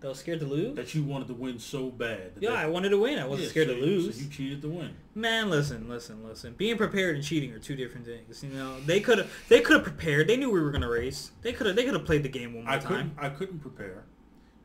That 0.00 0.08
I 0.08 0.10
was 0.10 0.18
scared 0.18 0.40
to 0.40 0.46
lose? 0.46 0.76
That 0.76 0.94
you 0.94 1.02
wanted 1.02 1.28
to 1.28 1.34
win 1.34 1.58
so 1.58 1.88
bad. 1.88 2.34
that 2.34 2.42
Yeah, 2.42 2.50
that- 2.50 2.58
I 2.58 2.66
wanted 2.66 2.90
to 2.90 2.98
win. 2.98 3.18
I 3.18 3.26
wasn't 3.26 3.44
Yeah, 3.46 3.50
scared 3.50 3.68
so 3.68 3.74
to 3.76 3.80
lose. 3.80 4.14
So 4.16 4.22
you 4.22 4.28
cheated 4.28 4.60
to 4.62 4.68
win. 4.68 4.90
Man, 5.14 5.48
listen, 5.48 5.88
listen, 5.88 6.22
listen. 6.22 6.52
Being 6.58 6.76
prepared 6.76 7.14
and 7.16 7.24
cheating 7.24 7.52
are 7.52 7.58
two 7.58 7.74
different 7.74 8.04
things. 8.06 8.44
You 8.44 8.50
know, 8.50 8.78
they 8.80 9.00
could 9.00 9.16
have 9.18 9.32
they 9.48 9.60
could 9.62 9.76
have 9.76 9.84
prepared. 9.84 10.28
They 10.28 10.36
knew 10.36 10.50
we 10.50 10.60
were 10.60 10.70
gonna 10.72 10.90
race. 10.90 11.32
They 11.40 11.54
could 11.54 11.66
have 11.66 11.74
they 11.74 11.84
could 11.84 11.94
have 11.94 12.04
played 12.04 12.22
the 12.22 12.28
game 12.28 12.52
one 12.52 12.64
more 12.64 12.74
I 12.74 12.78
time. 12.78 12.88
couldn't. 12.88 13.12
I 13.18 13.28
couldn't 13.30 13.60
prepare 13.60 14.04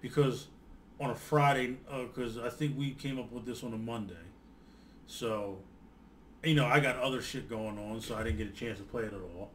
because 0.02 0.48
on 1.00 1.10
a 1.10 1.16
Friday, 1.16 1.78
because 1.90 2.38
I 2.38 2.50
think 2.50 2.78
we 2.78 2.92
came 2.92 3.20
up 3.20 3.32
with 3.32 3.46
this 3.46 3.64
on 3.64 3.74
a 3.74 3.78
Monday. 3.78 4.16
So, 5.08 5.60
you 6.44 6.56
know, 6.56 6.66
I 6.66 6.80
got 6.80 6.98
other 6.98 7.22
shit 7.22 7.50
going 7.50 7.78
on, 7.80 8.02
so 8.02 8.16
I 8.16 8.24
didn't 8.24 8.38
get 8.38 8.48
a 8.48 8.52
chance 8.52 8.80
to 8.80 8.84
play 8.86 9.04
it 9.04 9.14
at 9.14 9.22
all. 9.22 9.52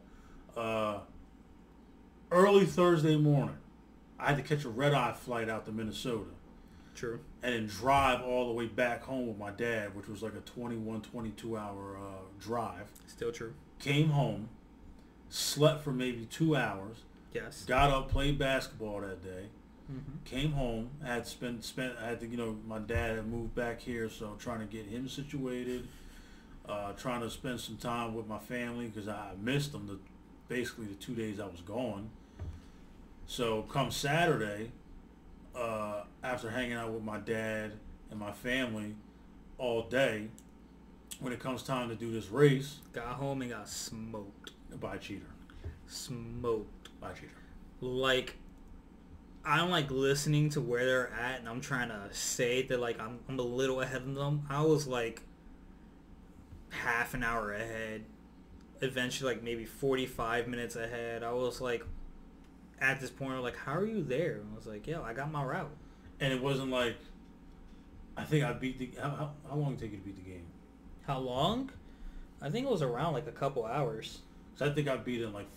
Uh, 0.57 0.99
early 2.31 2.65
Thursday 2.65 3.15
morning, 3.15 3.57
I 4.19 4.27
had 4.33 4.37
to 4.37 4.43
catch 4.43 4.65
a 4.65 4.69
red 4.69 4.93
eye 4.93 5.13
flight 5.13 5.49
out 5.49 5.65
to 5.65 5.71
Minnesota. 5.71 6.29
True. 6.95 7.19
and 7.43 7.53
then 7.53 7.67
drive 7.67 8.21
all 8.21 8.47
the 8.47 8.53
way 8.53 8.67
back 8.67 9.03
home 9.03 9.27
with 9.27 9.37
my 9.37 9.51
dad, 9.51 9.93
which 9.97 10.07
was 10.07 10.23
like 10.23 10.33
a 10.33 10.39
21, 10.39 11.01
22 11.01 11.57
hour 11.57 11.97
uh, 11.97 12.23
drive. 12.39 12.89
Still 13.05 13.33
true. 13.33 13.53
Came 13.79 14.11
home, 14.11 14.47
slept 15.27 15.83
for 15.83 15.91
maybe 15.91 16.23
two 16.25 16.55
hours, 16.55 16.99
Yes. 17.33 17.65
got 17.67 17.91
up, 17.91 18.09
played 18.09 18.39
basketball 18.39 19.01
that 19.01 19.21
day, 19.21 19.47
Mm-hmm. 19.91 20.23
Came 20.25 20.51
home. 20.53 20.89
I 21.03 21.07
had 21.07 21.27
spent 21.27 21.63
spent. 21.63 21.93
I 22.01 22.07
had 22.07 22.19
to 22.21 22.27
you 22.27 22.37
know 22.37 22.57
my 22.67 22.79
dad 22.79 23.17
had 23.17 23.27
moved 23.27 23.53
back 23.55 23.79
here, 23.79 24.09
so 24.09 24.35
trying 24.39 24.59
to 24.59 24.65
get 24.65 24.85
him 24.87 25.07
situated. 25.07 25.87
Uh, 26.67 26.93
trying 26.93 27.21
to 27.21 27.29
spend 27.29 27.59
some 27.59 27.77
time 27.77 28.15
with 28.15 28.25
my 28.27 28.39
family 28.39 28.87
because 28.87 29.07
I 29.07 29.33
missed 29.39 29.71
them 29.71 29.85
the 29.85 29.99
basically 30.47 30.87
the 30.87 30.95
two 30.95 31.13
days 31.13 31.39
I 31.39 31.45
was 31.45 31.61
gone. 31.61 32.09
So 33.27 33.61
come 33.63 33.91
Saturday, 33.91 34.71
uh, 35.55 36.03
after 36.23 36.49
hanging 36.49 36.73
out 36.73 36.91
with 36.91 37.03
my 37.03 37.17
dad 37.19 37.73
and 38.09 38.19
my 38.19 38.31
family 38.31 38.95
all 39.59 39.83
day, 39.83 40.29
when 41.19 41.33
it 41.33 41.39
comes 41.39 41.61
time 41.61 41.89
to 41.89 41.95
do 41.95 42.11
this 42.11 42.29
race, 42.29 42.79
Got 42.93 43.05
home 43.15 43.41
and 43.43 43.51
got 43.51 43.69
smoked. 43.69 44.51
by 44.79 44.95
a 44.95 44.99
cheater, 44.99 45.25
Smoked. 45.87 46.89
by 46.99 47.11
a 47.11 47.13
cheater. 47.13 47.29
Like, 47.81 48.35
I'm 49.45 49.69
like 49.69 49.91
listening 49.91 50.49
to 50.51 50.61
where 50.61 50.85
they're 50.85 51.13
at, 51.13 51.39
and 51.39 51.49
I'm 51.49 51.61
trying 51.61 51.89
to 51.89 52.07
say 52.11 52.63
that 52.63 52.79
like 52.79 52.99
I'm, 52.99 53.19
I'm 53.29 53.39
a 53.39 53.43
little 53.43 53.81
ahead 53.81 54.01
of 54.01 54.15
them. 54.15 54.45
I 54.49 54.61
was 54.61 54.87
like 54.87 55.21
half 56.69 57.13
an 57.13 57.23
hour 57.23 57.53
ahead. 57.53 58.05
Eventually, 58.81 59.33
like 59.33 59.43
maybe 59.43 59.65
45 59.65 60.47
minutes 60.47 60.75
ahead. 60.75 61.23
I 61.23 61.31
was 61.31 61.61
like, 61.61 61.83
at 62.81 62.99
this 62.99 63.09
point, 63.09 63.33
I'm 63.33 63.41
like, 63.41 63.55
how 63.55 63.75
are 63.75 63.85
you 63.85 64.03
there? 64.03 64.33
And 64.41 64.51
I 64.51 64.55
was 64.55 64.67
like, 64.67 64.85
yo, 64.85 65.01
I 65.01 65.13
got 65.13 65.31
my 65.31 65.43
route. 65.43 65.71
And 66.19 66.33
it 66.33 66.41
wasn't 66.41 66.71
like 66.71 66.97
I 68.17 68.23
think 68.23 68.45
I 68.45 68.53
beat 68.53 68.79
the. 68.79 68.91
How, 69.01 69.09
how, 69.09 69.31
how 69.49 69.55
long 69.55 69.75
did 69.75 69.85
it 69.85 69.85
take 69.85 69.91
you 69.91 69.97
to 69.97 70.03
beat 70.03 70.15
the 70.15 70.29
game? 70.31 70.45
How 71.05 71.19
long? 71.19 71.69
I 72.41 72.49
think 72.49 72.65
it 72.65 72.71
was 72.71 72.81
around 72.81 73.13
like 73.13 73.27
a 73.27 73.31
couple 73.31 73.65
hours. 73.65 74.19
So 74.55 74.65
I 74.65 74.69
think 74.69 74.87
I 74.87 74.95
beat 74.97 75.21
it 75.21 75.25
in 75.25 75.33
like 75.33 75.49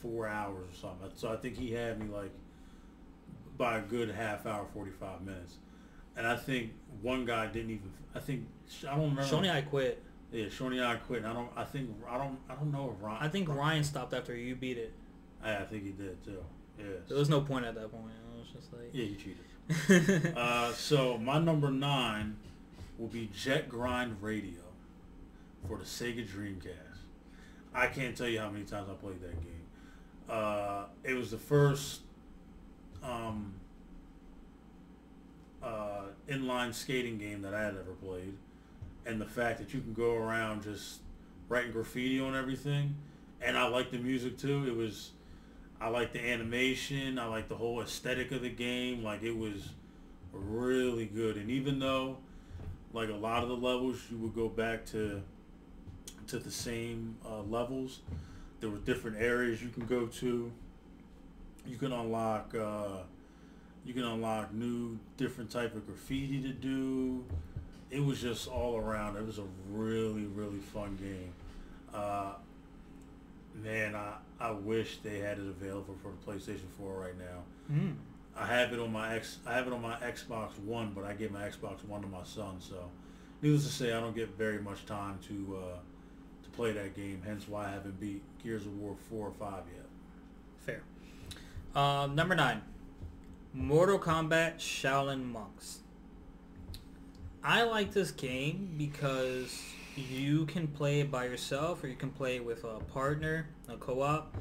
four 0.00 0.28
hours 0.28 0.66
or 0.70 0.76
something. 0.76 1.10
So 1.14 1.32
I 1.32 1.36
think 1.36 1.56
he 1.56 1.72
had 1.72 1.98
me 1.98 2.14
like 2.14 2.32
by 3.56 3.78
a 3.78 3.82
good 3.82 4.10
half 4.10 4.46
hour, 4.46 4.66
forty 4.72 4.90
five 4.90 5.22
minutes. 5.22 5.56
And 6.16 6.26
I 6.26 6.36
think 6.36 6.72
one 7.00 7.24
guy 7.24 7.46
didn't 7.46 7.70
even. 7.70 7.90
I 8.14 8.20
think 8.20 8.46
I 8.82 8.96
don't 8.96 9.14
remember. 9.14 9.22
Shoney, 9.22 9.50
I 9.50 9.62
quit. 9.62 10.02
Yeah, 10.32 10.48
Shawnee 10.48 10.82
I 10.82 10.96
quit. 10.96 11.18
And 11.22 11.28
I 11.28 11.34
don't. 11.34 11.50
I 11.54 11.64
think 11.64 11.90
I 12.08 12.16
don't. 12.16 12.38
I 12.48 12.54
don't 12.54 12.72
know 12.72 12.94
if 12.96 13.02
Ryan. 13.02 13.18
I 13.22 13.28
think 13.28 13.48
Ryan 13.48 13.84
stopped 13.84 14.14
after 14.14 14.34
you 14.34 14.54
beat 14.54 14.78
it. 14.78 14.92
I, 15.42 15.56
I 15.58 15.64
think 15.64 15.84
he 15.84 15.90
did 15.90 16.22
too. 16.24 16.42
Yeah. 16.78 16.84
There 17.06 17.18
was 17.18 17.28
no 17.28 17.42
point 17.42 17.66
at 17.66 17.74
that 17.74 17.92
point. 17.92 18.12
It 18.34 18.38
was 18.38 18.48
just 18.48 18.72
like. 18.72 18.90
Yeah, 18.92 19.04
you 19.04 19.16
cheated. 19.16 19.44
Uh, 20.36 20.72
so 20.72 21.16
my 21.18 21.38
number 21.38 21.70
nine 21.70 22.36
will 22.98 23.06
be 23.06 23.30
Jet 23.34 23.68
Grind 23.68 24.16
Radio 24.20 24.60
for 25.66 25.78
the 25.78 25.84
Sega 25.84 26.26
Dreamcast. 26.26 26.98
I 27.74 27.86
can't 27.86 28.16
tell 28.16 28.28
you 28.28 28.40
how 28.40 28.50
many 28.50 28.64
times 28.64 28.88
I 28.90 28.94
played 28.94 29.20
that 29.22 29.40
game. 29.40 29.66
Uh, 30.28 30.84
it 31.04 31.14
was 31.14 31.30
the 31.30 31.38
first 31.38 32.00
um, 33.02 33.54
uh, 35.62 36.02
inline 36.28 36.74
skating 36.74 37.18
game 37.18 37.42
that 37.42 37.54
I 37.54 37.62
had 37.62 37.74
ever 37.74 37.92
played, 38.02 38.34
and 39.06 39.20
the 39.20 39.26
fact 39.26 39.58
that 39.58 39.74
you 39.74 39.80
can 39.80 39.94
go 39.94 40.14
around 40.14 40.62
just 40.62 41.00
writing 41.48 41.72
graffiti 41.72 42.20
on 42.20 42.36
everything, 42.36 42.96
and 43.40 43.56
I 43.56 43.66
like 43.68 43.90
the 43.90 43.98
music 43.98 44.38
too. 44.38 44.66
It 44.66 44.76
was 44.76 45.10
I 45.82 45.88
like 45.88 46.12
the 46.12 46.20
animation. 46.20 47.18
I 47.18 47.26
like 47.26 47.48
the 47.48 47.56
whole 47.56 47.80
aesthetic 47.80 48.30
of 48.30 48.42
the 48.42 48.48
game. 48.50 49.02
Like 49.02 49.24
it 49.24 49.36
was 49.36 49.70
really 50.32 51.06
good. 51.06 51.36
And 51.36 51.50
even 51.50 51.80
though, 51.80 52.18
like 52.92 53.08
a 53.08 53.14
lot 53.14 53.42
of 53.42 53.48
the 53.48 53.56
levels, 53.56 53.98
you 54.08 54.16
would 54.18 54.34
go 54.34 54.48
back 54.48 54.86
to 54.86 55.22
to 56.28 56.38
the 56.38 56.52
same 56.52 57.16
uh, 57.28 57.42
levels. 57.42 58.00
There 58.60 58.70
were 58.70 58.78
different 58.78 59.16
areas 59.18 59.60
you 59.60 59.70
can 59.70 59.86
go 59.86 60.06
to. 60.06 60.52
You 61.66 61.76
can 61.76 61.92
unlock. 61.92 62.54
Uh, 62.54 63.02
you 63.84 63.94
can 63.94 64.04
unlock 64.04 64.52
new, 64.52 64.98
different 65.16 65.50
type 65.50 65.74
of 65.74 65.86
graffiti 65.86 66.40
to 66.42 66.48
do. 66.48 67.24
It 67.90 68.04
was 68.04 68.20
just 68.20 68.48
all 68.48 68.76
around. 68.76 69.16
It 69.16 69.26
was 69.26 69.38
a 69.38 69.46
really, 69.70 70.24
really 70.24 70.60
fun 70.60 70.96
game. 70.96 71.32
Uh, 71.92 72.34
man, 73.54 73.94
I, 73.94 74.14
I 74.40 74.50
wish 74.52 74.98
they 74.98 75.18
had 75.18 75.38
it 75.38 75.46
available 75.46 75.96
for 76.02 76.10
the 76.12 76.32
PlayStation 76.32 76.68
4 76.78 76.98
right 76.98 77.18
now. 77.18 77.74
Mm. 77.74 77.96
I 78.36 78.46
have 78.46 78.72
it 78.72 78.78
on 78.78 78.92
my 78.92 79.14
X. 79.14 79.38
I 79.46 79.54
have 79.54 79.66
it 79.66 79.72
on 79.72 79.82
my 79.82 79.96
Xbox 79.96 80.58
One, 80.60 80.92
but 80.94 81.04
I 81.04 81.12
gave 81.12 81.32
my 81.32 81.42
Xbox 81.42 81.84
One 81.84 82.00
to 82.02 82.08
my 82.08 82.24
son. 82.24 82.56
So, 82.60 82.90
needless 83.42 83.66
to 83.66 83.72
say, 83.72 83.92
I 83.92 84.00
don't 84.00 84.16
get 84.16 84.30
very 84.38 84.58
much 84.58 84.86
time 84.86 85.18
to 85.28 85.58
uh, 85.58 85.78
to 86.44 86.50
play 86.50 86.72
that 86.72 86.96
game. 86.96 87.22
Hence, 87.24 87.46
why 87.46 87.66
I 87.66 87.70
haven't 87.70 88.00
beat 88.00 88.22
Gears 88.42 88.64
of 88.64 88.78
War 88.78 88.96
four 89.10 89.28
or 89.28 89.32
five 89.32 89.64
yet. 89.74 89.86
Fair. 90.64 90.82
Um, 91.74 92.14
number 92.14 92.34
nine, 92.34 92.60
Mortal 93.54 93.98
Kombat 93.98 94.56
Shaolin 94.56 95.24
Monks. 95.24 95.78
I 97.42 97.62
like 97.62 97.92
this 97.92 98.10
game 98.10 98.74
because 98.76 99.58
you 99.96 100.44
can 100.44 100.68
play 100.68 101.00
it 101.00 101.10
by 101.10 101.24
yourself 101.24 101.82
or 101.82 101.88
you 101.88 101.94
can 101.96 102.10
play 102.10 102.36
it 102.36 102.44
with 102.44 102.64
a 102.64 102.80
partner, 102.92 103.48
a 103.68 103.76
co-op. 103.76 104.36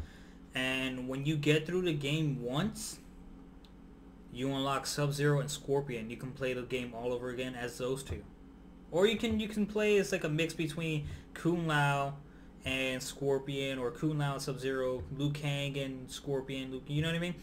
And 0.55 1.07
when 1.07 1.25
you 1.25 1.37
get 1.37 1.65
through 1.65 1.83
the 1.83 1.93
game 1.93 2.41
once, 2.41 2.99
you 4.33 4.49
unlock 4.49 4.85
Sub-Zero 4.85 5.39
and 5.39 5.49
Scorpion. 5.49 6.09
You 6.09 6.17
can 6.17 6.31
play 6.31 6.53
the 6.53 6.63
game 6.63 6.93
all 6.93 7.13
over 7.13 7.29
again 7.29 7.55
as 7.55 7.77
those 7.77 8.03
two. 8.03 8.23
Or 8.91 9.07
you 9.07 9.17
can 9.17 9.39
you 9.39 9.47
can 9.47 9.65
play 9.65 9.97
as 9.97 10.11
like 10.11 10.25
a 10.25 10.29
mix 10.29 10.53
between 10.53 11.07
Kung 11.33 11.65
Lao 11.65 12.15
and 12.65 13.01
Scorpion 13.01 13.79
or 13.79 13.91
Kung 13.91 14.17
Lao 14.17 14.33
and 14.33 14.41
Sub-Zero, 14.41 15.03
Liu 15.17 15.31
Kang 15.31 15.77
and 15.77 16.09
Scorpion, 16.09 16.71
Liu, 16.71 16.81
you 16.87 17.01
know 17.01 17.07
what 17.09 17.15
I 17.15 17.19
mean? 17.19 17.35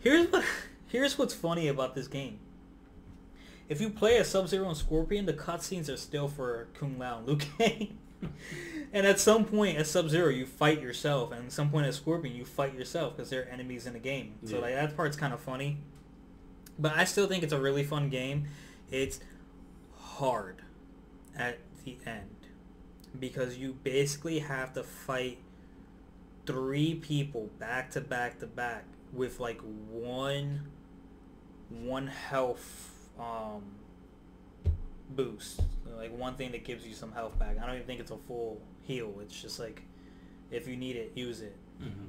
Here's 0.00 0.30
what 0.30 0.44
here's 0.88 1.18
what's 1.18 1.34
funny 1.34 1.68
about 1.68 1.94
this 1.94 2.08
game. 2.08 2.38
If 3.68 3.80
you 3.80 3.88
play 3.90 4.18
a 4.18 4.24
Sub-Zero 4.24 4.68
and 4.68 4.76
Scorpion, 4.76 5.24
the 5.26 5.32
cutscenes 5.32 5.92
are 5.92 5.96
still 5.96 6.28
for 6.28 6.68
Kung 6.78 6.98
Lao 6.98 7.18
and 7.18 7.26
Liu 7.26 7.36
Kang. 7.58 7.98
and 8.92 9.06
at 9.06 9.18
some 9.20 9.44
point 9.44 9.76
at 9.78 9.86
Sub-Zero 9.86 10.30
you 10.30 10.46
fight 10.46 10.80
yourself 10.80 11.32
and 11.32 11.46
at 11.46 11.52
some 11.52 11.70
point 11.70 11.86
at 11.86 11.94
Scorpion 11.94 12.34
you 12.34 12.44
fight 12.44 12.74
yourself 12.74 13.16
because 13.16 13.28
they're 13.30 13.50
enemies 13.50 13.86
in 13.86 13.92
the 13.92 13.98
game. 13.98 14.34
So 14.44 14.56
Yeah. 14.56 14.60
like 14.62 14.74
that 14.74 14.96
part's 14.96 15.16
kind 15.16 15.32
of 15.34 15.40
funny. 15.40 15.78
But 16.78 16.96
I 16.96 17.04
still 17.04 17.26
think 17.26 17.42
it's 17.42 17.52
a 17.52 17.60
really 17.60 17.84
fun 17.84 18.08
game. 18.08 18.46
It's 18.90 19.20
hard 19.98 20.62
at 21.36 21.58
the 21.84 21.96
end 22.06 22.28
because 23.18 23.56
you 23.58 23.74
basically 23.82 24.40
have 24.40 24.72
to 24.74 24.82
fight 24.82 25.38
three 26.46 26.94
people 26.94 27.50
back 27.58 27.90
to 27.92 28.00
back 28.00 28.38
to 28.40 28.46
back 28.46 28.84
with 29.12 29.40
like 29.40 29.60
one 29.90 30.68
one 31.70 32.06
health 32.06 32.92
um 33.18 33.62
boost. 35.10 35.60
Like 35.96 36.16
one 36.16 36.34
thing 36.34 36.52
that 36.52 36.64
gives 36.64 36.86
you 36.86 36.94
some 36.94 37.12
health 37.12 37.38
back. 37.38 37.56
I 37.62 37.66
don't 37.66 37.76
even 37.76 37.86
think 37.86 38.00
it's 38.00 38.10
a 38.10 38.16
full 38.16 38.60
heal. 38.82 39.14
It's 39.20 39.40
just 39.40 39.60
like 39.60 39.82
if 40.50 40.66
you 40.68 40.76
need 40.76 40.96
it 40.96 41.12
use 41.14 41.40
it. 41.40 41.56
Mm-hmm. 41.82 42.06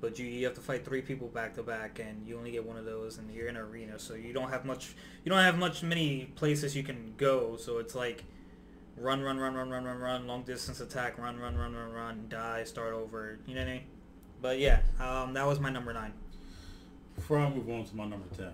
but 0.00 0.18
you, 0.18 0.26
you 0.26 0.44
have 0.44 0.54
to 0.54 0.60
fight 0.60 0.84
three 0.84 1.02
people 1.02 1.28
back 1.28 1.54
to 1.54 1.62
back 1.62 2.00
and 2.00 2.26
you 2.26 2.36
only 2.36 2.50
get 2.50 2.64
one 2.66 2.76
of 2.76 2.84
those 2.84 3.18
and 3.18 3.32
you're 3.32 3.46
in 3.46 3.56
an 3.56 3.62
arena 3.62 3.96
so 3.96 4.14
you 4.14 4.32
don't 4.32 4.50
have 4.50 4.64
much 4.64 4.96
you 5.24 5.30
don't 5.30 5.38
have 5.38 5.56
much 5.56 5.84
many 5.84 6.24
places 6.34 6.74
you 6.74 6.82
can 6.82 7.14
go 7.16 7.56
so 7.56 7.78
it's 7.78 7.94
like 7.94 8.24
run 9.00 9.22
run 9.22 9.38
run 9.38 9.54
run 9.54 9.70
run 9.70 9.84
run 9.84 9.98
run 9.98 10.26
long 10.26 10.42
distance 10.42 10.80
attack 10.80 11.18
run 11.18 11.38
run 11.38 11.56
run 11.56 11.74
run 11.74 11.90
run 11.90 12.26
die 12.28 12.62
start 12.64 12.92
over 12.92 13.38
you 13.46 13.54
know 13.54 13.62
what 13.62 13.68
I 13.68 13.72
mean 13.72 13.82
but 14.42 14.58
yeah 14.58 14.80
um, 15.00 15.32
that 15.34 15.46
was 15.46 15.58
my 15.58 15.70
number 15.70 15.92
nine 15.92 16.12
Before 17.14 17.38
I 17.38 17.48
move 17.48 17.68
on 17.70 17.84
to 17.84 17.96
my 17.96 18.04
number 18.06 18.26
ten, 18.36 18.52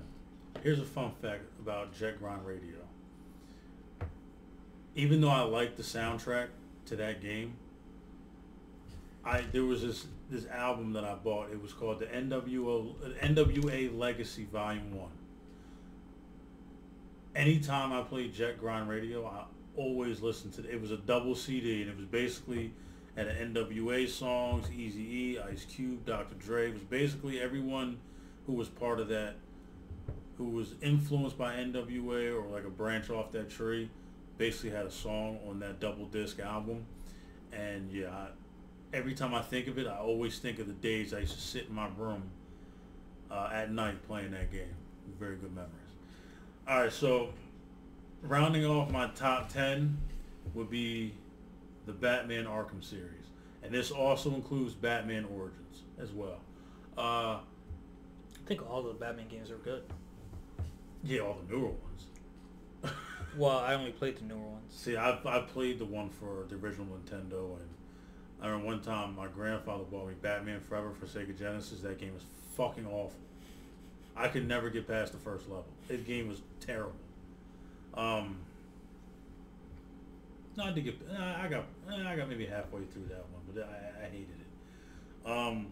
here's 0.63 0.79
a 0.81 0.85
fun 0.85 1.13
fact 1.23 1.43
about 1.61 1.95
Jet 1.95 2.19
Grind 2.19 2.47
Radio. 2.47 2.79
Even 4.95 5.21
though 5.21 5.29
I 5.29 5.43
like 5.43 5.77
the 5.77 5.83
soundtrack 5.83 6.49
to 6.87 6.97
that 6.97 7.21
game, 7.21 7.57
I 9.25 9.43
there 9.53 9.65
was 9.65 9.83
this 9.83 10.07
this 10.31 10.47
album 10.47 10.93
that 10.95 11.05
I 11.05 11.15
bought. 11.15 11.51
It 11.51 11.63
was 11.63 11.73
called 11.73 11.99
the 12.01 12.07
NWO 12.07 12.95
NWA 13.21 13.97
Legacy 13.97 14.47
Volume 14.51 14.95
One. 14.97 15.11
Anytime 17.35 17.93
I 17.93 18.03
played 18.03 18.33
Jet 18.35 18.59
Grind 18.59 18.89
Radio, 18.89 19.27
I 19.27 19.45
always 19.77 20.21
listened 20.21 20.55
to 20.55 20.69
it. 20.69 20.81
Was 20.81 20.91
a 20.91 20.97
double 20.97 21.35
CD, 21.35 21.83
and 21.83 21.91
it 21.91 21.97
was 21.97 22.07
basically 22.07 22.73
had 23.17 23.29
an 23.29 23.55
NWA 23.55 24.09
songs, 24.09 24.71
Easy 24.71 25.03
E, 25.03 25.39
Ice 25.39 25.65
Cube, 25.65 26.05
Dr. 26.05 26.35
Dre. 26.35 26.69
It 26.69 26.75
was 26.75 26.83
basically 26.83 27.41
everyone 27.41 27.99
who 28.47 28.53
was 28.53 28.69
part 28.69 29.01
of 29.01 29.09
that, 29.09 29.37
who 30.37 30.45
was 30.51 30.75
influenced 30.83 31.39
by 31.39 31.55
NWA 31.55 32.35
or 32.35 32.47
like 32.47 32.65
a 32.65 32.71
branch 32.71 33.09
off 33.09 33.33
that 33.33 33.49
tree, 33.51 33.91
basically 34.37 34.71
had 34.71 34.87
a 34.87 34.91
song 34.91 35.39
on 35.49 35.61
that 35.61 35.81
double 35.81 36.07
disc 36.07 36.39
album. 36.41 36.85
And 37.53 37.91
yeah, 37.91 38.11
I, 38.11 38.27
every 38.93 39.15
time 39.15 39.35
I 39.35 39.43
think 39.43 39.67
of 39.67 39.79
it, 39.79 39.87
I 39.87 39.97
always 39.97 40.39
think 40.39 40.59
of 40.59 40.67
the 40.67 40.75
days 40.75 41.15
I 41.15 41.21
used 41.21 41.35
to 41.35 41.41
sit 41.41 41.67
in 41.69 41.75
my 41.75 41.89
room 41.97 42.23
uh, 43.31 43.51
at 43.53 43.73
night 43.73 44.07
playing 44.07 44.33
that 44.33 44.53
game. 44.53 44.75
Very 45.19 45.37
good 45.37 45.55
memories. 45.55 45.73
All 46.69 46.81
right, 46.81 46.93
so 46.93 47.31
rounding 48.23 48.65
off 48.65 48.91
my 48.91 49.09
top 49.09 49.53
10 49.53 49.97
would 50.55 50.71
be 50.71 51.15
the 51.87 51.93
Batman 51.93 52.45
Arkham 52.45 52.83
series. 52.83 53.27
And 53.63 53.73
this 53.73 53.91
also 53.91 54.35
includes 54.35 54.75
Batman 54.75 55.27
Origins 55.37 55.83
as 55.99 56.13
well. 56.13 56.41
Uh, 56.97 57.39
I 57.41 57.41
think 58.47 58.69
all 58.69 58.83
the 58.83 58.93
Batman 58.95 59.29
games 59.29 59.51
are 59.51 59.57
good. 59.57 59.83
Yeah, 61.03 61.21
all 61.21 61.39
the 61.47 61.53
newer 61.53 61.69
ones. 61.69 62.07
Well, 63.37 63.59
I 63.59 63.75
only 63.75 63.91
played 63.93 64.17
the 64.17 64.25
newer 64.25 64.39
ones. 64.39 64.73
See, 64.75 64.97
I 64.97 65.11
I 65.27 65.41
played 65.41 65.79
the 65.79 65.85
one 65.85 66.09
for 66.09 66.47
the 66.49 66.55
original 66.55 66.87
Nintendo, 66.87 67.57
and 67.57 67.69
I 68.41 68.47
remember 68.47 68.67
one 68.67 68.81
time 68.81 69.15
my 69.15 69.27
grandfather 69.27 69.85
bought 69.85 70.09
me 70.09 70.15
Batman 70.23 70.61
Forever 70.61 70.93
for 70.99 71.05
Sega 71.05 71.39
Genesis. 71.39 71.81
That 71.81 71.99
game 71.99 72.15
was 72.15 72.23
fucking 72.57 72.87
awful. 72.87 73.21
I 74.17 74.29
could 74.29 74.49
never 74.49 74.71
get 74.71 74.89
past 74.89 75.13
the 75.13 75.19
first 75.19 75.49
level. 75.49 75.67
That 75.89 76.07
game 76.07 76.29
was 76.29 76.41
terrible. 76.61 76.95
Um, 77.97 78.39
no, 80.57 80.65
I 80.65 80.73
did 80.73 80.85
get. 80.85 80.97
I 81.19 81.49
got. 81.49 81.65
I 81.89 82.17
got 82.17 82.29
maybe 82.29 82.47
halfway 82.47 82.85
through 82.85 83.07
that 83.09 83.25
one, 83.31 83.43
but 83.53 83.69
I, 83.69 84.05
I 84.05 84.09
hated 84.09 84.29
it. 84.41 85.31
Um, 85.31 85.67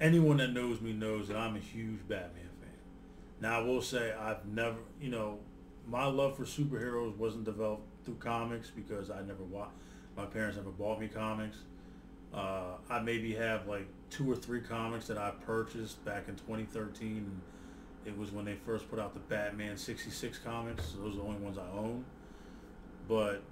anyone 0.00 0.36
that 0.38 0.52
knows 0.52 0.80
me 0.80 0.92
knows 0.92 1.28
that 1.28 1.36
I'm 1.36 1.56
a 1.56 1.60
huge 1.60 2.06
Batman 2.08 2.48
fan. 2.60 2.70
Now 3.40 3.60
I 3.60 3.62
will 3.62 3.82
say 3.82 4.12
I've 4.12 4.44
never, 4.46 4.76
you 5.00 5.10
know, 5.10 5.38
my 5.88 6.06
love 6.06 6.36
for 6.36 6.44
superheroes 6.44 7.16
wasn't 7.16 7.44
developed 7.44 7.86
through 8.04 8.16
comics 8.16 8.70
because 8.70 9.10
I 9.10 9.22
never 9.22 9.44
watched. 9.44 9.72
My 10.16 10.26
parents 10.26 10.56
never 10.56 10.70
bought 10.70 11.00
me 11.00 11.08
comics. 11.08 11.58
Uh, 12.32 12.76
I 12.90 13.00
maybe 13.00 13.34
have 13.34 13.66
like 13.66 13.86
two 14.10 14.30
or 14.30 14.36
three 14.36 14.60
comics 14.60 15.06
that 15.06 15.18
I 15.18 15.30
purchased 15.44 16.04
back 16.04 16.28
in 16.28 16.36
2013. 16.36 17.40
It 18.06 18.16
was 18.16 18.30
when 18.30 18.44
they 18.44 18.54
first 18.54 18.88
put 18.88 18.98
out 19.00 19.14
the 19.14 19.20
Batman 19.20 19.76
66 19.76 20.38
comics. 20.38 20.84
So 20.86 20.98
those 20.98 21.14
are 21.14 21.16
the 21.18 21.22
only 21.22 21.40
ones 21.40 21.58
I 21.58 21.76
own. 21.76 22.04
But 23.08 23.42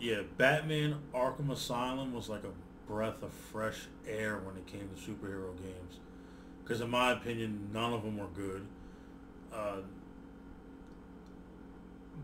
yeah, 0.00 0.22
Batman 0.36 0.96
Arkham 1.14 1.50
Asylum 1.50 2.12
was 2.12 2.28
like 2.28 2.42
a 2.44 2.90
breath 2.90 3.22
of 3.22 3.32
fresh 3.32 3.86
air 4.06 4.40
when 4.44 4.56
it 4.56 4.66
came 4.66 4.88
to 4.88 5.00
superhero 5.00 5.56
games. 5.56 6.00
Because 6.62 6.80
in 6.80 6.90
my 6.90 7.12
opinion, 7.12 7.70
none 7.72 7.92
of 7.92 8.02
them 8.02 8.18
were 8.18 8.26
good. 8.34 8.66
Uh, 9.52 9.78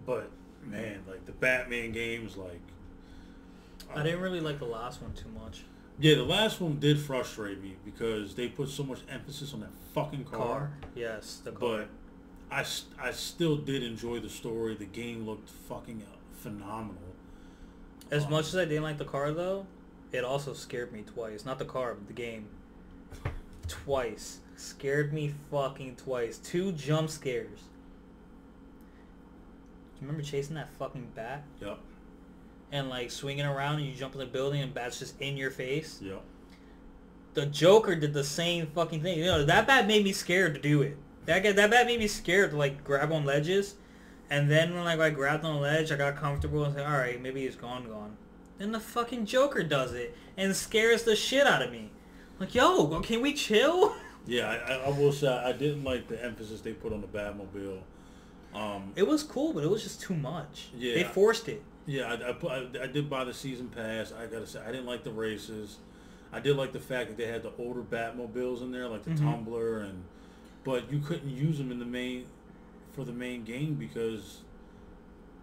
but 0.04 0.30
man, 0.64 1.02
like 1.08 1.24
the 1.24 1.32
Batman 1.32 1.92
games, 1.92 2.36
like 2.36 2.60
I 3.94 4.02
didn't 4.02 4.20
really 4.20 4.40
like 4.40 4.58
the 4.58 4.64
last 4.64 5.00
one 5.00 5.12
too 5.12 5.28
much. 5.28 5.62
Yeah, 6.00 6.14
the 6.14 6.24
last 6.24 6.60
one 6.60 6.78
did 6.78 6.98
frustrate 6.98 7.62
me 7.62 7.76
because 7.84 8.34
they 8.34 8.48
put 8.48 8.68
so 8.68 8.82
much 8.84 9.00
emphasis 9.10 9.52
on 9.54 9.60
that 9.60 9.70
fucking 9.94 10.24
car. 10.24 10.38
Car? 10.38 10.70
Yes, 10.94 11.40
the 11.44 11.52
car. 11.52 11.60
But 11.60 11.88
I, 12.50 12.64
I 13.00 13.10
still 13.12 13.56
did 13.56 13.82
enjoy 13.82 14.20
the 14.20 14.28
story. 14.28 14.74
The 14.74 14.84
game 14.86 15.26
looked 15.26 15.50
fucking 15.68 16.02
phenomenal. 16.32 17.02
as 18.10 18.24
Um, 18.24 18.30
much 18.30 18.46
as 18.48 18.56
I 18.56 18.64
didn't 18.64 18.84
like 18.84 18.98
the 18.98 19.04
car 19.04 19.32
though, 19.32 19.66
it 20.12 20.24
also 20.24 20.54
scared 20.54 20.92
me 20.92 21.02
twice. 21.02 21.44
Not 21.44 21.58
the 21.58 21.64
car, 21.64 21.94
but 21.94 22.06
the 22.06 22.12
game. 22.14 22.48
Twice. 23.66 24.38
Scared 24.56 25.12
me 25.12 25.34
fucking 25.50 25.96
twice. 25.96 26.38
Two 26.38 26.72
jump 26.72 27.10
scares. 27.10 27.58
Do 29.94 30.00
you 30.04 30.06
remember 30.06 30.22
chasing 30.22 30.54
that 30.54 30.68
fucking 30.78 31.08
bat? 31.14 31.42
Yep, 31.60 31.78
And 32.72 32.88
like 32.90 33.10
swinging 33.10 33.46
around 33.46 33.76
and 33.76 33.86
you 33.86 33.94
jump 33.94 34.12
in 34.14 34.18
the 34.20 34.26
building 34.26 34.60
and 34.60 34.74
bat's 34.74 34.98
just 34.98 35.20
in 35.20 35.36
your 35.36 35.50
face? 35.50 36.00
yep. 36.02 36.22
The 37.34 37.46
Joker 37.46 37.94
did 37.94 38.12
the 38.14 38.24
same 38.24 38.66
fucking 38.68 39.02
thing. 39.02 39.18
You 39.18 39.26
know, 39.26 39.44
that 39.44 39.66
bat 39.66 39.86
made 39.86 40.02
me 40.04 40.12
scared 40.12 40.54
to 40.54 40.60
do 40.60 40.82
it. 40.82 40.96
That 41.26 41.42
guy, 41.42 41.52
that 41.52 41.70
bat 41.70 41.86
made 41.86 41.98
me 42.00 42.08
scared 42.08 42.50
to 42.50 42.56
like 42.56 42.82
grab 42.82 43.12
on 43.12 43.24
ledges. 43.24 43.76
And 44.30 44.50
then 44.50 44.74
when 44.74 44.84
like 44.84 44.98
I 44.98 45.10
grabbed 45.10 45.44
on 45.44 45.56
a 45.56 45.60
ledge, 45.60 45.92
I 45.92 45.96
got 45.96 46.16
comfortable 46.16 46.64
and 46.64 46.74
said, 46.74 46.84
all 46.86 46.98
right, 46.98 47.20
maybe 47.22 47.42
he's 47.42 47.54
gone, 47.56 47.86
gone. 47.88 48.16
Then 48.58 48.72
the 48.72 48.80
fucking 48.80 49.26
Joker 49.26 49.62
does 49.62 49.92
it 49.92 50.16
and 50.36 50.54
scares 50.56 51.04
the 51.04 51.14
shit 51.14 51.46
out 51.46 51.62
of 51.62 51.70
me. 51.70 51.90
Like, 52.40 52.54
yo, 52.54 53.00
can 53.00 53.22
we 53.22 53.32
chill? 53.34 53.94
Yeah, 54.26 54.46
I, 54.50 54.72
I- 54.74 54.76
I 54.86 54.88
will 54.90 55.12
say 55.12 55.26
I 55.28 55.52
didn't 55.52 55.84
like 55.84 56.06
the 56.06 56.22
emphasis 56.22 56.60
they 56.60 56.74
put 56.74 56.92
on 56.92 57.00
the 57.00 57.06
Batmobile. 57.06 57.78
Um, 58.54 58.92
It 58.94 59.06
was 59.06 59.22
cool, 59.22 59.54
but 59.54 59.64
it 59.64 59.70
was 59.70 59.82
just 59.82 60.02
too 60.02 60.12
much. 60.12 60.68
Yeah. 60.76 60.96
They 60.96 61.04
forced 61.04 61.48
it. 61.48 61.62
Yeah, 61.88 62.04
I, 62.12 62.46
I, 62.46 62.66
I, 62.82 62.86
did 62.86 63.08
buy 63.08 63.24
the 63.24 63.32
season 63.32 63.68
pass. 63.70 64.12
I 64.12 64.26
gotta 64.26 64.46
say, 64.46 64.60
I 64.60 64.70
didn't 64.70 64.84
like 64.84 65.04
the 65.04 65.10
races. 65.10 65.78
I 66.30 66.38
did 66.38 66.54
like 66.54 66.74
the 66.74 66.78
fact 66.78 67.08
that 67.08 67.16
they 67.16 67.26
had 67.26 67.42
the 67.42 67.50
older 67.58 67.80
Batmobiles 67.80 68.60
in 68.60 68.70
there, 68.70 68.86
like 68.88 69.04
the 69.04 69.12
Mhm. 69.12 69.20
Tumbler, 69.20 69.78
and 69.78 70.04
but 70.64 70.92
you 70.92 70.98
couldn't 70.98 71.30
use 71.30 71.56
them 71.56 71.72
in 71.72 71.78
the 71.78 71.86
main 71.86 72.26
for 72.92 73.04
the 73.04 73.12
main 73.12 73.42
game 73.44 73.74
because 73.74 74.42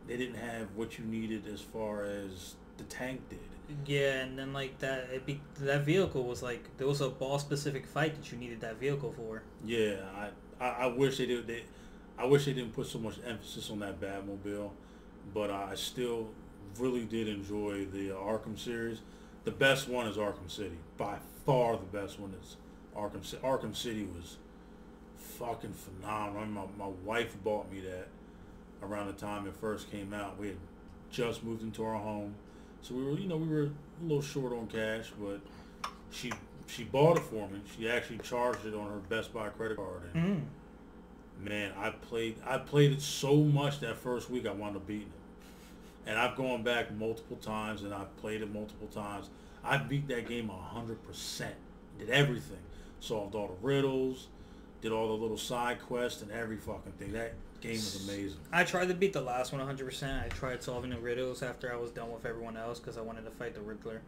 they 0.07 0.17
didn't 0.17 0.35
have 0.35 0.67
what 0.75 0.99
you 0.99 1.05
needed 1.05 1.47
as 1.51 1.61
far 1.61 2.05
as 2.05 2.53
the 2.77 2.83
tank 2.83 3.21
did. 3.27 3.39
Yeah, 3.87 4.21
and 4.21 4.37
then 4.37 4.53
like 4.53 4.77
that, 4.79 5.09
it 5.11 5.25
be, 5.25 5.41
that 5.61 5.83
vehicle 5.83 6.25
was 6.25 6.43
like 6.43 6.77
there 6.77 6.85
was 6.85 7.01
a 7.01 7.09
ball 7.09 7.39
specific 7.39 7.87
fight 7.87 8.13
that 8.15 8.31
you 8.31 8.37
needed 8.37 8.61
that 8.61 8.79
vehicle 8.79 9.11
for. 9.17 9.41
Yeah, 9.63 9.95
I, 10.15 10.63
I, 10.63 10.69
I 10.69 10.85
wish 10.85 11.17
they 11.17 11.25
did. 11.25 11.47
They, 11.47 11.63
I 12.19 12.25
wish 12.25 12.45
they 12.45 12.53
didn't 12.53 12.73
put 12.73 12.85
so 12.85 12.99
much 12.99 13.15
emphasis 13.25 13.71
on 13.71 13.79
that 13.79 13.99
Batmobile, 13.99 14.69
but 15.33 15.49
I 15.49 15.75
still 15.75 16.29
really 16.79 17.05
did 17.05 17.27
enjoy 17.27 17.85
the 17.85 18.09
Arkham 18.09 18.57
series. 18.57 18.99
The 19.43 19.51
best 19.51 19.87
one 19.87 20.07
is 20.07 20.17
Arkham 20.17 20.49
City. 20.49 20.77
By 20.97 21.17
far, 21.45 21.77
the 21.77 21.97
best 21.97 22.19
one 22.19 22.33
is 22.41 22.57
Arkham 22.95 23.25
City. 23.25 23.41
Arkham 23.43 23.75
City 23.75 24.07
was 24.15 24.37
fucking 25.17 25.73
phenomenal. 25.73 26.67
My, 26.77 26.85
my 26.85 26.91
wife 27.03 27.35
bought 27.43 27.71
me 27.71 27.81
that 27.81 28.07
around 28.81 29.07
the 29.07 29.13
time 29.13 29.47
it 29.47 29.55
first 29.55 29.91
came 29.91 30.13
out. 30.13 30.37
We 30.39 30.47
had 30.49 30.57
just 31.11 31.43
moved 31.43 31.61
into 31.63 31.83
our 31.83 31.95
home, 31.97 32.35
so 32.81 32.93
we 32.95 33.03
were, 33.03 33.11
you 33.17 33.27
know, 33.27 33.37
we 33.37 33.47
were 33.47 33.63
a 33.63 33.71
little 34.03 34.21
short 34.21 34.53
on 34.53 34.67
cash, 34.67 35.11
but 35.19 35.39
she 36.11 36.31
she 36.67 36.83
bought 36.83 37.17
it 37.17 37.23
for 37.23 37.47
me. 37.47 37.61
She 37.77 37.87
actually 37.89 38.17
charged 38.19 38.65
it 38.65 38.73
on 38.73 38.87
her 38.89 38.97
Best 39.07 39.33
Buy 39.33 39.49
credit 39.49 39.77
card, 39.77 40.01
and 40.13 40.37
Mm. 40.37 40.43
Man, 41.39 41.71
I 41.77 41.89
played 41.89 42.37
I 42.45 42.57
played 42.57 42.91
it 42.91 43.01
so 43.01 43.35
much 43.37 43.79
that 43.79 43.97
first 43.97 44.29
week 44.29 44.45
I 44.47 44.51
wound 44.51 44.75
up 44.75 44.87
beating 44.87 45.07
it. 45.07 46.09
And 46.09 46.19
I've 46.19 46.35
gone 46.35 46.63
back 46.63 46.93
multiple 46.93 47.37
times 47.37 47.81
and 47.81 47.93
I've 47.93 48.15
played 48.17 48.41
it 48.41 48.53
multiple 48.53 48.87
times. 48.87 49.29
I 49.63 49.77
beat 49.77 50.07
that 50.09 50.27
game 50.27 50.49
hundred 50.49 51.05
percent. 51.07 51.55
Did 51.97 52.09
everything. 52.09 52.59
Solved 52.99 53.35
all 53.35 53.47
the 53.47 53.67
riddles, 53.67 54.27
did 54.81 54.91
all 54.91 55.07
the 55.07 55.21
little 55.21 55.37
side 55.37 55.81
quests 55.81 56.21
and 56.21 56.31
every 56.31 56.57
fucking 56.57 56.93
thing. 56.93 57.13
That 57.13 57.33
game 57.61 57.73
was 57.73 58.07
amazing. 58.07 58.39
I 58.51 58.63
tried 58.63 58.87
to 58.89 58.93
beat 58.93 59.13
the 59.13 59.21
last 59.21 59.51
one 59.51 59.61
100%. 59.61 60.25
I 60.25 60.27
tried 60.29 60.61
solving 60.63 60.91
the 60.91 60.97
riddles 60.97 61.41
after 61.41 61.71
I 61.71 61.75
was 61.75 61.91
done 61.91 62.11
with 62.11 62.25
everyone 62.25 62.57
else 62.57 62.79
because 62.79 62.97
I 62.97 63.01
wanted 63.01 63.25
to 63.25 63.31
fight 63.31 63.53
the 63.55 63.61
Riddler. 63.61 64.01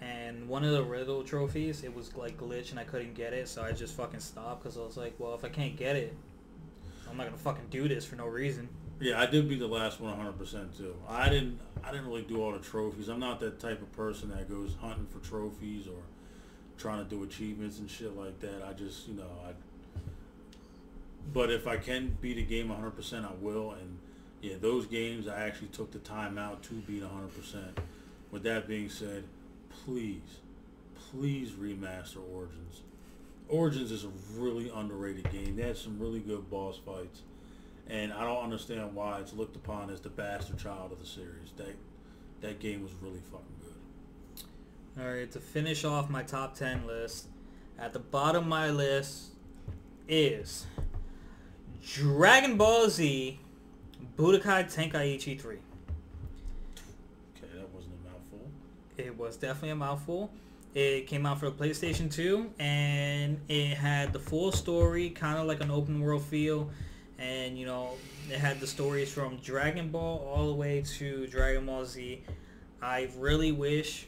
And 0.00 0.48
one 0.48 0.64
of 0.64 0.72
the 0.72 0.82
riddle 0.82 1.24
trophies, 1.24 1.82
it 1.82 1.94
was 1.94 2.14
like 2.14 2.38
glitch 2.38 2.70
and 2.70 2.78
I 2.78 2.84
couldn't 2.84 3.14
get 3.14 3.32
it, 3.32 3.48
so 3.48 3.62
I 3.62 3.72
just 3.72 3.96
fucking 3.96 4.20
stopped 4.20 4.62
because 4.62 4.78
I 4.78 4.82
was 4.82 4.96
like, 4.96 5.14
well, 5.18 5.34
if 5.34 5.44
I 5.44 5.48
can't 5.48 5.76
get 5.76 5.96
it, 5.96 6.14
I'm 7.10 7.16
not 7.16 7.26
gonna 7.26 7.38
fucking 7.38 7.66
do 7.70 7.88
this 7.88 8.04
for 8.04 8.16
no 8.16 8.26
reason. 8.26 8.68
Yeah, 9.00 9.20
I 9.20 9.26
did 9.26 9.48
beat 9.48 9.60
the 9.60 9.68
last 9.68 10.00
one 10.00 10.16
100% 10.18 10.76
too. 10.76 10.96
I 11.08 11.28
didn't 11.28 11.60
I 11.84 11.92
didn't 11.92 12.06
really 12.06 12.22
do 12.22 12.42
all 12.42 12.52
the 12.52 12.58
trophies. 12.58 13.08
I'm 13.08 13.20
not 13.20 13.40
that 13.40 13.60
type 13.60 13.80
of 13.80 13.92
person 13.92 14.30
that 14.30 14.48
goes 14.48 14.74
hunting 14.80 15.06
for 15.06 15.20
trophies 15.26 15.86
or 15.86 16.02
trying 16.76 17.04
to 17.04 17.08
do 17.08 17.22
achievements 17.22 17.78
and 17.78 17.88
shit 17.90 18.16
like 18.16 18.40
that. 18.40 18.62
I 18.68 18.72
just, 18.72 19.08
you 19.08 19.14
know, 19.14 19.30
I 19.46 19.52
but 21.32 21.50
if 21.50 21.66
I 21.66 21.76
can 21.76 22.16
beat 22.20 22.38
a 22.38 22.42
game 22.42 22.68
100%, 22.68 23.24
I 23.24 23.32
will 23.40 23.72
and 23.72 23.98
yeah, 24.40 24.54
those 24.60 24.86
games 24.86 25.28
I 25.28 25.40
actually 25.40 25.68
took 25.68 25.92
the 25.92 25.98
time 25.98 26.38
out 26.38 26.62
to 26.64 26.74
beat 26.74 27.02
100%. 27.02 27.78
With 28.30 28.42
that 28.44 28.66
being 28.68 28.88
said, 28.88 29.24
please 29.84 30.40
please 31.10 31.52
remaster 31.52 32.18
Origins. 32.32 32.82
Origins 33.48 33.90
is 33.90 34.04
a 34.04 34.10
really 34.36 34.70
underrated 34.74 35.30
game. 35.30 35.56
They 35.56 35.62
had 35.62 35.76
some 35.76 35.98
really 35.98 36.20
good 36.20 36.50
boss 36.50 36.78
fights 36.84 37.22
and 37.90 38.12
I 38.12 38.22
don't 38.24 38.42
understand 38.42 38.94
why 38.94 39.18
it's 39.20 39.32
looked 39.32 39.56
upon 39.56 39.90
as 39.90 40.00
the 40.00 40.10
bastard 40.10 40.58
child 40.58 40.92
of 40.92 41.00
the 41.00 41.06
series. 41.06 41.52
That 41.56 41.74
that 42.40 42.60
game 42.60 42.82
was 42.82 42.92
really 43.00 43.20
fucking 43.30 43.46
good. 43.60 45.02
All 45.02 45.10
right, 45.10 45.30
to 45.32 45.40
finish 45.40 45.84
off 45.84 46.08
my 46.08 46.22
top 46.22 46.54
10 46.54 46.86
list, 46.86 47.26
at 47.78 47.92
the 47.92 47.98
bottom 47.98 48.44
of 48.44 48.48
my 48.48 48.70
list 48.70 49.30
is 50.08 50.66
Dragon 51.84 52.56
Ball 52.56 52.88
Z 52.90 53.40
Budokai 54.16 54.72
Tenkaichi 54.72 55.40
3. 55.40 55.56
Okay, 55.56 57.46
that 57.56 57.68
wasn't 57.70 57.94
a 57.94 58.08
mouthful. 58.08 58.50
It 58.96 59.16
was 59.16 59.36
definitely 59.36 59.70
a 59.70 59.76
mouthful. 59.76 60.30
It 60.74 61.06
came 61.06 61.26
out 61.26 61.40
for 61.40 61.50
the 61.50 61.56
PlayStation 61.56 62.12
2 62.12 62.50
and 62.58 63.40
it 63.48 63.76
had 63.76 64.12
the 64.12 64.18
full 64.18 64.52
story, 64.52 65.10
kind 65.10 65.38
of 65.38 65.46
like 65.46 65.60
an 65.60 65.70
open 65.70 66.00
world 66.00 66.22
feel. 66.22 66.70
And, 67.18 67.58
you 67.58 67.66
know, 67.66 67.94
it 68.30 68.38
had 68.38 68.60
the 68.60 68.66
stories 68.66 69.12
from 69.12 69.38
Dragon 69.38 69.90
Ball 69.90 70.30
all 70.32 70.46
the 70.46 70.54
way 70.54 70.82
to 70.98 71.26
Dragon 71.26 71.66
Ball 71.66 71.84
Z. 71.84 72.22
I 72.80 73.08
really 73.16 73.50
wish 73.50 74.06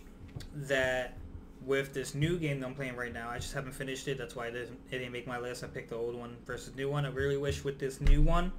that 0.54 1.16
with 1.64 1.92
this 1.92 2.14
new 2.14 2.38
game 2.38 2.60
that 2.60 2.66
I'm 2.66 2.74
playing 2.74 2.96
right 2.96 3.12
now, 3.12 3.28
I 3.30 3.38
just 3.38 3.52
haven't 3.52 3.72
finished 3.72 4.06
it. 4.08 4.16
That's 4.16 4.36
why 4.36 4.46
it 4.46 4.52
didn't, 4.52 4.78
it 4.90 4.98
didn't 4.98 5.12
make 5.12 5.26
my 5.26 5.38
list. 5.38 5.64
I 5.64 5.66
picked 5.66 5.90
the 5.90 5.96
old 5.96 6.14
one 6.14 6.36
versus 6.46 6.74
new 6.76 6.90
one. 6.90 7.04
I 7.04 7.08
really 7.08 7.36
wish 7.36 7.64
with 7.64 7.78
this 7.78 8.00
new 8.00 8.22
one 8.22 8.52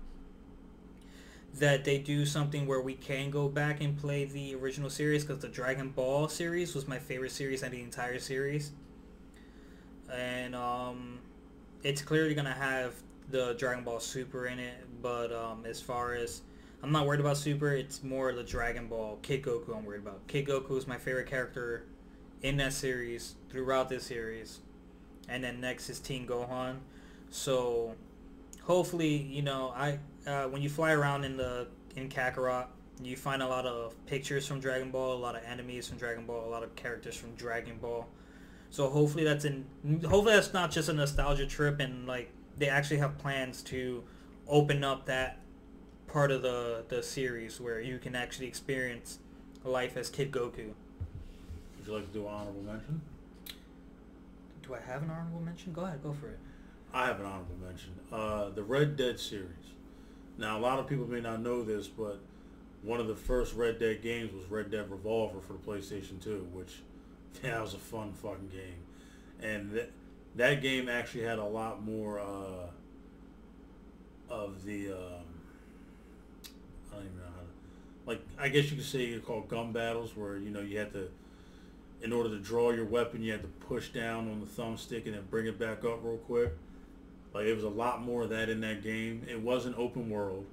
that 1.59 1.83
they 1.83 1.97
do 1.97 2.25
something 2.25 2.65
where 2.65 2.81
we 2.81 2.93
can 2.93 3.29
go 3.29 3.49
back 3.49 3.81
and 3.81 3.97
play 3.97 4.25
the 4.25 4.55
original 4.55 4.89
series 4.89 5.23
because 5.23 5.41
the 5.41 5.49
Dragon 5.49 5.89
Ball 5.89 6.27
series 6.27 6.73
was 6.73 6.87
my 6.87 6.97
favorite 6.97 7.31
series 7.31 7.61
and 7.63 7.73
the 7.73 7.81
entire 7.81 8.19
series. 8.19 8.71
And 10.11 10.55
um, 10.55 11.19
it's 11.83 12.01
clearly 12.01 12.33
gonna 12.33 12.53
have 12.53 12.93
the 13.29 13.53
Dragon 13.53 13.83
Ball 13.83 13.99
Super 13.99 14.47
in 14.47 14.59
it, 14.59 14.75
but 15.01 15.31
um, 15.33 15.65
as 15.65 15.81
far 15.81 16.13
as 16.13 16.41
I'm 16.83 16.91
not 16.91 17.05
worried 17.05 17.19
about 17.19 17.37
Super, 17.37 17.73
it's 17.73 18.01
more 18.01 18.33
the 18.33 18.43
Dragon 18.43 18.87
Ball 18.87 19.19
Kid 19.21 19.43
Goku 19.43 19.75
I'm 19.75 19.85
worried 19.85 20.01
about. 20.01 20.25
Kid 20.27 20.47
Goku 20.47 20.77
is 20.77 20.87
my 20.87 20.97
favorite 20.97 21.27
character 21.27 21.85
in 22.41 22.57
that 22.57 22.73
series 22.73 23.35
throughout 23.49 23.89
this 23.89 24.05
series, 24.05 24.59
and 25.29 25.43
then 25.43 25.61
next 25.61 25.89
is 25.89 25.99
Teen 25.99 26.25
Gohan. 26.25 26.77
So 27.29 27.95
hopefully, 28.63 29.15
you 29.15 29.41
know, 29.41 29.73
I 29.75 29.99
uh, 30.27 30.45
when 30.45 30.61
you 30.61 30.69
fly 30.69 30.91
around 30.91 31.23
in 31.23 31.37
the 31.37 31.67
in 31.95 32.09
Kakarot, 32.09 32.67
you 33.03 33.15
find 33.15 33.41
a 33.41 33.47
lot 33.47 33.65
of 33.65 33.93
pictures 34.05 34.45
from 34.45 34.59
Dragon 34.59 34.91
Ball, 34.91 35.13
a 35.13 35.17
lot 35.17 35.35
of 35.35 35.41
enemies 35.43 35.87
from 35.87 35.97
Dragon 35.97 36.25
Ball, 36.25 36.45
a 36.47 36.49
lot 36.49 36.63
of 36.63 36.75
characters 36.75 37.15
from 37.15 37.33
Dragon 37.35 37.77
Ball. 37.77 38.07
So 38.69 38.89
hopefully 38.89 39.23
that's 39.23 39.45
in 39.45 39.65
hopefully 40.03 40.33
that's 40.33 40.53
not 40.53 40.71
just 40.71 40.89
a 40.89 40.93
nostalgia 40.93 41.45
trip 41.45 41.79
and 41.79 42.07
like 42.07 42.31
they 42.57 42.69
actually 42.69 42.97
have 42.97 43.17
plans 43.17 43.61
to 43.63 44.03
open 44.47 44.83
up 44.83 45.05
that 45.07 45.39
part 46.07 46.31
of 46.31 46.41
the 46.41 46.85
the 46.87 47.01
series 47.01 47.59
where 47.59 47.81
you 47.81 47.97
can 47.97 48.15
actually 48.15 48.47
experience 48.47 49.19
life 49.63 49.97
as 49.97 50.09
Kid 50.09 50.31
Goku. 50.31 50.73
Would 51.77 51.87
you 51.87 51.93
like 51.93 52.07
to 52.07 52.13
do 52.13 52.27
an 52.27 52.33
honorable 52.33 52.61
mention? 52.61 53.01
Do 54.63 54.75
I 54.75 54.79
have 54.79 55.03
an 55.03 55.09
honorable 55.09 55.41
mention? 55.41 55.73
Go 55.73 55.81
ahead, 55.81 56.01
go 56.03 56.13
for 56.13 56.27
it. 56.27 56.39
I 56.93 57.07
have 57.07 57.19
an 57.19 57.25
honorable 57.25 57.55
mention. 57.65 57.91
Uh, 58.11 58.49
the 58.49 58.63
Red 58.63 58.95
Dead 58.95 59.19
series. 59.19 59.47
Now, 60.37 60.57
a 60.57 60.61
lot 60.61 60.79
of 60.79 60.87
people 60.87 61.07
may 61.07 61.21
not 61.21 61.41
know 61.41 61.63
this, 61.63 61.87
but 61.87 62.19
one 62.81 62.99
of 62.99 63.07
the 63.07 63.15
first 63.15 63.55
Red 63.55 63.79
Dead 63.79 64.01
games 64.01 64.33
was 64.33 64.49
Red 64.49 64.71
Dead 64.71 64.89
Revolver 64.89 65.39
for 65.39 65.53
the 65.53 65.59
PlayStation 65.59 66.21
2, 66.23 66.47
which 66.53 66.81
that 67.41 67.61
was 67.61 67.73
a 67.73 67.79
fun 67.79 68.13
fucking 68.13 68.49
game. 68.49 68.83
And 69.41 69.71
that 69.71 69.91
that 70.35 70.61
game 70.61 70.87
actually 70.87 71.23
had 71.23 71.39
a 71.39 71.45
lot 71.45 71.83
more 71.83 72.19
uh, 72.19 72.69
of 74.29 74.63
the 74.63 74.91
um, 74.91 75.25
I 76.91 76.95
don't 76.95 77.05
even 77.05 77.17
know 77.17 77.23
how 77.23 77.41
to 77.41 77.47
like 78.05 78.21
I 78.39 78.49
guess 78.49 78.69
you 78.71 78.77
could 78.77 78.85
say 78.85 79.05
you 79.05 79.19
call 79.19 79.41
gun 79.41 79.71
battles 79.71 80.15
where 80.15 80.37
you 80.37 80.49
know 80.49 80.61
you 80.61 80.77
had 80.77 80.93
to 80.93 81.09
in 82.01 82.13
order 82.13 82.29
to 82.29 82.39
draw 82.39 82.71
your 82.71 82.85
weapon 82.85 83.21
you 83.21 83.31
had 83.31 83.41
to 83.41 83.47
push 83.47 83.89
down 83.89 84.29
on 84.31 84.39
the 84.39 84.45
thumbstick 84.45 85.05
and 85.05 85.15
then 85.15 85.23
bring 85.29 85.47
it 85.47 85.59
back 85.59 85.83
up 85.83 85.99
real 86.03 86.17
quick. 86.17 86.53
Like 87.33 87.45
it 87.45 87.55
was 87.55 87.63
a 87.63 87.69
lot 87.69 88.01
more 88.01 88.23
of 88.23 88.29
that 88.29 88.49
in 88.49 88.61
that 88.61 88.83
game. 88.83 89.25
It 89.29 89.39
wasn't 89.39 89.77
open 89.77 90.09
world. 90.09 90.45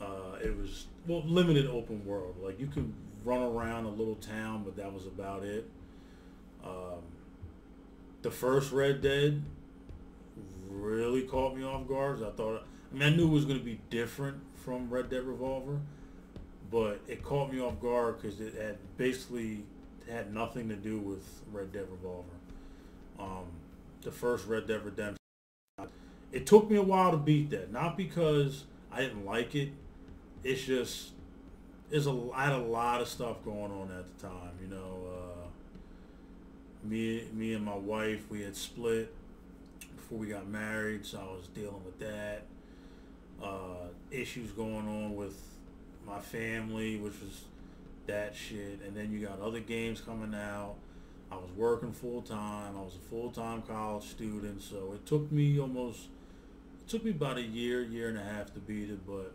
Uh, 0.00 0.38
it 0.42 0.56
was 0.56 0.86
well 1.06 1.22
limited 1.24 1.66
open 1.66 2.04
world. 2.04 2.36
Like 2.42 2.58
you 2.58 2.66
could 2.66 2.92
run 3.24 3.42
around 3.42 3.84
a 3.84 3.90
little 3.90 4.16
town, 4.16 4.62
but 4.64 4.76
that 4.76 4.92
was 4.92 5.06
about 5.06 5.44
it. 5.44 5.68
Um, 6.64 7.02
the 8.22 8.30
first 8.30 8.72
Red 8.72 9.02
Dead 9.02 9.42
really 10.68 11.22
caught 11.22 11.56
me 11.56 11.64
off 11.64 11.86
guard. 11.86 12.22
I 12.22 12.30
thought, 12.30 12.64
I 12.90 12.94
mean, 12.94 13.02
I 13.02 13.16
knew 13.16 13.26
it 13.26 13.30
was 13.30 13.44
going 13.44 13.58
to 13.58 13.64
be 13.64 13.80
different 13.90 14.38
from 14.54 14.88
Red 14.90 15.10
Dead 15.10 15.24
Revolver, 15.24 15.78
but 16.70 17.00
it 17.06 17.22
caught 17.22 17.52
me 17.52 17.60
off 17.60 17.80
guard 17.80 18.20
because 18.20 18.40
it 18.40 18.54
had 18.54 18.78
basically 18.96 19.64
had 20.08 20.34
nothing 20.34 20.68
to 20.68 20.76
do 20.76 20.98
with 20.98 21.42
Red 21.52 21.72
Dead 21.72 21.86
Revolver. 21.90 22.28
Um, 23.18 23.44
the 24.02 24.10
first 24.10 24.46
Red 24.46 24.66
Dead 24.66 24.84
Redemption. 24.84 25.18
It 26.34 26.46
took 26.46 26.68
me 26.68 26.76
a 26.76 26.82
while 26.82 27.12
to 27.12 27.16
beat 27.16 27.50
that, 27.50 27.70
not 27.70 27.96
because 27.96 28.64
I 28.90 29.02
didn't 29.02 29.24
like 29.24 29.54
it. 29.54 29.70
It's 30.42 30.64
just 30.64 31.12
there's 31.90 32.08
a 32.08 32.28
I 32.34 32.46
had 32.46 32.54
a 32.54 32.58
lot 32.58 33.00
of 33.00 33.06
stuff 33.06 33.44
going 33.44 33.70
on 33.70 33.88
at 33.96 34.18
the 34.18 34.26
time. 34.26 34.50
You 34.60 34.66
know, 34.66 34.98
uh, 35.14 35.46
me 36.82 37.28
me 37.32 37.54
and 37.54 37.64
my 37.64 37.76
wife 37.76 38.28
we 38.30 38.42
had 38.42 38.56
split 38.56 39.14
before 39.94 40.18
we 40.18 40.26
got 40.26 40.48
married, 40.48 41.06
so 41.06 41.20
I 41.20 41.36
was 41.36 41.46
dealing 41.54 41.84
with 41.84 42.00
that. 42.00 42.46
Uh, 43.40 43.88
issues 44.10 44.50
going 44.50 44.88
on 44.88 45.14
with 45.14 45.40
my 46.04 46.18
family, 46.18 46.96
which 46.96 47.14
was 47.20 47.44
that 48.08 48.34
shit, 48.34 48.80
and 48.84 48.96
then 48.96 49.12
you 49.12 49.24
got 49.24 49.40
other 49.40 49.60
games 49.60 50.00
coming 50.00 50.34
out. 50.34 50.74
I 51.30 51.36
was 51.36 51.50
working 51.56 51.92
full 51.92 52.22
time. 52.22 52.76
I 52.76 52.80
was 52.80 52.96
a 52.96 53.08
full 53.08 53.30
time 53.30 53.62
college 53.62 54.04
student, 54.04 54.62
so 54.62 54.94
it 54.94 55.06
took 55.06 55.30
me 55.30 55.60
almost 55.60 56.08
took 56.86 57.04
me 57.04 57.10
about 57.10 57.38
a 57.38 57.42
year, 57.42 57.82
year 57.82 58.08
and 58.08 58.18
a 58.18 58.22
half 58.22 58.52
to 58.54 58.60
beat 58.60 58.90
it, 58.90 59.06
but 59.06 59.32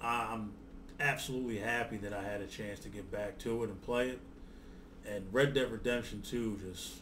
I'm 0.00 0.52
absolutely 1.00 1.58
happy 1.58 1.96
that 1.98 2.12
I 2.12 2.22
had 2.22 2.40
a 2.40 2.46
chance 2.46 2.78
to 2.80 2.88
get 2.88 3.10
back 3.10 3.38
to 3.38 3.64
it 3.64 3.70
and 3.70 3.80
play 3.82 4.10
it. 4.10 4.20
And 5.08 5.24
Red 5.32 5.54
Dead 5.54 5.70
Redemption 5.70 6.22
2 6.22 6.60
just 6.70 6.94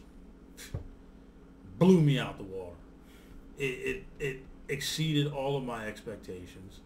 blew 1.77 2.01
me 2.01 2.19
out 2.19 2.37
the 2.37 2.43
water. 2.43 2.75
It, 3.57 3.63
it, 3.63 4.03
it 4.19 4.39
exceeded 4.69 5.31
all 5.31 5.55
of 5.55 5.63
my 5.63 5.85
expectations. 5.85 6.79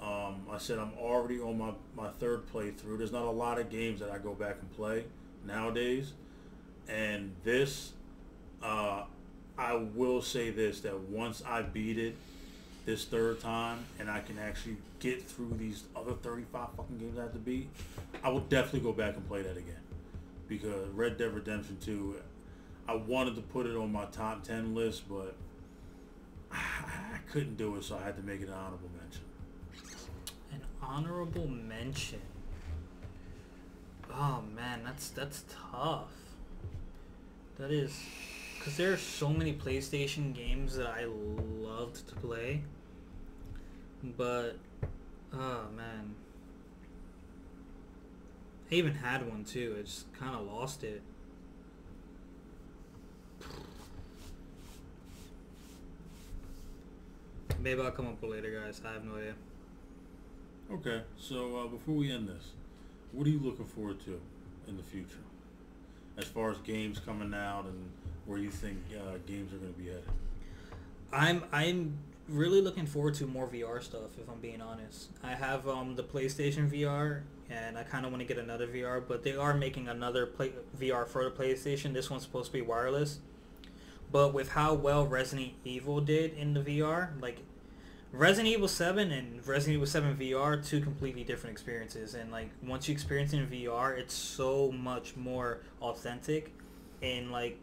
Um, 0.00 0.46
I 0.50 0.58
said 0.58 0.78
I'm 0.78 0.92
already 0.98 1.40
on 1.40 1.58
my, 1.58 1.72
my 1.96 2.10
third 2.20 2.46
playthrough. 2.52 2.98
There's 2.98 3.12
not 3.12 3.24
a 3.24 3.30
lot 3.30 3.58
of 3.58 3.70
games 3.70 4.00
that 4.00 4.10
I 4.10 4.18
go 4.18 4.34
back 4.34 4.56
and 4.60 4.70
play 4.76 5.04
nowadays. 5.44 6.12
And 6.88 7.34
this, 7.42 7.92
uh, 8.62 9.04
I 9.58 9.74
will 9.74 10.22
say 10.22 10.50
this, 10.50 10.80
that 10.80 10.98
once 11.00 11.42
I 11.46 11.62
beat 11.62 11.98
it 11.98 12.16
this 12.84 13.04
third 13.04 13.40
time 13.40 13.84
and 13.98 14.10
I 14.10 14.20
can 14.20 14.38
actually 14.38 14.76
get 15.00 15.22
through 15.22 15.54
these 15.58 15.84
other 15.94 16.12
35 16.12 16.68
fucking 16.76 16.98
games 16.98 17.18
I 17.18 17.22
have 17.22 17.32
to 17.32 17.38
beat, 17.38 17.68
I 18.22 18.28
will 18.28 18.40
definitely 18.40 18.80
go 18.80 18.92
back 18.92 19.16
and 19.16 19.26
play 19.28 19.42
that 19.42 19.56
again. 19.56 19.80
Because 20.48 20.88
Red 20.90 21.18
Dead 21.18 21.34
Redemption 21.34 21.78
2, 21.80 22.16
I 22.88 22.94
wanted 22.94 23.34
to 23.36 23.42
put 23.42 23.66
it 23.66 23.76
on 23.76 23.90
my 23.92 24.04
top 24.06 24.44
10 24.44 24.74
list, 24.74 25.08
but 25.08 25.34
I 26.52 27.18
couldn't 27.32 27.56
do 27.56 27.76
it, 27.76 27.84
so 27.84 27.96
I 27.96 28.04
had 28.04 28.16
to 28.16 28.22
make 28.22 28.40
it 28.40 28.48
an 28.48 28.54
honorable 28.54 28.90
mention. 29.00 29.22
An 30.52 30.60
honorable 30.80 31.48
mention. 31.48 32.20
Oh 34.12 34.42
man, 34.54 34.82
that's 34.84 35.10
that's 35.10 35.44
tough. 35.72 36.08
That 37.58 37.70
is, 37.70 37.98
because 38.66 38.78
there 38.78 38.92
are 38.92 38.96
so 38.96 39.28
many 39.28 39.52
PlayStation 39.52 40.34
games 40.34 40.76
that 40.76 40.88
I 40.88 41.04
loved 41.04 42.08
to 42.08 42.16
play, 42.16 42.62
but 44.16 44.56
oh 45.32 45.66
man, 45.76 46.16
I 48.68 48.74
even 48.74 48.92
had 48.92 49.30
one 49.30 49.44
too. 49.44 49.76
I 49.78 49.82
just 49.82 50.12
kind 50.14 50.34
of 50.34 50.48
lost 50.48 50.82
it. 50.82 51.00
Maybe 57.60 57.80
I'll 57.80 57.92
come 57.92 58.08
up 58.08 58.20
with 58.20 58.32
later, 58.32 58.50
guys. 58.50 58.80
I 58.84 58.94
have 58.94 59.04
no 59.04 59.14
idea. 59.14 59.34
Okay, 60.72 61.02
so 61.16 61.56
uh, 61.56 61.66
before 61.68 61.94
we 61.94 62.10
end 62.10 62.28
this, 62.28 62.50
what 63.12 63.28
are 63.28 63.30
you 63.30 63.38
looking 63.38 63.66
forward 63.66 64.04
to 64.06 64.20
in 64.66 64.76
the 64.76 64.82
future? 64.82 65.22
As 66.18 66.24
far 66.24 66.50
as 66.50 66.58
games 66.58 66.98
coming 66.98 67.32
out 67.32 67.66
and 67.66 67.92
where 68.26 68.38
you 68.38 68.50
think 68.50 68.78
uh, 68.94 69.18
games 69.26 69.52
are 69.52 69.56
going 69.56 69.72
to 69.72 69.78
be 69.78 69.86
headed? 69.86 70.04
I'm 71.12 71.44
I'm 71.52 71.98
really 72.28 72.60
looking 72.60 72.86
forward 72.86 73.14
to 73.14 73.26
more 73.26 73.46
VR 73.46 73.82
stuff. 73.82 74.18
If 74.20 74.28
I'm 74.28 74.40
being 74.40 74.60
honest, 74.60 75.10
I 75.22 75.34
have 75.34 75.68
um, 75.68 75.94
the 75.94 76.02
PlayStation 76.02 76.68
VR, 76.70 77.22
and 77.48 77.78
I 77.78 77.84
kind 77.84 78.04
of 78.04 78.12
want 78.12 78.20
to 78.22 78.26
get 78.26 78.38
another 78.42 78.66
VR. 78.66 79.02
But 79.06 79.22
they 79.22 79.36
are 79.36 79.54
making 79.54 79.88
another 79.88 80.26
play- 80.26 80.52
VR 80.78 81.06
for 81.06 81.24
the 81.24 81.30
PlayStation. 81.30 81.92
This 81.92 82.10
one's 82.10 82.24
supposed 82.24 82.46
to 82.46 82.52
be 82.52 82.62
wireless. 82.62 83.20
But 84.10 84.32
with 84.34 84.50
how 84.50 84.74
well 84.74 85.06
Resident 85.06 85.52
Evil 85.64 86.00
did 86.00 86.34
in 86.34 86.54
the 86.54 86.60
VR, 86.60 87.20
like 87.20 87.40
Resident 88.12 88.54
Evil 88.54 88.68
7 88.68 89.10
and 89.10 89.46
Resident 89.46 89.74
Evil 89.74 89.86
7 89.86 90.16
VR, 90.16 90.66
two 90.66 90.80
completely 90.80 91.24
different 91.24 91.52
experiences. 91.52 92.14
And 92.14 92.30
like 92.30 92.50
once 92.62 92.88
you 92.88 92.92
experience 92.92 93.32
it 93.32 93.38
in 93.38 93.46
VR, 93.48 93.98
it's 93.98 94.14
so 94.14 94.70
much 94.72 95.16
more 95.16 95.60
authentic, 95.82 96.54
and 97.02 97.32
like 97.32 97.58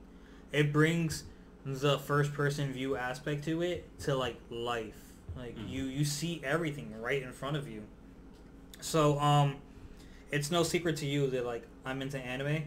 it 0.54 0.72
brings 0.72 1.24
the 1.66 1.98
first 2.00 2.34
person 2.34 2.72
view 2.72 2.96
aspect 2.96 3.44
to 3.46 3.62
it 3.62 3.88
to 4.00 4.16
like 4.16 4.38
life. 4.50 5.00
Like 5.36 5.58
Mhm. 5.58 5.70
you 5.70 5.84
you 5.86 6.06
see 6.06 6.42
everything 6.44 6.94
right 7.02 7.22
in 7.24 7.32
front 7.34 7.58
of 7.58 7.68
you. 7.68 7.84
So 8.80 9.20
um, 9.20 9.56
it's 10.32 10.52
no 10.52 10.64
secret 10.64 10.98
to 10.98 11.06
you 11.06 11.28
that 11.32 11.46
like 11.46 11.64
I'm 11.86 12.02
into 12.02 12.20
anime. 12.20 12.64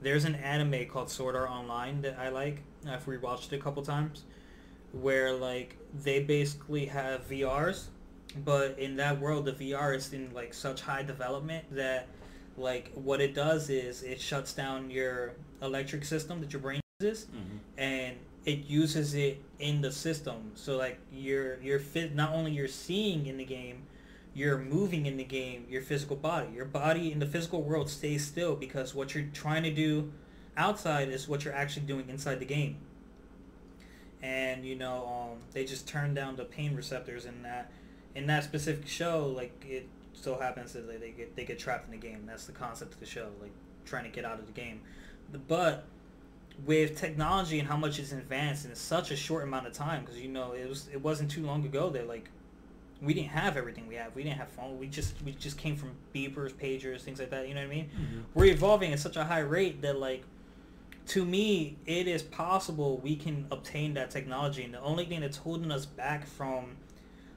There's 0.00 0.24
an 0.24 0.34
anime 0.36 0.86
called 0.86 1.10
Sword 1.10 1.34
Art 1.36 1.50
Online 1.50 2.02
that 2.02 2.18
I 2.18 2.28
like. 2.28 2.62
I've 2.86 3.04
rewatched 3.06 3.52
it 3.52 3.56
a 3.56 3.62
couple 3.62 3.82
times, 3.82 4.24
where 4.92 5.32
like 5.32 5.76
they 5.94 6.22
basically 6.22 6.86
have 6.86 7.28
VRs, 7.28 7.86
but 8.44 8.78
in 8.78 8.96
that 8.96 9.20
world 9.20 9.46
the 9.46 9.52
VR 9.52 9.94
is 9.96 10.12
in 10.12 10.32
like 10.32 10.54
such 10.54 10.80
high 10.82 11.02
development 11.02 11.64
that 11.74 12.08
like 12.56 12.92
what 12.94 13.20
it 13.20 13.34
does 13.34 13.68
is 13.68 14.02
it 14.02 14.20
shuts 14.20 14.52
down 14.52 14.90
your 14.90 15.32
electric 15.60 16.04
system 16.04 16.40
that 16.40 16.52
your 16.52 16.60
brain 16.62 16.80
Mm-hmm. 17.06 17.58
and 17.76 18.16
it 18.46 18.64
uses 18.68 19.12
it 19.12 19.42
in 19.58 19.82
the 19.82 19.92
system. 19.92 20.52
So 20.54 20.78
like 20.78 20.98
you're 21.12 21.60
you're 21.60 21.78
fit 21.78 22.14
not 22.14 22.32
only 22.32 22.52
you're 22.52 22.68
seeing 22.68 23.26
in 23.26 23.36
the 23.36 23.44
game, 23.44 23.82
you're 24.32 24.56
moving 24.56 25.04
in 25.04 25.18
the 25.18 25.24
game, 25.24 25.66
your 25.68 25.82
physical 25.82 26.16
body. 26.16 26.48
Your 26.54 26.64
body 26.64 27.12
in 27.12 27.18
the 27.18 27.26
physical 27.26 27.60
world 27.62 27.90
stays 27.90 28.24
still 28.26 28.56
because 28.56 28.94
what 28.94 29.14
you're 29.14 29.26
trying 29.34 29.62
to 29.64 29.70
do 29.70 30.10
outside 30.56 31.10
is 31.10 31.28
what 31.28 31.44
you're 31.44 31.52
actually 31.52 31.84
doing 31.84 32.08
inside 32.08 32.40
the 32.40 32.46
game. 32.46 32.78
and 34.22 34.64
you 34.64 34.74
know 34.74 35.06
um, 35.32 35.38
they 35.52 35.64
just 35.64 35.86
turn 35.86 36.14
down 36.14 36.36
the 36.36 36.44
pain 36.44 36.74
receptors 36.74 37.26
in 37.26 37.42
that 37.42 37.70
in 38.14 38.26
that 38.26 38.44
specific 38.44 38.86
show. 38.86 39.26
Like 39.36 39.64
it 39.68 39.86
so 40.14 40.38
happens 40.38 40.72
that 40.72 40.88
they 41.00 41.10
get 41.10 41.36
they 41.36 41.44
get 41.44 41.58
trapped 41.58 41.86
in 41.92 42.00
the 42.00 42.06
game. 42.06 42.24
That's 42.26 42.46
the 42.46 42.52
concept 42.52 42.94
of 42.94 43.00
the 43.00 43.06
show, 43.06 43.28
like 43.40 43.52
trying 43.84 44.04
to 44.04 44.10
get 44.10 44.24
out 44.24 44.38
of 44.38 44.46
the 44.46 44.52
game. 44.52 44.80
But 45.46 45.84
with 46.64 46.98
technology 46.98 47.58
and 47.58 47.68
how 47.68 47.76
much 47.76 47.98
it's 47.98 48.12
advanced 48.12 48.64
in 48.64 48.74
such 48.74 49.10
a 49.10 49.16
short 49.16 49.44
amount 49.44 49.66
of 49.66 49.72
time, 49.72 50.04
because 50.04 50.20
you 50.20 50.28
know 50.28 50.52
it 50.52 50.68
was 50.68 50.88
it 50.92 51.00
wasn't 51.00 51.30
too 51.30 51.44
long 51.44 51.64
ago 51.64 51.90
that 51.90 52.08
like 52.08 52.30
we 53.02 53.12
didn't 53.12 53.28
have 53.28 53.56
everything 53.56 53.86
we 53.86 53.94
have. 53.96 54.14
We 54.14 54.22
didn't 54.22 54.38
have 54.38 54.48
phone. 54.48 54.78
We 54.78 54.86
just 54.86 55.20
we 55.22 55.32
just 55.32 55.58
came 55.58 55.76
from 55.76 55.92
beepers, 56.14 56.52
pagers, 56.52 57.02
things 57.02 57.18
like 57.18 57.30
that. 57.30 57.48
You 57.48 57.54
know 57.54 57.60
what 57.60 57.70
I 57.70 57.74
mean? 57.74 57.84
Mm-hmm. 57.86 58.20
We're 58.34 58.46
evolving 58.46 58.92
at 58.92 59.00
such 59.00 59.16
a 59.16 59.24
high 59.24 59.40
rate 59.40 59.82
that 59.82 59.98
like 59.98 60.24
to 61.08 61.24
me, 61.24 61.76
it 61.86 62.08
is 62.08 62.22
possible 62.22 62.98
we 62.98 63.14
can 63.14 63.46
obtain 63.50 63.94
that 63.94 64.10
technology. 64.10 64.64
And 64.64 64.74
the 64.74 64.80
only 64.80 65.04
thing 65.04 65.20
that's 65.20 65.36
holding 65.36 65.70
us 65.70 65.86
back 65.86 66.26
from 66.26 66.76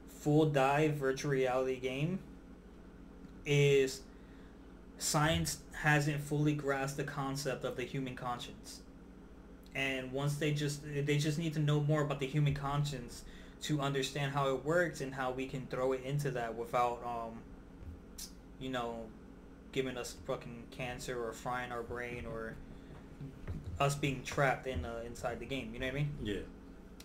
full 0.08 0.46
dive 0.46 0.94
virtual 0.94 1.30
reality 1.30 1.78
game 1.78 2.18
is 3.46 4.02
science 4.98 5.58
hasn't 5.72 6.20
fully 6.20 6.52
grasped 6.52 6.96
the 6.96 7.04
concept 7.04 7.64
of 7.64 7.76
the 7.76 7.84
human 7.84 8.16
conscience. 8.16 8.80
And 9.74 10.12
once 10.12 10.36
they 10.36 10.52
just 10.52 10.82
they 10.82 11.16
just 11.18 11.38
need 11.38 11.54
to 11.54 11.60
know 11.60 11.80
more 11.80 12.02
about 12.02 12.20
the 12.20 12.26
human 12.26 12.54
conscience 12.54 13.24
to 13.62 13.80
understand 13.80 14.32
how 14.32 14.48
it 14.54 14.64
works 14.64 15.00
and 15.00 15.14
how 15.14 15.30
we 15.30 15.46
can 15.46 15.66
throw 15.66 15.92
it 15.92 16.02
into 16.04 16.30
that 16.30 16.54
without 16.54 17.00
um 17.04 17.38
you 18.58 18.70
know 18.70 19.04
giving 19.72 19.96
us 19.96 20.16
fucking 20.26 20.64
cancer 20.70 21.22
or 21.22 21.32
frying 21.32 21.70
our 21.70 21.82
brain 21.82 22.26
or 22.26 22.54
us 23.78 23.94
being 23.94 24.22
trapped 24.24 24.66
in 24.66 24.84
uh, 24.84 25.00
inside 25.06 25.38
the 25.40 25.46
game. 25.46 25.70
You 25.72 25.80
know 25.80 25.86
what 25.86 25.94
I 25.94 25.98
mean? 25.98 26.10
Yeah. 26.22 26.40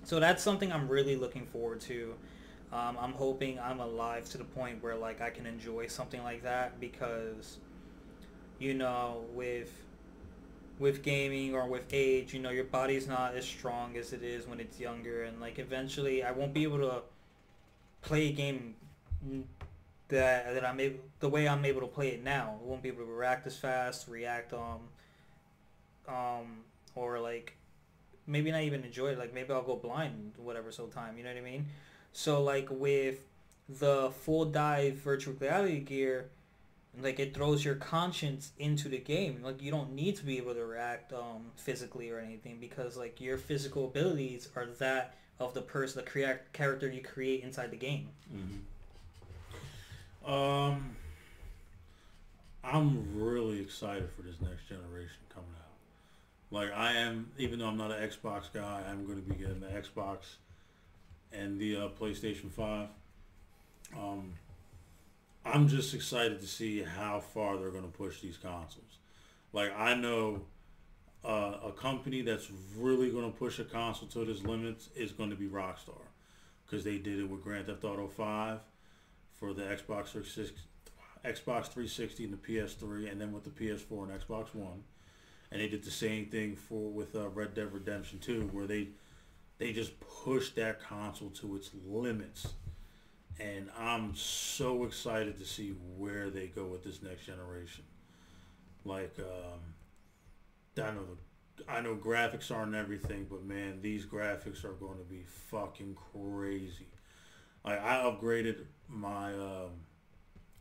So 0.03 0.20
that's 0.20 0.43
something 0.43 0.72
I'm 0.72 0.88
really 0.88 1.16
looking 1.16 1.45
forward 1.47 1.82
to. 1.82 2.13
Um, 2.74 2.97
I'm 2.99 3.13
hoping 3.13 3.59
I'm 3.59 3.80
alive 3.80 4.26
to 4.32 4.38
the 4.38 4.43
point 4.43 4.84
where 4.84 4.95
like 4.95 5.22
I 5.22 5.30
can 5.30 5.45
enjoy 5.45 5.88
something 5.88 6.22
like 6.24 6.43
that 6.43 6.80
because, 6.80 7.57
you 8.59 8.74
know, 8.74 9.24
with 9.34 9.72
with 10.80 11.03
gaming 11.03 11.55
or 11.55 11.67
with 11.67 11.86
age, 11.91 12.34
you 12.34 12.39
know, 12.39 12.49
your 12.49 12.65
body's 12.65 13.07
not 13.07 13.36
as 13.36 13.45
strong 13.45 13.95
as 13.97 14.13
it 14.13 14.23
is 14.23 14.47
when 14.47 14.59
it's 14.59 14.80
younger, 14.80 15.23
and 15.23 15.39
like 15.39 15.59
eventually 15.59 16.23
I 16.23 16.32
won't 16.32 16.53
be 16.53 16.63
able 16.63 16.80
to 16.80 17.01
play 18.01 18.30
a 18.30 18.32
game 18.32 18.76
that 20.09 20.53
that 20.53 20.65
I'm 20.65 20.80
able 20.80 20.99
the 21.19 21.30
way 21.30 21.47
I'm 21.47 21.65
able 21.65 21.82
to 21.82 21.88
play 21.88 22.09
it 22.09 22.23
now. 22.23 22.59
I 22.61 22.65
won't 22.65 22.82
be 22.82 22.89
able 22.89 23.05
to 23.05 23.11
react 23.11 23.47
as 23.47 23.57
fast, 23.57 24.07
react 24.07 24.53
um 24.53 24.80
um 26.07 26.63
or 26.95 27.19
like 27.19 27.55
maybe 28.28 28.51
not 28.51 28.61
even 28.61 28.84
enjoy 28.84 29.09
it. 29.09 29.19
Like 29.19 29.34
maybe 29.34 29.53
I'll 29.53 29.63
go 29.63 29.76
blind 29.76 30.34
whatever 30.38 30.71
so 30.71 30.88
time. 30.88 31.17
You 31.17 31.23
know 31.23 31.30
what 31.30 31.38
I 31.38 31.41
mean? 31.41 31.67
So 32.13 32.43
like 32.43 32.67
with 32.69 33.26
the 33.67 34.11
full 34.11 34.45
dive 34.45 34.95
virtual 34.95 35.34
reality 35.39 35.80
gear, 35.80 36.30
like 37.01 37.19
it 37.19 37.33
throws 37.33 37.63
your 37.63 37.75
conscience 37.75 38.51
into 38.57 38.89
the 38.89 38.97
game. 38.97 39.41
Like 39.43 39.61
you 39.61 39.71
don't 39.71 39.93
need 39.93 40.15
to 40.17 40.25
be 40.25 40.37
able 40.37 40.53
to 40.53 40.65
react 40.65 41.13
um, 41.13 41.51
physically 41.55 42.09
or 42.09 42.19
anything 42.19 42.57
because 42.59 42.97
like 42.97 43.19
your 43.19 43.37
physical 43.37 43.85
abilities 43.85 44.49
are 44.55 44.65
that 44.79 45.15
of 45.39 45.53
the 45.53 45.61
person, 45.61 46.03
the 46.03 46.09
crea- 46.09 46.39
character 46.53 46.89
you 46.89 47.01
create 47.01 47.43
inside 47.43 47.71
the 47.71 47.77
game. 47.77 48.09
Mm-hmm. 48.33 50.31
Um, 50.31 50.95
I'm 52.63 53.21
really 53.21 53.61
excited 53.61 54.09
for 54.15 54.21
this 54.23 54.35
next 54.41 54.67
generation 54.67 55.17
coming 55.33 55.49
out. 55.57 55.71
Like 56.51 56.71
I 56.75 56.93
am, 56.93 57.29
even 57.37 57.59
though 57.59 57.67
I'm 57.67 57.77
not 57.77 57.91
an 57.91 58.09
Xbox 58.09 58.45
guy, 58.53 58.83
I'm 58.89 59.05
going 59.05 59.21
to 59.21 59.29
be 59.29 59.35
getting 59.35 59.59
the 59.59 59.67
Xbox 59.67 60.35
and 61.31 61.59
the 61.59 61.75
uh, 61.75 61.89
PlayStation 61.99 62.49
Five. 62.49 62.87
Um, 63.95 64.33
I'm 65.45 65.67
just 65.67 65.93
excited 65.93 66.41
to 66.41 66.47
see 66.47 66.81
how 66.81 67.19
far 67.19 67.57
they're 67.57 67.69
going 67.69 67.83
to 67.83 67.97
push 67.97 68.19
these 68.19 68.35
consoles. 68.35 68.97
Like 69.53 69.71
I 69.77 69.93
know 69.93 70.41
uh, 71.23 71.59
a 71.63 71.71
company 71.71 72.21
that's 72.23 72.49
really 72.75 73.11
going 73.11 73.31
to 73.31 73.37
push 73.37 73.59
a 73.59 73.63
console 73.63 74.07
to 74.09 74.23
its 74.29 74.43
limits 74.43 74.89
is 74.95 75.11
going 75.11 75.29
to 75.29 75.35
be 75.35 75.45
Rockstar 75.45 76.01
because 76.65 76.83
they 76.83 76.97
did 76.97 77.19
it 77.19 77.29
with 77.29 77.43
Grand 77.43 77.67
Theft 77.67 77.83
Auto 77.83 78.07
5 78.07 78.59
for 79.33 79.53
the 79.53 79.61
Xbox 79.61 80.07
360, 80.07 80.55
Xbox 81.23 81.67
360 81.67 82.23
and 82.23 82.33
the 82.33 82.37
PS3, 82.37 83.11
and 83.11 83.21
then 83.21 83.31
with 83.31 83.43
the 83.43 83.51
PS4 83.51 84.09
and 84.09 84.19
Xbox 84.19 84.53
One. 84.55 84.83
And 85.51 85.61
they 85.61 85.67
did 85.67 85.83
the 85.83 85.91
same 85.91 86.25
thing 86.25 86.55
for 86.55 86.91
with 86.91 87.15
uh, 87.15 87.29
Red 87.29 87.53
Dead 87.53 87.71
Redemption 87.71 88.17
2, 88.17 88.49
where 88.51 88.65
they 88.65 88.89
they 89.59 89.71
just 89.71 89.93
pushed 89.99 90.55
that 90.55 90.81
console 90.81 91.29
to 91.29 91.55
its 91.55 91.69
limits 91.87 92.47
and 93.39 93.69
I'm 93.77 94.15
so 94.15 94.86
excited 94.86 95.38
to 95.39 95.45
see 95.45 95.75
where 95.97 96.29
they 96.29 96.47
go 96.47 96.65
with 96.65 96.83
this 96.83 97.01
next 97.01 97.25
generation. 97.25 97.83
Like, 98.86 99.17
um, 99.19 99.59
I 100.77 100.91
know 100.91 101.05
the, 101.05 101.71
I 101.71 101.81
know 101.81 101.95
graphics 101.95 102.51
aren't 102.51 102.75
everything, 102.75 103.27
but 103.29 103.43
man, 103.43 103.79
these 103.81 104.05
graphics 104.05 104.63
are 104.63 104.73
going 104.73 104.97
to 104.97 105.03
be 105.03 105.23
fucking 105.49 105.95
crazy. 106.13 106.88
Like, 107.63 107.81
I 107.83 108.03
upgraded 108.03 108.65
my, 108.88 109.33
um, 109.33 109.71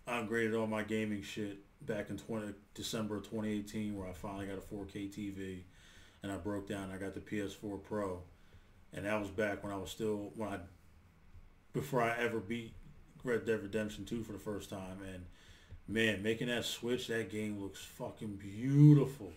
I 0.06 0.22
upgraded 0.22 0.58
all 0.58 0.66
my 0.66 0.82
gaming 0.82 1.22
shit 1.22 1.58
back 1.82 2.10
in 2.10 2.16
20 2.16 2.54
December 2.74 3.16
of 3.16 3.24
2018, 3.24 3.96
where 3.96 4.08
I 4.08 4.12
finally 4.12 4.46
got 4.46 4.58
a 4.58 4.60
4K 4.60 5.12
TV, 5.12 5.60
and 6.22 6.32
I 6.32 6.36
broke 6.36 6.68
down. 6.68 6.90
I 6.92 6.96
got 6.96 7.14
the 7.14 7.20
PS4 7.20 7.82
Pro, 7.82 8.22
and 8.92 9.04
that 9.06 9.20
was 9.20 9.28
back 9.28 9.62
when 9.62 9.72
I 9.72 9.76
was 9.76 9.90
still 9.90 10.32
when 10.36 10.48
I 10.48 10.58
before 11.74 12.00
I 12.00 12.16
ever 12.18 12.40
beat 12.40 12.72
Red 13.22 13.44
Dead 13.44 13.62
Redemption 13.62 14.06
2 14.06 14.22
for 14.22 14.32
the 14.32 14.38
first 14.38 14.70
time. 14.70 14.98
And 15.12 15.26
man, 15.86 16.22
making 16.22 16.48
that 16.48 16.64
switch, 16.64 17.08
that 17.08 17.30
game 17.30 17.60
looks 17.60 17.80
fucking 17.80 18.36
beautiful. 18.36 19.32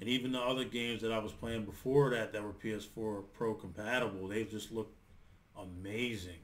And 0.00 0.08
even 0.10 0.32
the 0.32 0.40
other 0.40 0.64
games 0.64 1.00
that 1.00 1.12
I 1.12 1.18
was 1.18 1.32
playing 1.32 1.64
before 1.64 2.10
that 2.10 2.32
that 2.32 2.42
were 2.42 2.52
PS4 2.52 3.24
Pro 3.32 3.54
compatible, 3.54 4.28
they 4.28 4.44
just 4.44 4.72
look 4.72 4.92
amazing. 5.58 6.40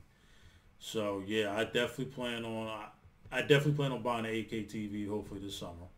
So 0.79 1.23
yeah, 1.27 1.55
I 1.55 1.65
definitely 1.65 2.07
plan 2.07 2.45
on 2.45 2.69
I, 2.69 2.87
I 3.31 3.41
definitely 3.41 3.75
plan 3.75 3.93
on 3.93 4.03
buying 4.03 4.25
an 4.25 4.33
8K 4.33 4.71
TV 4.71 5.09
hopefully 5.09 5.41
this 5.41 5.57
summer, 5.57 5.89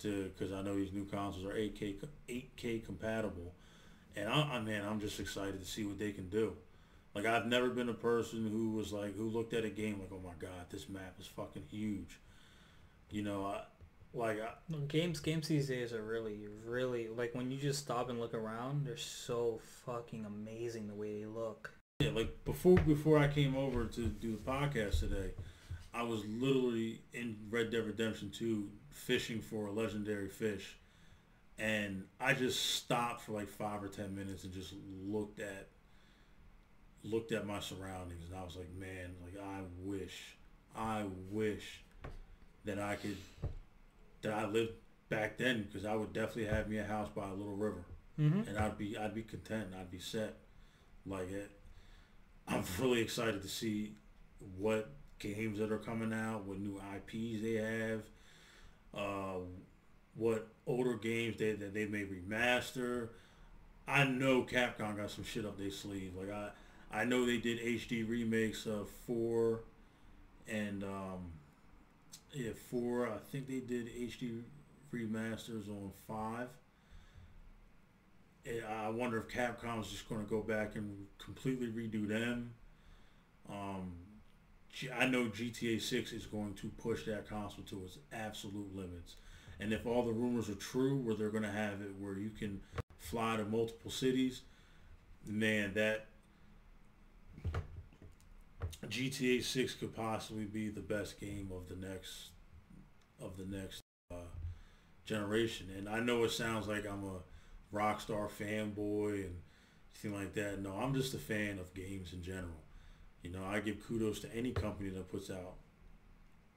to 0.00 0.30
because 0.36 0.52
I 0.52 0.62
know 0.62 0.76
these 0.76 0.92
new 0.92 1.04
consoles 1.04 1.44
are 1.44 1.54
8K 1.54 1.96
8K 2.28 2.84
compatible, 2.84 3.52
and 4.14 4.28
I, 4.28 4.54
I 4.54 4.60
man 4.60 4.84
I'm 4.84 5.00
just 5.00 5.18
excited 5.18 5.60
to 5.60 5.66
see 5.66 5.84
what 5.84 5.98
they 5.98 6.12
can 6.12 6.28
do. 6.28 6.56
Like 7.16 7.24
I've 7.24 7.46
never 7.46 7.70
been 7.70 7.88
a 7.88 7.94
person 7.94 8.46
who 8.46 8.72
was 8.72 8.92
like 8.92 9.16
who 9.16 9.30
looked 9.30 9.54
at 9.54 9.64
a 9.64 9.70
game 9.70 10.00
like, 10.00 10.10
oh 10.12 10.20
my 10.22 10.34
god, 10.38 10.66
this 10.68 10.86
map 10.86 11.14
is 11.18 11.26
fucking 11.26 11.62
huge. 11.70 12.20
You 13.10 13.22
know, 13.22 13.46
I, 13.46 13.62
like 14.12 14.38
I, 14.38 14.50
games 14.86 15.20
games 15.20 15.48
these 15.48 15.66
days 15.66 15.94
are 15.94 16.02
really 16.02 16.46
really 16.66 17.08
like 17.08 17.34
when 17.34 17.50
you 17.50 17.56
just 17.56 17.78
stop 17.78 18.10
and 18.10 18.20
look 18.20 18.34
around, 18.34 18.84
they're 18.84 18.98
so 18.98 19.60
fucking 19.86 20.26
amazing 20.26 20.88
the 20.88 20.94
way 20.94 21.20
they 21.20 21.24
look. 21.24 21.70
Yeah, 22.00 22.10
like 22.10 22.44
before 22.44 22.76
before 22.76 23.16
I 23.18 23.28
came 23.28 23.56
over 23.56 23.86
to 23.86 24.00
do 24.08 24.32
the 24.32 24.50
podcast 24.50 25.00
today, 25.00 25.30
I 25.94 26.02
was 26.02 26.22
literally 26.26 27.00
in 27.14 27.38
Red 27.48 27.70
Dead 27.70 27.86
Redemption 27.86 28.30
2 28.30 28.68
fishing 28.90 29.40
for 29.40 29.68
a 29.68 29.72
legendary 29.72 30.28
fish. 30.28 30.76
And 31.58 32.04
I 32.20 32.34
just 32.34 32.74
stopped 32.74 33.22
for 33.22 33.32
like 33.32 33.48
five 33.48 33.82
or 33.82 33.88
ten 33.88 34.14
minutes 34.14 34.44
and 34.44 34.52
just 34.52 34.74
looked 35.06 35.40
at 35.40 35.68
looked 37.06 37.32
at 37.32 37.46
my 37.46 37.60
surroundings 37.60 38.24
and 38.28 38.38
I 38.38 38.44
was 38.44 38.56
like, 38.56 38.72
man, 38.78 39.14
like 39.22 39.42
I 39.42 39.60
wish, 39.82 40.36
I 40.76 41.04
wish 41.30 41.82
that 42.64 42.78
I 42.78 42.96
could, 42.96 43.16
that 44.22 44.32
I 44.32 44.46
lived 44.46 44.72
back 45.08 45.38
then 45.38 45.62
because 45.62 45.86
I 45.86 45.94
would 45.94 46.12
definitely 46.12 46.46
have 46.46 46.68
me 46.68 46.78
a 46.78 46.84
house 46.84 47.08
by 47.14 47.28
a 47.28 47.34
little 47.34 47.54
river, 47.56 47.84
mm-hmm. 48.20 48.48
and 48.48 48.58
I'd 48.58 48.76
be, 48.76 48.96
I'd 48.96 49.14
be 49.14 49.22
content, 49.22 49.68
I'd 49.78 49.90
be 49.90 49.98
set. 50.00 50.36
Like 51.06 51.30
it, 51.30 51.50
I'm 52.48 52.64
really 52.80 53.00
excited 53.00 53.42
to 53.42 53.48
see 53.48 53.94
what 54.58 54.90
games 55.18 55.58
that 55.58 55.72
are 55.72 55.78
coming 55.78 56.12
out, 56.12 56.44
what 56.44 56.58
new 56.58 56.80
IPs 56.94 57.42
they 57.42 57.54
have, 57.54 58.02
uh, 58.94 59.40
what 60.14 60.48
older 60.66 60.94
games 60.94 61.36
they 61.38 61.52
that 61.52 61.74
they 61.74 61.86
may 61.86 62.04
remaster. 62.04 63.08
I 63.88 64.04
know 64.04 64.42
Capcom 64.42 64.96
got 64.96 65.10
some 65.10 65.24
shit 65.24 65.44
up 65.44 65.58
their 65.58 65.70
sleeve. 65.70 66.14
Like 66.16 66.30
I, 66.30 66.48
I 66.90 67.04
know 67.04 67.26
they 67.26 67.38
did 67.38 67.60
HD 67.60 68.08
remakes 68.08 68.66
of 68.66 68.88
four 69.06 69.60
and 70.48 70.84
um, 70.84 71.32
yeah, 72.32 72.50
four. 72.70 73.08
I 73.08 73.18
think 73.30 73.48
they 73.48 73.60
did 73.60 73.86
HD 73.94 74.42
remasters 74.92 75.68
on 75.68 75.90
five. 76.06 76.48
I 78.68 78.88
wonder 78.90 79.18
if 79.18 79.28
Capcom's 79.28 79.90
just 79.90 80.08
going 80.08 80.24
to 80.24 80.30
go 80.30 80.40
back 80.40 80.76
and 80.76 81.06
completely 81.18 81.66
redo 81.66 82.06
them. 82.06 82.52
Um, 83.50 83.92
I 84.96 85.06
know 85.06 85.24
GTA 85.24 85.80
6 85.80 86.12
is 86.12 86.26
going 86.26 86.54
to 86.54 86.68
push 86.68 87.06
that 87.06 87.28
console 87.28 87.64
to 87.64 87.84
its 87.84 87.98
absolute 88.12 88.74
limits. 88.74 89.16
And 89.58 89.72
if 89.72 89.86
all 89.86 90.04
the 90.04 90.12
rumors 90.12 90.48
are 90.48 90.54
true, 90.54 90.98
where 90.98 91.14
they're 91.14 91.30
going 91.30 91.42
to 91.42 91.50
have 91.50 91.80
it 91.80 91.94
where 91.98 92.14
you 92.14 92.30
can 92.30 92.60
fly 92.98 93.36
to 93.36 93.44
multiple 93.44 93.90
cities, 93.90 94.42
man, 95.24 95.72
that 95.74 96.06
GTA 98.86 99.42
6 99.42 99.74
could 99.74 99.94
possibly 99.94 100.44
be 100.44 100.68
the 100.68 100.80
best 100.80 101.18
game 101.20 101.50
of 101.54 101.68
the 101.68 101.76
next 101.76 102.30
of 103.20 103.36
the 103.36 103.44
next 103.44 103.80
uh, 104.12 104.28
generation. 105.04 105.68
And 105.76 105.88
I 105.88 106.00
know 106.00 106.24
it 106.24 106.30
sounds 106.30 106.68
like 106.68 106.86
I'm 106.86 107.04
a 107.04 107.20
Rockstar 107.74 108.28
fanboy 108.30 109.24
and 109.24 109.36
anything 109.94 110.18
like 110.18 110.34
that. 110.34 110.60
No, 110.60 110.72
I'm 110.72 110.94
just 110.94 111.14
a 111.14 111.18
fan 111.18 111.58
of 111.58 111.72
games 111.74 112.12
in 112.12 112.22
general. 112.22 112.62
You 113.22 113.30
know, 113.30 113.44
I 113.44 113.60
give 113.60 113.86
kudos 113.86 114.20
to 114.20 114.34
any 114.34 114.52
company 114.52 114.90
that 114.90 115.10
puts 115.10 115.30
out 115.30 115.54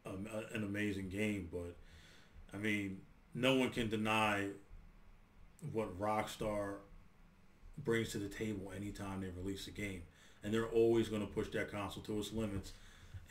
um, 0.06 0.28
a, 0.34 0.56
an 0.56 0.64
amazing 0.64 1.10
game, 1.10 1.50
but 1.52 1.78
I 2.54 2.58
mean, 2.58 3.02
no 3.34 3.56
one 3.56 3.70
can 3.70 3.90
deny 3.90 4.48
what 5.72 6.00
Rockstar 6.00 6.76
brings 7.78 8.12
to 8.12 8.18
the 8.18 8.28
table 8.28 8.72
anytime 8.76 9.22
they 9.22 9.30
release 9.30 9.68
a 9.68 9.72
game. 9.72 10.04
And 10.44 10.54
they're 10.54 10.68
always 10.68 11.10
going 11.10 11.22
to 11.22 11.28
push 11.28 11.50
that 11.50 11.72
console 11.72 12.04
to 12.04 12.20
its 12.20 12.32
limits. 12.32 12.74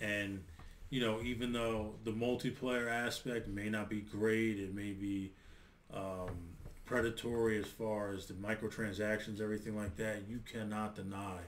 And, 0.00 0.44
you 0.90 1.00
know, 1.00 1.20
even 1.22 1.52
though 1.52 1.94
the 2.04 2.12
multiplayer 2.12 2.90
aspect 2.90 3.48
may 3.48 3.68
not 3.68 3.88
be 3.88 4.00
great, 4.00 4.58
it 4.58 4.74
may 4.74 4.92
be 4.92 5.32
um, 5.92 6.36
predatory 6.84 7.58
as 7.58 7.66
far 7.66 8.12
as 8.12 8.26
the 8.26 8.34
microtransactions, 8.34 9.40
everything 9.40 9.76
like 9.76 9.96
that, 9.96 10.22
you 10.28 10.40
cannot 10.50 10.94
deny 10.94 11.38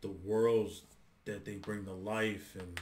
the 0.00 0.08
worlds 0.08 0.82
that 1.24 1.44
they 1.44 1.56
bring 1.56 1.84
to 1.84 1.92
life 1.92 2.56
and 2.58 2.80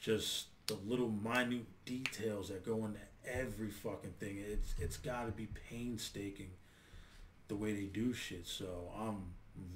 just 0.00 0.46
the 0.66 0.76
little 0.86 1.08
minute 1.08 1.66
details 1.84 2.48
that 2.48 2.64
go 2.64 2.84
into 2.84 3.00
every 3.26 3.70
fucking 3.70 4.14
thing. 4.18 4.38
It's 4.38 4.74
it's 4.78 4.96
got 4.96 5.26
to 5.26 5.32
be 5.32 5.48
painstaking 5.68 6.50
the 7.48 7.56
way 7.56 7.72
they 7.74 7.86
do 7.86 8.12
shit. 8.12 8.46
So 8.46 8.92
I'm 8.96 9.34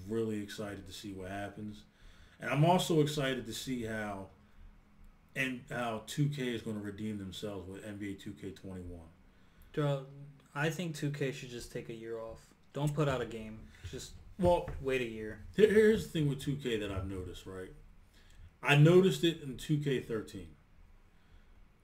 really 0.09 0.43
excited 0.43 0.87
to 0.87 0.93
see 0.93 1.13
what 1.13 1.31
happens, 1.31 1.83
and 2.41 2.51
I'm 2.51 2.65
also 2.65 3.01
excited 3.01 3.47
to 3.47 3.53
see 3.53 3.85
how 3.85 4.27
and 5.37 5.61
how 5.71 6.03
2K 6.07 6.39
is 6.55 6.63
going 6.63 6.77
to 6.77 6.83
redeem 6.83 7.19
themselves 7.19 7.69
with 7.69 7.85
NBA 7.85 8.23
2K21. 8.23 9.01
I 10.55 10.71
think 10.71 10.97
2K 10.97 11.35
should 11.35 11.51
just 11.51 11.73
take 11.73 11.89
a 11.89 11.95
year 11.95 12.19
off. 12.21 12.39
Don't 12.73 12.95
put 12.95 13.09
out 13.09 13.21
a 13.21 13.27
game. 13.27 13.59
Just 13.91 14.13
well, 14.39 14.69
wait 14.81 15.01
a 15.01 15.05
year. 15.05 15.41
Here's 15.57 16.07
the 16.07 16.11
thing 16.11 16.29
with 16.29 16.41
2K 16.41 16.81
that 16.81 16.91
I've 16.91 17.09
noticed, 17.09 17.47
right? 17.47 17.71
I 18.63 18.77
noticed 18.77 19.25
it 19.25 19.43
in 19.43 19.55
2K13 19.55 20.47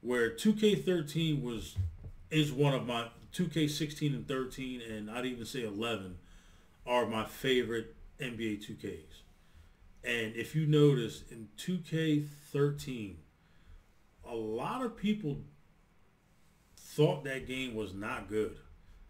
where 0.00 0.30
2K13 0.30 1.42
was 1.42 1.76
is 2.30 2.52
one 2.52 2.74
of 2.74 2.86
my 2.86 3.08
2K16 3.34 4.14
and 4.14 4.26
13 4.26 4.80
and 4.80 5.10
I'd 5.10 5.26
even 5.26 5.44
say 5.44 5.64
11 5.64 6.16
are 6.90 7.06
my 7.06 7.24
favorite 7.24 7.94
NBA 8.20 8.66
2Ks. 8.68 9.22
And 10.02 10.34
if 10.34 10.56
you 10.56 10.66
notice 10.66 11.22
in 11.30 11.48
2K13 11.56 13.14
a 14.28 14.34
lot 14.34 14.84
of 14.84 14.96
people 14.96 15.38
thought 16.76 17.24
that 17.24 17.46
game 17.46 17.74
was 17.74 17.94
not 17.94 18.28
good. 18.28 18.56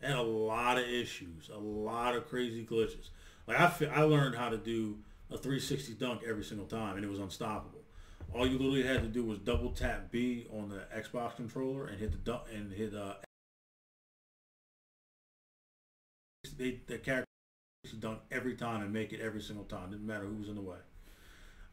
And 0.02 0.14
a 0.14 0.22
lot 0.22 0.78
of 0.78 0.84
issues, 0.84 1.50
a 1.52 1.58
lot 1.58 2.14
of 2.14 2.28
crazy 2.28 2.64
glitches. 2.64 3.08
Like 3.46 3.58
I, 3.58 3.72
I 3.92 4.02
learned 4.02 4.36
how 4.36 4.50
to 4.50 4.58
do 4.58 4.98
a 5.30 5.38
360 5.38 5.94
dunk 5.94 6.20
every 6.28 6.44
single 6.44 6.66
time 6.66 6.96
and 6.96 7.04
it 7.04 7.08
was 7.08 7.20
unstoppable 7.20 7.80
all 8.34 8.46
you 8.46 8.58
literally 8.58 8.82
had 8.82 9.02
to 9.02 9.08
do 9.08 9.24
was 9.24 9.38
double 9.38 9.70
tap 9.70 10.10
B 10.10 10.46
on 10.52 10.68
the 10.68 10.82
Xbox 10.96 11.36
controller 11.36 11.86
and 11.86 11.98
hit 11.98 12.12
the 12.12 12.18
dunk 12.18 12.42
and 12.52 12.72
hit 12.72 12.94
uh 12.94 13.14
the 16.56 16.98
character 16.98 17.29
dunk 17.88 18.20
every 18.30 18.54
time 18.54 18.82
and 18.82 18.92
make 18.92 19.12
it 19.12 19.20
every 19.20 19.40
single 19.40 19.64
time. 19.64 19.90
Didn't 19.90 20.06
matter 20.06 20.24
who 20.24 20.36
was 20.36 20.48
in 20.48 20.54
the 20.54 20.60
way. 20.60 20.76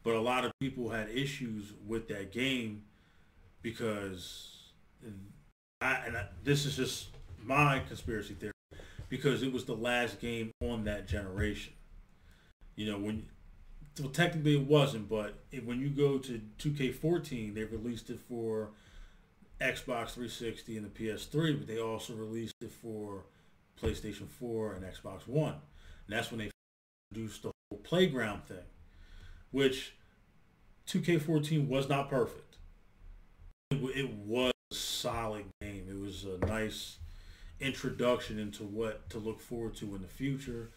But 0.04 0.16
a 0.16 0.22
lot 0.22 0.46
of 0.46 0.52
people 0.60 0.90
had 0.90 1.10
issues 1.10 1.74
with 1.86 2.08
that 2.08 2.32
game 2.32 2.84
because 3.62 4.72
I, 5.82 5.96
and 6.06 6.18
I, 6.18 6.28
this 6.44 6.66
is 6.66 6.78
just 6.78 7.10
my 7.44 7.82
conspiracy 7.88 8.34
theory 8.36 8.54
because 9.10 9.44
it 9.44 9.52
was 9.52 9.66
the 9.66 9.76
last 9.76 10.20
game 10.20 10.52
on 10.62 10.86
that 10.86 11.08
generation. 11.08 11.74
You 12.76 12.92
know, 12.92 13.00
when 13.00 13.28
well, 14.00 14.10
technically 14.10 14.56
it 14.56 14.68
wasn't, 14.68 15.10
but 15.10 15.40
it, 15.52 15.66
when 15.66 15.80
you 15.82 15.90
go 15.90 16.20
to 16.20 16.42
2K14, 16.60 17.54
they 17.54 17.64
released 17.64 18.10
it 18.10 18.20
for 18.20 18.70
Xbox 19.60 20.12
360 20.12 20.78
and 20.78 20.86
the 20.86 20.90
PS3, 20.90 21.58
but 21.58 21.68
they 21.68 21.80
also 21.80 22.14
released 22.14 22.54
it 22.62 22.72
for 22.72 23.26
PlayStation 23.82 24.28
4 24.28 24.74
and 24.74 24.86
Xbox 24.86 25.28
One. 25.28 25.56
And 26.08 26.18
that's 26.18 26.32
when 26.32 26.40
they 26.40 26.52
introduced 27.12 27.44
the 27.44 27.52
whole 27.70 27.80
playground 27.80 28.46
thing, 28.46 28.66
which 29.52 29.96
2K14 30.88 31.68
was 31.68 31.90
not 31.90 32.10
perfect. 32.10 32.58
It, 33.72 34.10
was 34.10 34.54
a 34.72 34.76
solid 34.76 35.46
game. 35.62 35.88
It 35.90 36.00
was 36.00 36.26
a 36.26 36.38
nice 36.46 36.98
introduction 37.60 38.40
into 38.40 38.64
what 38.64 39.10
to 39.10 39.18
look 39.18 39.42
forward 39.42 39.76
to 39.78 39.96
in 39.96 40.02
the 40.02 40.08
future. 40.08 40.72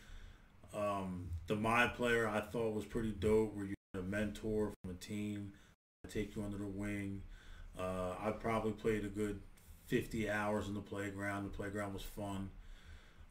Um, 0.75 1.31
the 1.47 1.55
My 1.55 1.87
player 1.87 2.29
I 2.29 2.41
thought 2.41 2.75
was 2.75 2.85
pretty 2.85 3.13
dope, 3.13 3.55
where 3.55 3.67
you 3.67 3.75
had 3.95 4.03
a 4.03 4.05
mentor 4.05 4.73
from 4.83 4.91
a 4.91 4.95
team 4.95 5.53
take 6.09 6.35
you 6.35 6.43
under 6.43 6.59
the 6.59 6.67
wing. 6.67 7.23
Uh, 7.79 8.15
I 8.21 8.31
probably 8.33 8.73
played 8.73 9.05
a 9.05 9.09
good 9.09 9.41
50 9.87 10.29
hours 10.31 10.69
in 10.69 10.75
the 10.75 10.81
playground. 10.81 11.45
The 11.45 11.51
playground 11.51 11.95
was 11.95 12.03
fun. 12.03 12.51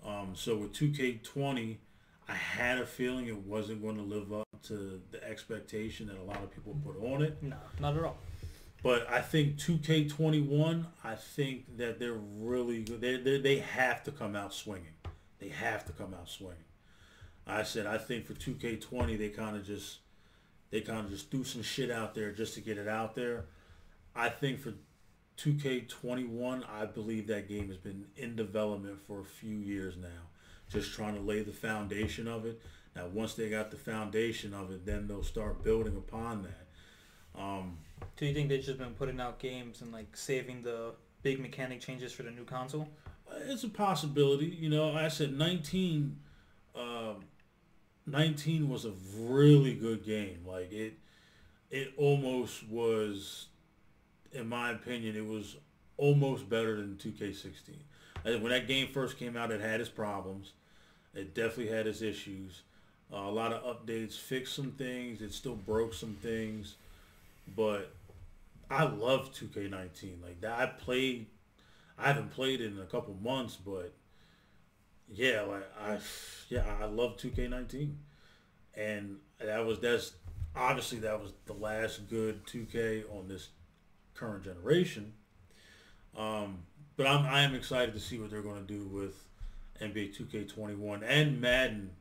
Um, 0.05 0.31
so 0.33 0.57
with 0.57 0.73
2K20, 0.73 1.77
I 2.29 2.35
had 2.35 2.77
a 2.77 2.85
feeling 2.85 3.27
it 3.27 3.37
wasn't 3.37 3.81
going 3.81 3.95
to 3.95 4.03
live 4.03 4.31
up 4.31 4.47
to 4.63 5.01
the 5.11 5.23
expectation 5.27 6.07
that 6.07 6.17
a 6.17 6.23
lot 6.23 6.43
of 6.43 6.51
people 6.51 6.75
put 6.85 6.97
on 7.03 7.23
it. 7.23 7.41
No, 7.41 7.57
not 7.79 7.97
at 7.97 8.03
all. 8.03 8.17
But 8.83 9.09
I 9.09 9.19
think 9.21 9.57
2K21, 9.57 10.85
I 11.03 11.15
think 11.15 11.77
that 11.77 11.99
they're 11.99 12.13
really 12.13 12.83
good. 12.83 13.01
They, 13.01 13.17
they, 13.17 13.39
they 13.39 13.57
have 13.59 14.03
to 14.03 14.11
come 14.11 14.35
out 14.35 14.53
swinging. 14.53 14.93
They 15.39 15.49
have 15.49 15.85
to 15.85 15.91
come 15.91 16.13
out 16.13 16.29
swinging. 16.29 16.63
I 17.47 17.63
said 17.63 17.87
I 17.87 17.97
think 17.97 18.25
for 18.25 18.33
2K20 18.33 19.17
they 19.17 19.29
kind 19.29 19.55
of 19.55 19.65
just 19.65 19.99
they 20.69 20.81
kind 20.81 20.99
of 20.99 21.09
just 21.09 21.31
threw 21.31 21.43
some 21.43 21.63
shit 21.63 21.89
out 21.89 22.13
there 22.13 22.31
just 22.31 22.53
to 22.53 22.61
get 22.61 22.77
it 22.77 22.87
out 22.87 23.15
there. 23.15 23.45
I 24.15 24.29
think 24.29 24.59
for 24.59 24.73
2K21, 25.37 26.63
I 26.69 26.85
believe 26.85 27.27
that 27.27 27.47
game 27.47 27.69
has 27.69 27.77
been 27.77 28.05
in 28.15 28.35
development 28.35 28.99
for 29.07 29.21
a 29.21 29.25
few 29.25 29.55
years 29.55 29.95
now, 29.97 30.27
just 30.69 30.93
trying 30.93 31.15
to 31.15 31.21
lay 31.21 31.41
the 31.41 31.51
foundation 31.51 32.27
of 32.27 32.45
it. 32.45 32.61
Now, 32.95 33.07
once 33.07 33.33
they 33.33 33.49
got 33.49 33.71
the 33.71 33.77
foundation 33.77 34.53
of 34.53 34.71
it, 34.71 34.85
then 34.85 35.07
they'll 35.07 35.23
start 35.23 35.63
building 35.63 35.95
upon 35.97 36.43
that. 36.43 37.39
Um, 37.39 37.77
Do 38.17 38.25
you 38.25 38.33
think 38.33 38.49
they've 38.49 38.63
just 38.63 38.77
been 38.77 38.93
putting 38.93 39.19
out 39.19 39.39
games 39.39 39.81
and 39.81 39.91
like 39.91 40.15
saving 40.15 40.63
the 40.63 40.93
big 41.23 41.39
mechanic 41.39 41.81
changes 41.81 42.11
for 42.11 42.23
the 42.23 42.31
new 42.31 42.43
console? 42.43 42.87
It's 43.47 43.63
a 43.63 43.69
possibility. 43.69 44.45
You 44.45 44.69
know, 44.69 44.93
I 44.93 45.07
said 45.07 45.37
19. 45.37 46.17
Um, 46.75 47.25
19 48.07 48.69
was 48.69 48.85
a 48.85 48.93
really 49.17 49.75
good 49.75 50.03
game. 50.03 50.39
Like 50.45 50.71
it, 50.71 50.93
it 51.69 51.93
almost 51.97 52.67
was, 52.67 53.47
in 54.31 54.47
my 54.49 54.71
opinion, 54.71 55.15
it 55.15 55.25
was 55.25 55.57
almost 55.97 56.49
better 56.49 56.77
than 56.77 56.95
2K16. 56.95 57.75
When 58.23 58.49
that 58.49 58.67
game 58.67 58.89
first 58.91 59.17
came 59.17 59.37
out, 59.37 59.51
it 59.51 59.61
had 59.61 59.79
its 59.79 59.89
problems. 59.89 60.53
It 61.13 61.33
definitely 61.33 61.67
had 61.67 61.87
its 61.87 62.01
issues. 62.01 62.61
Uh, 63.11 63.17
a 63.17 63.31
lot 63.31 63.51
of 63.51 63.63
updates 63.63 64.17
fixed 64.17 64.55
some 64.55 64.71
things. 64.71 65.21
It 65.21 65.33
still 65.33 65.55
broke 65.55 65.93
some 65.93 66.15
things, 66.21 66.75
but 67.55 67.91
I 68.69 68.83
love 68.83 69.33
2K19. 69.33 70.21
Like 70.23 70.41
that, 70.41 70.59
I 70.59 70.65
played. 70.67 71.27
I 71.97 72.07
haven't 72.07 72.31
played 72.31 72.61
it 72.61 72.71
in 72.71 72.79
a 72.79 72.85
couple 72.85 73.15
months, 73.21 73.57
but 73.57 73.93
yeah, 75.11 75.41
like 75.41 75.69
I, 75.81 75.97
yeah, 76.49 76.63
I 76.79 76.85
love 76.85 77.17
2K19, 77.17 77.93
and 78.75 79.17
that 79.43 79.65
was 79.65 79.79
that's 79.79 80.13
obviously 80.55 80.99
that 80.99 81.19
was 81.19 81.33
the 81.45 81.53
last 81.53 82.09
good 82.09 82.45
2K 82.45 83.03
on 83.11 83.27
this 83.27 83.49
current 84.13 84.43
generation. 84.43 85.13
Um, 86.15 86.59
but 86.95 87.07
I'm 87.07 87.25
I 87.25 87.41
am 87.41 87.55
excited 87.55 87.93
to 87.95 87.99
see 87.99 88.19
what 88.19 88.29
they're 88.29 88.41
going 88.41 88.65
to 88.65 88.73
do 88.73 88.83
with 88.85 89.15
NBA 89.81 90.17
2K21 90.17 91.03
and 91.03 91.39
Madden 91.39 91.91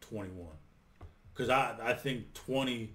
21, 0.00 0.46
because 1.32 1.50
I 1.50 1.76
I 1.82 1.94
think 1.94 2.34
20. 2.34 2.94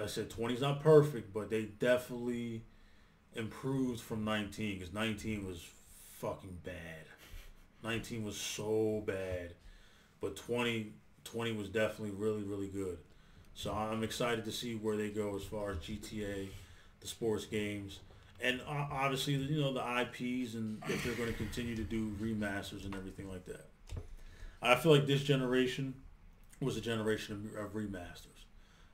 I 0.00 0.06
said 0.06 0.30
20 0.30 0.54
is 0.54 0.60
not 0.60 0.80
perfect, 0.80 1.34
but 1.34 1.50
they 1.50 1.64
definitely 1.64 2.62
improved 3.34 4.00
from 4.00 4.24
19 4.24 4.78
because 4.78 4.94
19 4.94 5.46
was 5.46 5.66
fucking 6.18 6.58
bad. 6.64 7.06
19 7.82 8.24
was 8.24 8.36
so 8.36 9.02
bad, 9.06 9.54
but 10.20 10.36
20, 10.36 10.92
20 11.24 11.52
was 11.52 11.68
definitely 11.68 12.14
really, 12.14 12.42
really 12.42 12.68
good. 12.68 12.98
So 13.54 13.72
I'm 13.72 14.02
excited 14.02 14.44
to 14.44 14.52
see 14.52 14.74
where 14.74 14.96
they 14.96 15.10
go 15.10 15.36
as 15.36 15.42
far 15.42 15.72
as 15.72 15.78
GTA, 15.78 16.48
the 17.00 17.06
sports 17.06 17.46
games, 17.46 18.00
and 18.42 18.60
obviously, 18.66 19.34
you 19.34 19.60
know, 19.60 19.72
the 19.72 20.00
IPs 20.02 20.54
and 20.54 20.82
if 20.88 21.04
they're 21.04 21.14
going 21.14 21.28
to 21.30 21.34
continue 21.36 21.76
to 21.76 21.82
do 21.84 22.10
remasters 22.20 22.84
and 22.84 22.94
everything 22.94 23.28
like 23.28 23.44
that. 23.46 23.66
I 24.62 24.74
feel 24.76 24.92
like 24.92 25.06
this 25.06 25.22
generation, 25.22 25.94
was 26.60 26.76
a 26.76 26.80
generation 26.80 27.50
of, 27.56 27.64
of 27.66 27.72
remasters. 27.72 28.44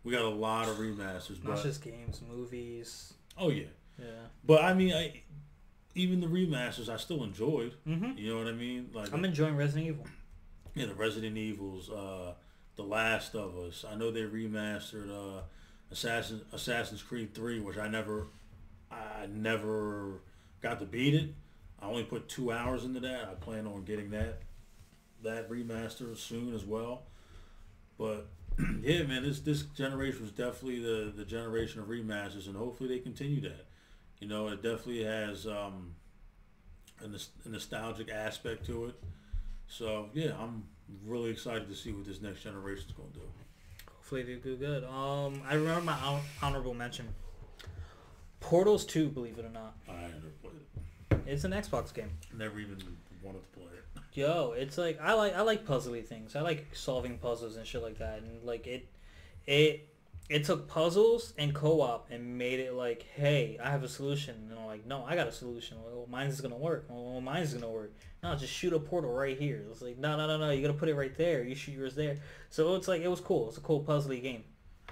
We 0.04 0.12
got 0.12 0.22
a 0.22 0.28
lot 0.28 0.68
of 0.68 0.76
remasters, 0.76 1.42
Not 1.42 1.56
but 1.56 1.62
just 1.64 1.82
games, 1.82 2.20
movies. 2.28 3.14
oh 3.36 3.48
yeah, 3.50 3.64
Yeah. 3.98 4.04
but 4.44 4.62
I 4.62 4.72
mean, 4.74 4.92
I, 4.94 5.22
even 5.96 6.20
the 6.20 6.28
remasters 6.28 6.88
I 6.88 6.96
still 6.96 7.24
enjoyed. 7.24 7.74
Mm-hmm. 7.88 8.16
You 8.16 8.32
know 8.32 8.38
what 8.38 8.46
I 8.46 8.52
mean? 8.52 8.90
Like 8.92 9.12
I'm 9.12 9.24
enjoying 9.24 9.56
Resident 9.56 9.86
Evil. 9.88 10.06
yeah, 10.74 10.86
the 10.86 10.94
Resident 10.94 11.36
Evils, 11.36 11.90
uh, 11.90 12.34
the 12.76 12.82
Last 12.84 13.34
of 13.34 13.56
Us. 13.58 13.84
I 13.90 13.96
know 13.96 14.12
they 14.12 14.20
remastered 14.22 15.10
uh, 15.10 15.40
Assassin 15.90 16.42
Assassin's 16.52 17.02
Creed 17.02 17.34
Three, 17.34 17.58
which 17.58 17.76
I 17.78 17.88
never, 17.88 18.28
I 19.22 19.26
never 19.26 20.20
got 20.60 20.80
to 20.80 20.86
beat 20.86 21.14
it. 21.14 21.34
I 21.80 21.86
only 21.86 22.04
put 22.04 22.28
two 22.28 22.52
hours 22.52 22.84
into 22.84 23.00
that. 23.00 23.28
I 23.30 23.34
plan 23.34 23.66
on 23.66 23.84
getting 23.84 24.10
that 24.10 24.42
that 25.22 25.50
remaster 25.50 26.16
soon 26.16 26.54
as 26.54 26.64
well. 26.64 27.02
But 27.98 28.28
yeah, 28.80 29.02
man, 29.02 29.22
this 29.22 29.40
this 29.40 29.62
generation 29.62 30.22
was 30.22 30.30
definitely 30.30 30.80
the 30.80 31.12
the 31.14 31.24
generation 31.24 31.80
of 31.80 31.88
remasters, 31.88 32.46
and 32.46 32.56
hopefully 32.56 32.88
they 32.88 32.98
continue 32.98 33.40
that. 33.42 33.66
You 34.20 34.28
know, 34.28 34.48
it 34.48 34.62
definitely 34.62 35.04
has 35.04 35.46
um, 35.46 35.94
a, 37.02 37.48
nostalgic 37.48 38.10
aspect 38.10 38.64
to 38.66 38.86
it. 38.86 38.94
So 39.68 40.08
yeah, 40.14 40.32
I'm 40.40 40.64
really 41.04 41.30
excited 41.30 41.68
to 41.68 41.74
see 41.74 41.92
what 41.92 42.06
this 42.06 42.22
next 42.22 42.42
generation 42.42 42.86
is 42.88 42.92
going 42.92 43.10
to 43.12 43.18
do. 43.18 43.24
Hopefully 43.94 44.22
they 44.22 44.34
do 44.36 44.56
good. 44.56 44.84
Um, 44.84 45.42
I 45.48 45.54
remember 45.54 45.82
my 45.82 46.20
honorable 46.42 46.74
mention. 46.74 47.08
Portals 48.46 48.84
2, 48.84 49.08
believe 49.08 49.40
it 49.40 49.44
or 49.44 49.50
not. 49.50 49.74
I 49.88 50.02
never 50.02 50.30
played 50.40 50.54
it. 50.54 51.18
It's 51.26 51.42
an 51.42 51.50
Xbox 51.50 51.92
game. 51.92 52.12
Never 52.32 52.60
even 52.60 52.80
wanted 53.20 53.40
to 53.40 53.58
play 53.58 53.66
it. 53.66 54.02
Yo, 54.12 54.54
it's 54.56 54.78
like 54.78 55.00
I 55.00 55.14
like 55.14 55.34
I 55.34 55.40
like 55.40 55.66
puzzly 55.66 56.06
things. 56.06 56.36
I 56.36 56.42
like 56.42 56.64
solving 56.72 57.18
puzzles 57.18 57.56
and 57.56 57.66
shit 57.66 57.82
like 57.82 57.98
that. 57.98 58.20
And 58.20 58.44
like 58.44 58.68
it, 58.68 58.86
it, 59.48 59.88
it 60.28 60.44
took 60.44 60.68
puzzles 60.68 61.32
and 61.36 61.56
co-op 61.56 62.08
and 62.12 62.38
made 62.38 62.60
it 62.60 62.74
like, 62.74 63.04
hey, 63.16 63.58
I 63.60 63.68
have 63.68 63.82
a 63.82 63.88
solution. 63.88 64.36
And 64.48 64.56
I'm 64.60 64.66
like, 64.66 64.86
no, 64.86 65.04
I 65.04 65.16
got 65.16 65.26
a 65.26 65.32
solution. 65.32 65.78
Well, 65.84 66.06
mine's 66.08 66.40
gonna 66.40 66.56
work. 66.56 66.86
Well, 66.88 67.20
mine's 67.20 67.52
gonna 67.52 67.68
work. 67.68 67.94
No, 68.22 68.36
just 68.36 68.52
shoot 68.52 68.72
a 68.72 68.78
portal 68.78 69.12
right 69.12 69.36
here. 69.36 69.64
It's 69.72 69.82
like, 69.82 69.98
no, 69.98 70.16
no, 70.16 70.28
no, 70.28 70.38
no. 70.38 70.50
You 70.52 70.62
gotta 70.62 70.78
put 70.78 70.88
it 70.88 70.94
right 70.94 71.16
there. 71.18 71.42
You 71.42 71.56
shoot 71.56 71.72
yours 71.72 71.96
there. 71.96 72.18
So 72.50 72.76
it's 72.76 72.86
like 72.86 73.02
it 73.02 73.08
was 73.08 73.20
cool. 73.20 73.48
It's 73.48 73.58
a 73.58 73.60
cool 73.60 73.82
puzzly 73.82 74.22
game. 74.22 74.44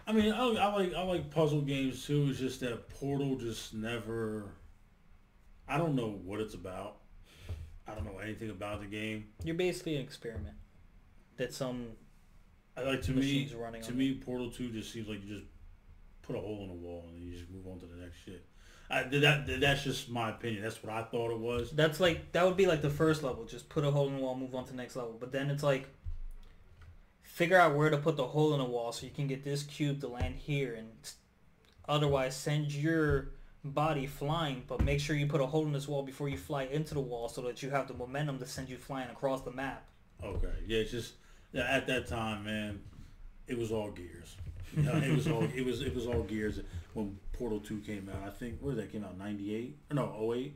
I 0.06 0.12
mean, 0.12 0.32
I, 0.32 0.46
I 0.46 0.74
like 0.74 0.94
I 0.94 1.02
like 1.02 1.30
puzzle 1.30 1.62
games 1.62 2.04
too. 2.06 2.26
It's 2.30 2.38
just 2.38 2.60
that 2.60 2.88
Portal 2.88 3.36
just 3.36 3.74
never. 3.74 4.50
I 5.66 5.78
don't 5.78 5.94
know 5.94 6.20
what 6.24 6.40
it's 6.40 6.54
about. 6.54 6.96
I 7.86 7.94
don't 7.94 8.04
know 8.04 8.18
anything 8.18 8.50
about 8.50 8.80
the 8.80 8.86
game. 8.86 9.26
You're 9.42 9.54
basically 9.54 9.96
an 9.96 10.02
experiment 10.02 10.56
that 11.36 11.52
some 11.52 11.88
I 12.76 12.82
like 12.82 13.02
to 13.02 13.12
me 13.12 13.16
machines 13.16 13.54
running 13.54 13.82
to 13.82 13.92
me 13.92 14.14
Portal 14.14 14.50
Two 14.50 14.70
just 14.70 14.92
seems 14.92 15.08
like 15.08 15.24
you 15.24 15.34
just 15.36 15.46
put 16.22 16.36
a 16.36 16.40
hole 16.40 16.62
in 16.62 16.68
the 16.68 16.74
wall 16.74 17.04
and 17.06 17.16
then 17.16 17.22
you 17.22 17.32
just 17.36 17.50
move 17.50 17.66
on 17.66 17.78
to 17.80 17.86
the 17.86 17.96
next 17.96 18.16
shit. 18.24 18.44
I, 18.90 19.02
that 19.04 19.60
that's 19.60 19.82
just 19.82 20.10
my 20.10 20.30
opinion. 20.30 20.62
That's 20.62 20.82
what 20.82 20.92
I 20.92 21.02
thought 21.02 21.30
it 21.30 21.38
was. 21.38 21.70
That's 21.70 22.00
like 22.00 22.32
that 22.32 22.44
would 22.44 22.56
be 22.56 22.66
like 22.66 22.82
the 22.82 22.90
first 22.90 23.22
level. 23.22 23.44
Just 23.44 23.68
put 23.68 23.84
a 23.84 23.90
hole 23.90 24.08
in 24.08 24.16
the 24.16 24.22
wall, 24.22 24.34
move 24.34 24.54
on 24.54 24.64
to 24.64 24.70
the 24.70 24.76
next 24.76 24.96
level. 24.96 25.16
But 25.18 25.32
then 25.32 25.50
it's 25.50 25.62
like 25.62 25.88
figure 27.34 27.58
out 27.58 27.74
where 27.74 27.90
to 27.90 27.96
put 27.98 28.16
the 28.16 28.28
hole 28.28 28.52
in 28.52 28.60
the 28.60 28.64
wall 28.64 28.92
so 28.92 29.04
you 29.04 29.10
can 29.10 29.26
get 29.26 29.42
this 29.42 29.64
cube 29.64 30.00
to 30.00 30.06
land 30.06 30.36
here, 30.36 30.74
and 30.74 30.88
otherwise 31.88 32.36
send 32.36 32.72
your 32.72 33.32
body 33.64 34.06
flying. 34.06 34.62
But 34.68 34.82
make 34.82 35.00
sure 35.00 35.16
you 35.16 35.26
put 35.26 35.40
a 35.40 35.46
hole 35.46 35.66
in 35.66 35.72
this 35.72 35.88
wall 35.88 36.04
before 36.04 36.28
you 36.28 36.38
fly 36.38 36.62
into 36.64 36.94
the 36.94 37.00
wall 37.00 37.28
so 37.28 37.42
that 37.42 37.60
you 37.60 37.70
have 37.70 37.88
the 37.88 37.94
momentum 37.94 38.38
to 38.38 38.46
send 38.46 38.68
you 38.68 38.78
flying 38.78 39.10
across 39.10 39.42
the 39.42 39.50
map. 39.50 39.84
Okay, 40.22 40.46
yeah, 40.66 40.78
it's 40.78 40.92
just 40.92 41.14
yeah, 41.52 41.66
at 41.68 41.88
that 41.88 42.06
time, 42.06 42.44
man, 42.44 42.80
it 43.48 43.58
was 43.58 43.72
all 43.72 43.90
gears. 43.90 44.36
You 44.76 44.82
know, 44.82 44.92
it 44.94 45.12
was 45.14 45.26
all 45.26 45.42
it 45.42 45.64
was 45.64 45.82
it 45.82 45.94
was 45.94 46.06
all 46.06 46.22
gears 46.22 46.60
when 46.94 47.18
Portal 47.32 47.58
Two 47.58 47.80
came 47.80 48.08
out. 48.08 48.26
I 48.26 48.30
think 48.30 48.60
where 48.60 48.76
did 48.76 48.84
that 48.84 48.92
came 48.92 49.04
out 49.04 49.18
ninety 49.18 49.54
eight 49.54 49.76
or 49.90 49.94
no 49.94 50.32
08? 50.32 50.54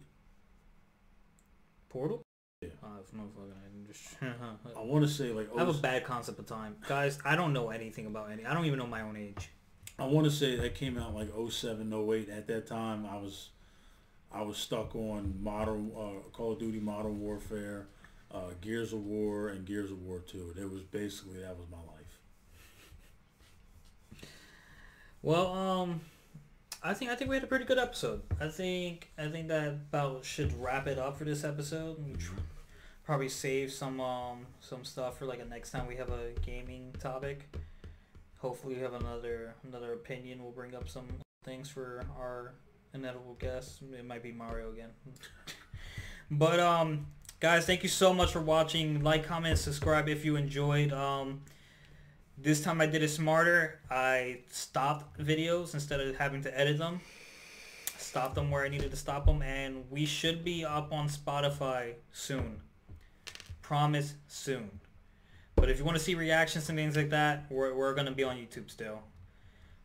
Portal. 1.88 2.22
Yeah. 2.60 2.70
Uh, 2.82 2.88
if 3.00 3.12
motherfucker, 3.12 3.54
I'm. 3.64 4.76
I 4.76 4.80
want 4.84 5.04
to 5.04 5.10
say 5.10 5.30
like 5.30 5.48
I 5.54 5.60
have 5.60 5.68
a 5.68 5.70
oh, 5.70 5.74
bad 5.74 6.04
concept 6.04 6.40
of 6.40 6.46
time, 6.46 6.74
guys. 6.88 7.18
I 7.24 7.36
don't 7.36 7.52
know 7.52 7.70
anything 7.70 8.06
about 8.06 8.32
any. 8.32 8.44
I 8.44 8.52
don't 8.52 8.64
even 8.64 8.80
know 8.80 8.86
my 8.86 9.02
own 9.02 9.16
age. 9.16 9.50
I 9.96 10.06
want 10.06 10.24
to 10.24 10.30
say 10.30 10.56
that 10.56 10.74
came 10.74 10.98
out 10.98 11.14
like 11.14 11.28
07, 11.50 11.92
08. 11.92 12.28
At 12.28 12.48
that 12.48 12.66
time, 12.66 13.06
I 13.06 13.16
was 13.16 13.50
I 14.32 14.42
was 14.42 14.56
stuck 14.56 14.96
on 14.96 15.38
modern 15.40 15.92
uh, 15.96 16.28
Call 16.32 16.52
of 16.52 16.58
Duty 16.58 16.80
Modern 16.80 17.20
Warfare, 17.20 17.86
uh, 18.32 18.50
Gears 18.60 18.92
of 18.92 19.06
War, 19.06 19.50
and 19.50 19.64
Gears 19.64 19.92
of 19.92 20.02
War 20.02 20.18
Two. 20.18 20.52
It 20.60 20.68
was 20.68 20.82
basically 20.82 21.38
that 21.38 21.56
was 21.56 21.66
my 21.70 21.78
life. 21.78 22.18
Well, 25.22 25.52
um, 25.52 26.00
I 26.82 26.94
think 26.94 27.10
I 27.10 27.16
think 27.16 27.28
we 27.30 27.36
had 27.36 27.44
a 27.44 27.48
pretty 27.48 27.64
good 27.64 27.78
episode. 27.78 28.22
I 28.40 28.48
think 28.48 29.10
I 29.18 29.28
think 29.28 29.48
that 29.48 29.68
about 29.68 30.24
should 30.24 30.52
wrap 30.60 30.86
it 30.86 30.98
up 30.98 31.18
for 31.18 31.24
this 31.24 31.44
episode. 31.44 31.98
We 32.04 32.14
tr- 32.14 32.34
Probably 33.08 33.30
save 33.30 33.72
some 33.72 34.02
um 34.02 34.46
some 34.60 34.84
stuff 34.84 35.18
for 35.18 35.24
like 35.24 35.40
a 35.40 35.44
next 35.46 35.70
time 35.70 35.86
we 35.86 35.96
have 35.96 36.10
a 36.10 36.32
gaming 36.44 36.94
topic. 37.00 37.48
Hopefully, 38.40 38.74
we 38.74 38.82
have 38.82 38.92
another 38.92 39.54
another 39.66 39.94
opinion. 39.94 40.42
We'll 40.42 40.52
bring 40.52 40.74
up 40.74 40.90
some 40.90 41.06
things 41.42 41.70
for 41.70 42.04
our 42.18 42.52
inevitable 42.92 43.36
guest. 43.38 43.80
It 43.98 44.04
might 44.04 44.22
be 44.22 44.30
Mario 44.30 44.70
again. 44.70 44.90
but 46.30 46.60
um, 46.60 47.06
guys, 47.40 47.64
thank 47.64 47.82
you 47.82 47.88
so 47.88 48.12
much 48.12 48.30
for 48.30 48.40
watching. 48.40 49.02
Like, 49.02 49.24
comment, 49.24 49.58
subscribe 49.58 50.06
if 50.10 50.26
you 50.26 50.36
enjoyed. 50.36 50.92
Um. 50.92 51.40
This 52.40 52.62
time 52.62 52.80
I 52.80 52.86
did 52.86 53.02
it 53.02 53.08
smarter. 53.08 53.80
I 53.90 54.40
stopped 54.50 55.18
videos 55.18 55.74
instead 55.74 56.00
of 56.00 56.16
having 56.16 56.42
to 56.42 56.58
edit 56.58 56.78
them. 56.78 57.00
Stopped 57.96 58.36
them 58.36 58.50
where 58.52 58.64
I 58.64 58.68
needed 58.68 58.92
to 58.92 58.96
stop 58.96 59.26
them, 59.26 59.42
and 59.42 59.84
we 59.90 60.06
should 60.06 60.44
be 60.44 60.64
up 60.64 60.92
on 60.92 61.08
Spotify 61.08 61.94
soon. 62.12 62.60
Promise 63.60 64.14
soon. 64.28 64.70
But 65.56 65.68
if 65.68 65.78
you 65.78 65.84
want 65.84 65.98
to 65.98 66.02
see 66.02 66.14
reactions 66.14 66.68
and 66.68 66.78
things 66.78 66.96
like 66.96 67.10
that, 67.10 67.46
we're, 67.50 67.74
we're 67.74 67.92
going 67.94 68.06
to 68.06 68.12
be 68.12 68.22
on 68.22 68.36
YouTube 68.36 68.70
still. 68.70 69.00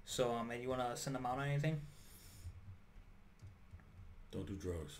So, 0.05 0.31
um, 0.31 0.51
and 0.51 0.61
you 0.61 0.69
want 0.69 0.81
to 0.81 0.95
send 0.95 1.15
them 1.15 1.25
out 1.25 1.39
on 1.39 1.47
anything? 1.47 1.81
Don't 4.31 4.45
do 4.45 4.53
drugs. 4.53 4.99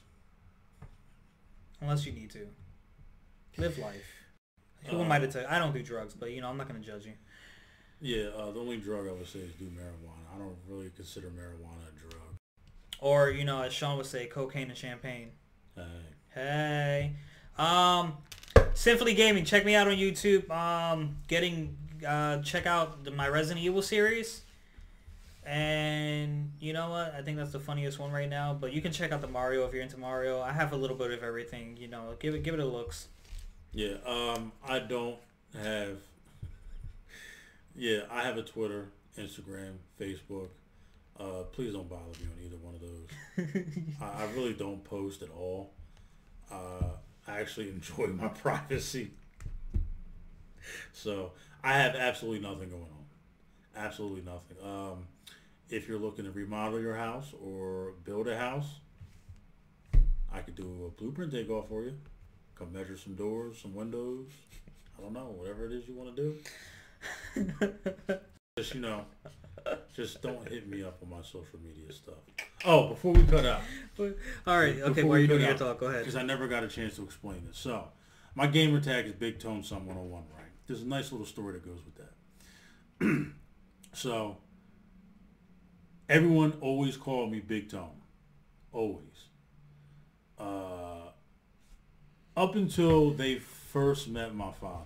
Unless 1.82 2.08
you 2.08 2.14
need 2.14 2.32
to. 2.32 2.48
Live 3.58 3.78
life. 3.78 4.24
Who 4.86 5.02
am 5.02 5.12
I 5.12 5.20
to 5.20 5.28
tell 5.28 5.44
you? 5.44 5.48
I 5.50 5.60
don't 5.60 5.74
do 5.74 5.84
drugs, 5.84 6.16
but 6.16 6.32
you 6.32 6.42
know, 6.42 6.50
I'm 6.50 6.58
not 6.58 6.68
going 6.68 6.82
to 6.82 6.86
judge 6.86 7.06
you. 7.06 7.14
Yeah, 8.04 8.26
uh, 8.38 8.52
the 8.52 8.60
only 8.60 8.76
drug 8.76 9.08
I 9.08 9.14
would 9.14 9.26
say 9.26 9.40
is 9.40 9.54
do 9.54 9.64
marijuana. 9.64 10.36
I 10.36 10.38
don't 10.38 10.58
really 10.68 10.92
consider 10.94 11.28
marijuana 11.28 11.88
a 11.88 12.00
drug. 12.02 12.22
Or, 13.00 13.30
you 13.30 13.46
know, 13.46 13.62
as 13.62 13.72
Sean 13.72 13.96
would 13.96 14.06
say, 14.06 14.26
cocaine 14.26 14.68
and 14.68 14.78
champagne. 14.78 15.30
Hey, 15.74 15.82
Hey. 16.34 17.14
Um 17.58 18.18
Symphony 18.74 19.14
Gaming, 19.14 19.46
check 19.46 19.64
me 19.64 19.74
out 19.76 19.88
on 19.88 19.94
YouTube. 19.94 20.50
Um 20.52 21.16
getting 21.30 21.78
uh 22.06 22.42
check 22.42 22.66
out 22.66 23.06
the, 23.06 23.12
my 23.12 23.30
Resident 23.30 23.64
Evil 23.64 23.82
series. 23.82 24.42
And 25.46 26.52
you 26.60 26.74
know 26.74 26.90
what? 26.90 27.14
I 27.14 27.22
think 27.22 27.38
that's 27.38 27.54
the 27.54 27.60
funniest 27.60 28.00
one 28.00 28.12
right 28.12 28.30
now, 28.30 28.54
but 28.54 28.74
you 28.74 28.82
can 28.82 28.92
check 28.92 29.14
out 29.14 29.22
the 29.22 29.28
Mario 29.28 29.66
if 29.66 29.74
you're 29.74 29.82
into 29.82 29.98
Mario. 29.98 30.42
I 30.42 30.52
have 30.52 30.74
a 30.74 30.78
little 30.78 30.98
bit 30.98 31.12
of 31.12 31.24
everything, 31.24 31.78
you 31.80 31.88
know. 31.88 32.16
Give 32.20 32.36
it 32.36 32.44
give 32.44 32.54
it 32.54 32.60
a 32.60 32.66
looks. 32.66 33.08
Yeah, 33.72 33.96
um, 34.06 34.52
I 34.68 34.80
don't 34.80 35.18
have. 35.62 35.98
Yeah, 37.76 38.02
I 38.12 38.22
have 38.22 38.38
a 38.38 38.44
Twitter, 38.44 38.90
Instagram, 39.18 39.76
Facebook. 40.00 40.50
Uh, 41.20 41.44
please 41.52 41.74
don't 41.74 41.90
bother 41.90 42.04
me 42.20 42.28
on 42.28 42.46
either 42.46 42.58
one 42.58 42.76
of 42.76 42.82
those. 42.82 43.66
I, 44.02 44.24
I 44.24 44.32
really 44.34 44.54
don't 44.54 44.84
post 44.84 45.22
at 45.22 45.30
all. 45.30 45.72
Uh, 46.52 46.90
I 47.28 47.40
actually 47.40 47.70
enjoy 47.76 48.08
my 48.08 48.28
privacy. 48.28 49.12
So 50.92 51.32
I 51.64 51.74
have 51.74 51.96
absolutely 51.96 52.48
nothing 52.48 52.70
going 52.70 52.84
on. 52.84 53.06
Absolutely 53.76 54.22
nothing. 54.22 54.58
Um, 54.64 55.08
if 55.70 55.88
you're 55.88 56.00
looking 56.00 56.26
to 56.26 56.32
remodel 56.32 56.80
your 56.80 56.96
house 56.96 57.34
or 57.44 57.94
build 58.04 58.28
a 58.28 58.38
house, 58.38 58.80
I 60.32 60.40
could 60.40 60.56
do 60.56 60.86
a 60.88 61.02
blueprint 61.02 61.32
takeoff 61.32 61.70
for 61.70 61.84
you. 61.84 61.98
Come 62.56 62.72
measure 62.72 62.98
some 62.98 63.16
doors, 63.16 63.58
some 63.60 63.74
windows. 63.74 64.28
I 64.98 65.02
don't 65.02 65.14
know, 65.14 65.34
whatever 65.38 65.66
it 65.66 65.72
is 65.72 65.88
you 65.88 65.96
want 65.96 66.16
to 66.16 66.22
do. 66.22 66.38
Just 68.58 68.76
you 68.76 68.82
know, 68.82 69.06
just 69.96 70.22
don't 70.22 70.48
hit 70.48 70.68
me 70.68 70.84
up 70.84 71.00
on 71.02 71.10
my 71.10 71.24
social 71.24 71.60
media 71.66 71.92
stuff. 71.92 72.16
Oh, 72.66 72.90
before 72.90 73.14
we 73.14 73.24
cut 73.24 73.46
out, 73.46 73.62
All 74.00 74.60
right, 74.60 74.78
okay, 74.80 74.90
Before 74.90 75.10
while 75.10 75.18
you're 75.18 75.28
doing 75.28 75.42
your 75.42 75.56
talk, 75.58 75.80
go 75.80 75.88
ahead. 75.88 76.02
because 76.02 76.16
I 76.16 76.22
never 76.24 76.48
got 76.48 76.64
a 76.64 76.68
chance 76.68 76.96
to 76.98 77.04
explain 77.04 77.44
this. 77.48 77.58
So, 77.58 77.88
my 78.36 78.46
gamer 78.46 78.80
tag 78.80 79.08
is 79.08 79.14
Big 79.14 79.40
Tone 79.40 79.64
Son 79.64 79.86
101, 79.88 80.24
right? 80.36 80.46
There's 80.68 80.82
a 80.84 80.88
nice 80.88 81.12
little 81.12 81.26
story 81.26 81.54
that 81.54 81.66
goes 81.66 81.80
with 81.84 81.96
that. 83.00 83.32
so, 83.94 84.38
everyone 86.08 86.54
always 86.62 86.96
called 86.96 87.32
me 87.32 87.40
Big 87.40 87.70
Tone. 87.72 88.02
Always. 88.72 89.30
Uh, 90.38 91.10
up 92.38 92.56
until 92.56 93.12
they 93.12 93.40
first 93.40 94.10
met 94.10 94.36
my 94.36 94.52
father. 94.52 94.86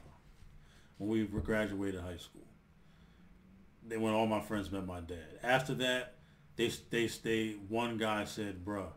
When 0.97 1.09
we 1.09 1.23
graduated 1.25 2.01
high 2.01 2.17
school. 2.17 2.41
Then 3.83 4.01
when 4.01 4.13
all 4.13 4.27
my 4.27 4.41
friends 4.41 4.71
met 4.71 4.85
my 4.85 4.99
dad. 4.99 5.39
After 5.43 5.73
that, 5.75 6.15
they 6.55 6.71
they 6.89 7.07
they 7.07 7.51
one 7.69 7.97
guy 7.97 8.25
said, 8.25 8.65
"Bruh, 8.65 8.91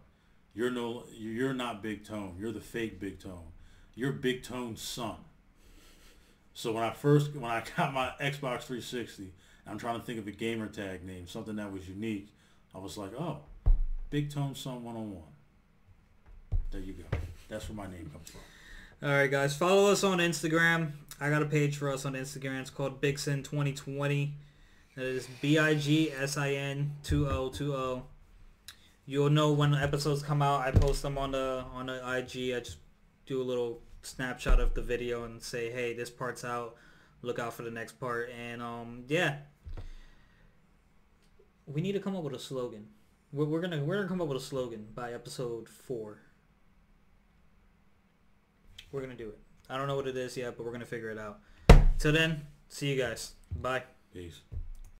you're 0.55 0.71
no 0.71 1.05
you're 1.17 1.53
not 1.55 1.83
Big 1.83 2.05
Tone. 2.05 2.37
You're 2.39 2.53
the 2.53 2.61
fake 2.61 2.99
Big 2.99 3.21
Tone. 3.21 3.53
You're 3.95 4.13
Big 4.13 4.43
Tone's 4.43 4.83
son." 4.83 5.17
So 6.55 6.73
when 6.73 6.83
I 6.83 6.91
first 6.91 7.35
when 7.35 7.51
I 7.51 7.63
got 7.77 7.93
my 7.93 8.13
Xbox 8.21 8.63
360, 8.63 9.33
I'm 9.67 9.79
trying 9.79 10.01
to 10.01 10.05
think 10.05 10.19
of 10.19 10.27
a 10.27 10.33
gamer 10.33 10.67
tag 10.67 11.05
name, 11.05 11.27
something 11.27 11.57
that 11.57 11.73
was 11.73 11.89
unique. 11.89 12.35
I 12.75 12.79
was 12.79 12.99
like, 12.99 13.13
"Oh, 13.15 13.41
Big 14.09 14.31
Tone 14.33 14.55
Son 14.55 14.83
101." 14.83 15.23
There 16.73 16.81
you 16.81 16.95
go. 16.95 17.19
That's 17.49 17.69
where 17.69 17.77
my 17.77 17.87
name 17.93 18.09
comes 18.13 18.31
from. 18.31 18.41
All 19.03 19.09
right, 19.09 19.31
guys, 19.31 19.57
follow 19.57 19.91
us 19.91 20.05
on 20.05 20.19
Instagram. 20.19 20.93
I 21.19 21.31
got 21.31 21.41
a 21.41 21.47
page 21.47 21.79
for 21.79 21.89
us 21.89 22.05
on 22.05 22.13
Instagram. 22.13 22.61
It's 22.61 22.69
called 22.69 23.01
Bigsin 23.01 23.43
2020. 23.43 24.35
That 24.95 25.07
is 25.07 25.27
B-I-G-S-I-N 25.41 26.97
2020. 27.03 28.03
You'll 29.07 29.31
know 29.31 29.53
when 29.53 29.75
episodes 29.75 30.23
come 30.23 30.43
out. 30.43 30.61
I 30.61 30.71
post 30.71 31.01
them 31.01 31.17
on 31.17 31.33
the 31.33 31.65
on 31.73 31.87
the 31.87 31.95
IG. 31.95 32.55
I 32.55 32.61
just 32.61 32.77
do 33.25 33.41
a 33.41 33.43
little 33.43 33.81
snapshot 34.03 34.61
of 34.61 34.75
the 34.75 34.83
video 34.83 35.25
and 35.25 35.43
say, 35.43 35.71
hey, 35.71 35.95
this 35.95 36.11
part's 36.11 36.45
out. 36.45 36.77
Look 37.23 37.39
out 37.39 37.55
for 37.55 37.63
the 37.63 37.71
next 37.71 37.99
part. 37.99 38.29
And 38.39 38.61
um, 38.61 39.05
yeah, 39.09 39.37
we 41.65 41.81
need 41.81 41.93
to 41.93 42.01
come 42.01 42.15
up 42.15 42.23
with 42.23 42.35
a 42.35 42.39
slogan. 42.39 42.89
We're, 43.33 43.47
we're 43.47 43.63
gonna 43.63 43.83
we're 43.83 43.97
gonna 43.97 44.09
come 44.09 44.21
up 44.21 44.29
with 44.29 44.43
a 44.43 44.45
slogan 44.45 44.89
by 44.95 45.15
episode 45.15 45.71
four. 45.71 46.19
We're 48.93 49.01
gonna 49.01 49.15
do 49.15 49.29
it. 49.29 49.39
I 49.69 49.77
don't 49.77 49.87
know 49.87 49.97
what 49.97 50.09
it 50.09 50.17
is 50.17 50.37
yet, 50.37 50.57
but 50.57 50.67
we're 50.67 50.73
gonna 50.73 50.85
figure 50.85 51.11
it 51.11 51.19
out. 51.19 51.39
Till 51.99 52.13
then, 52.13 52.47
see 52.69 52.93
you 52.93 53.01
guys. 53.01 53.35
Bye. 53.55 53.85
Peace. 54.13 54.41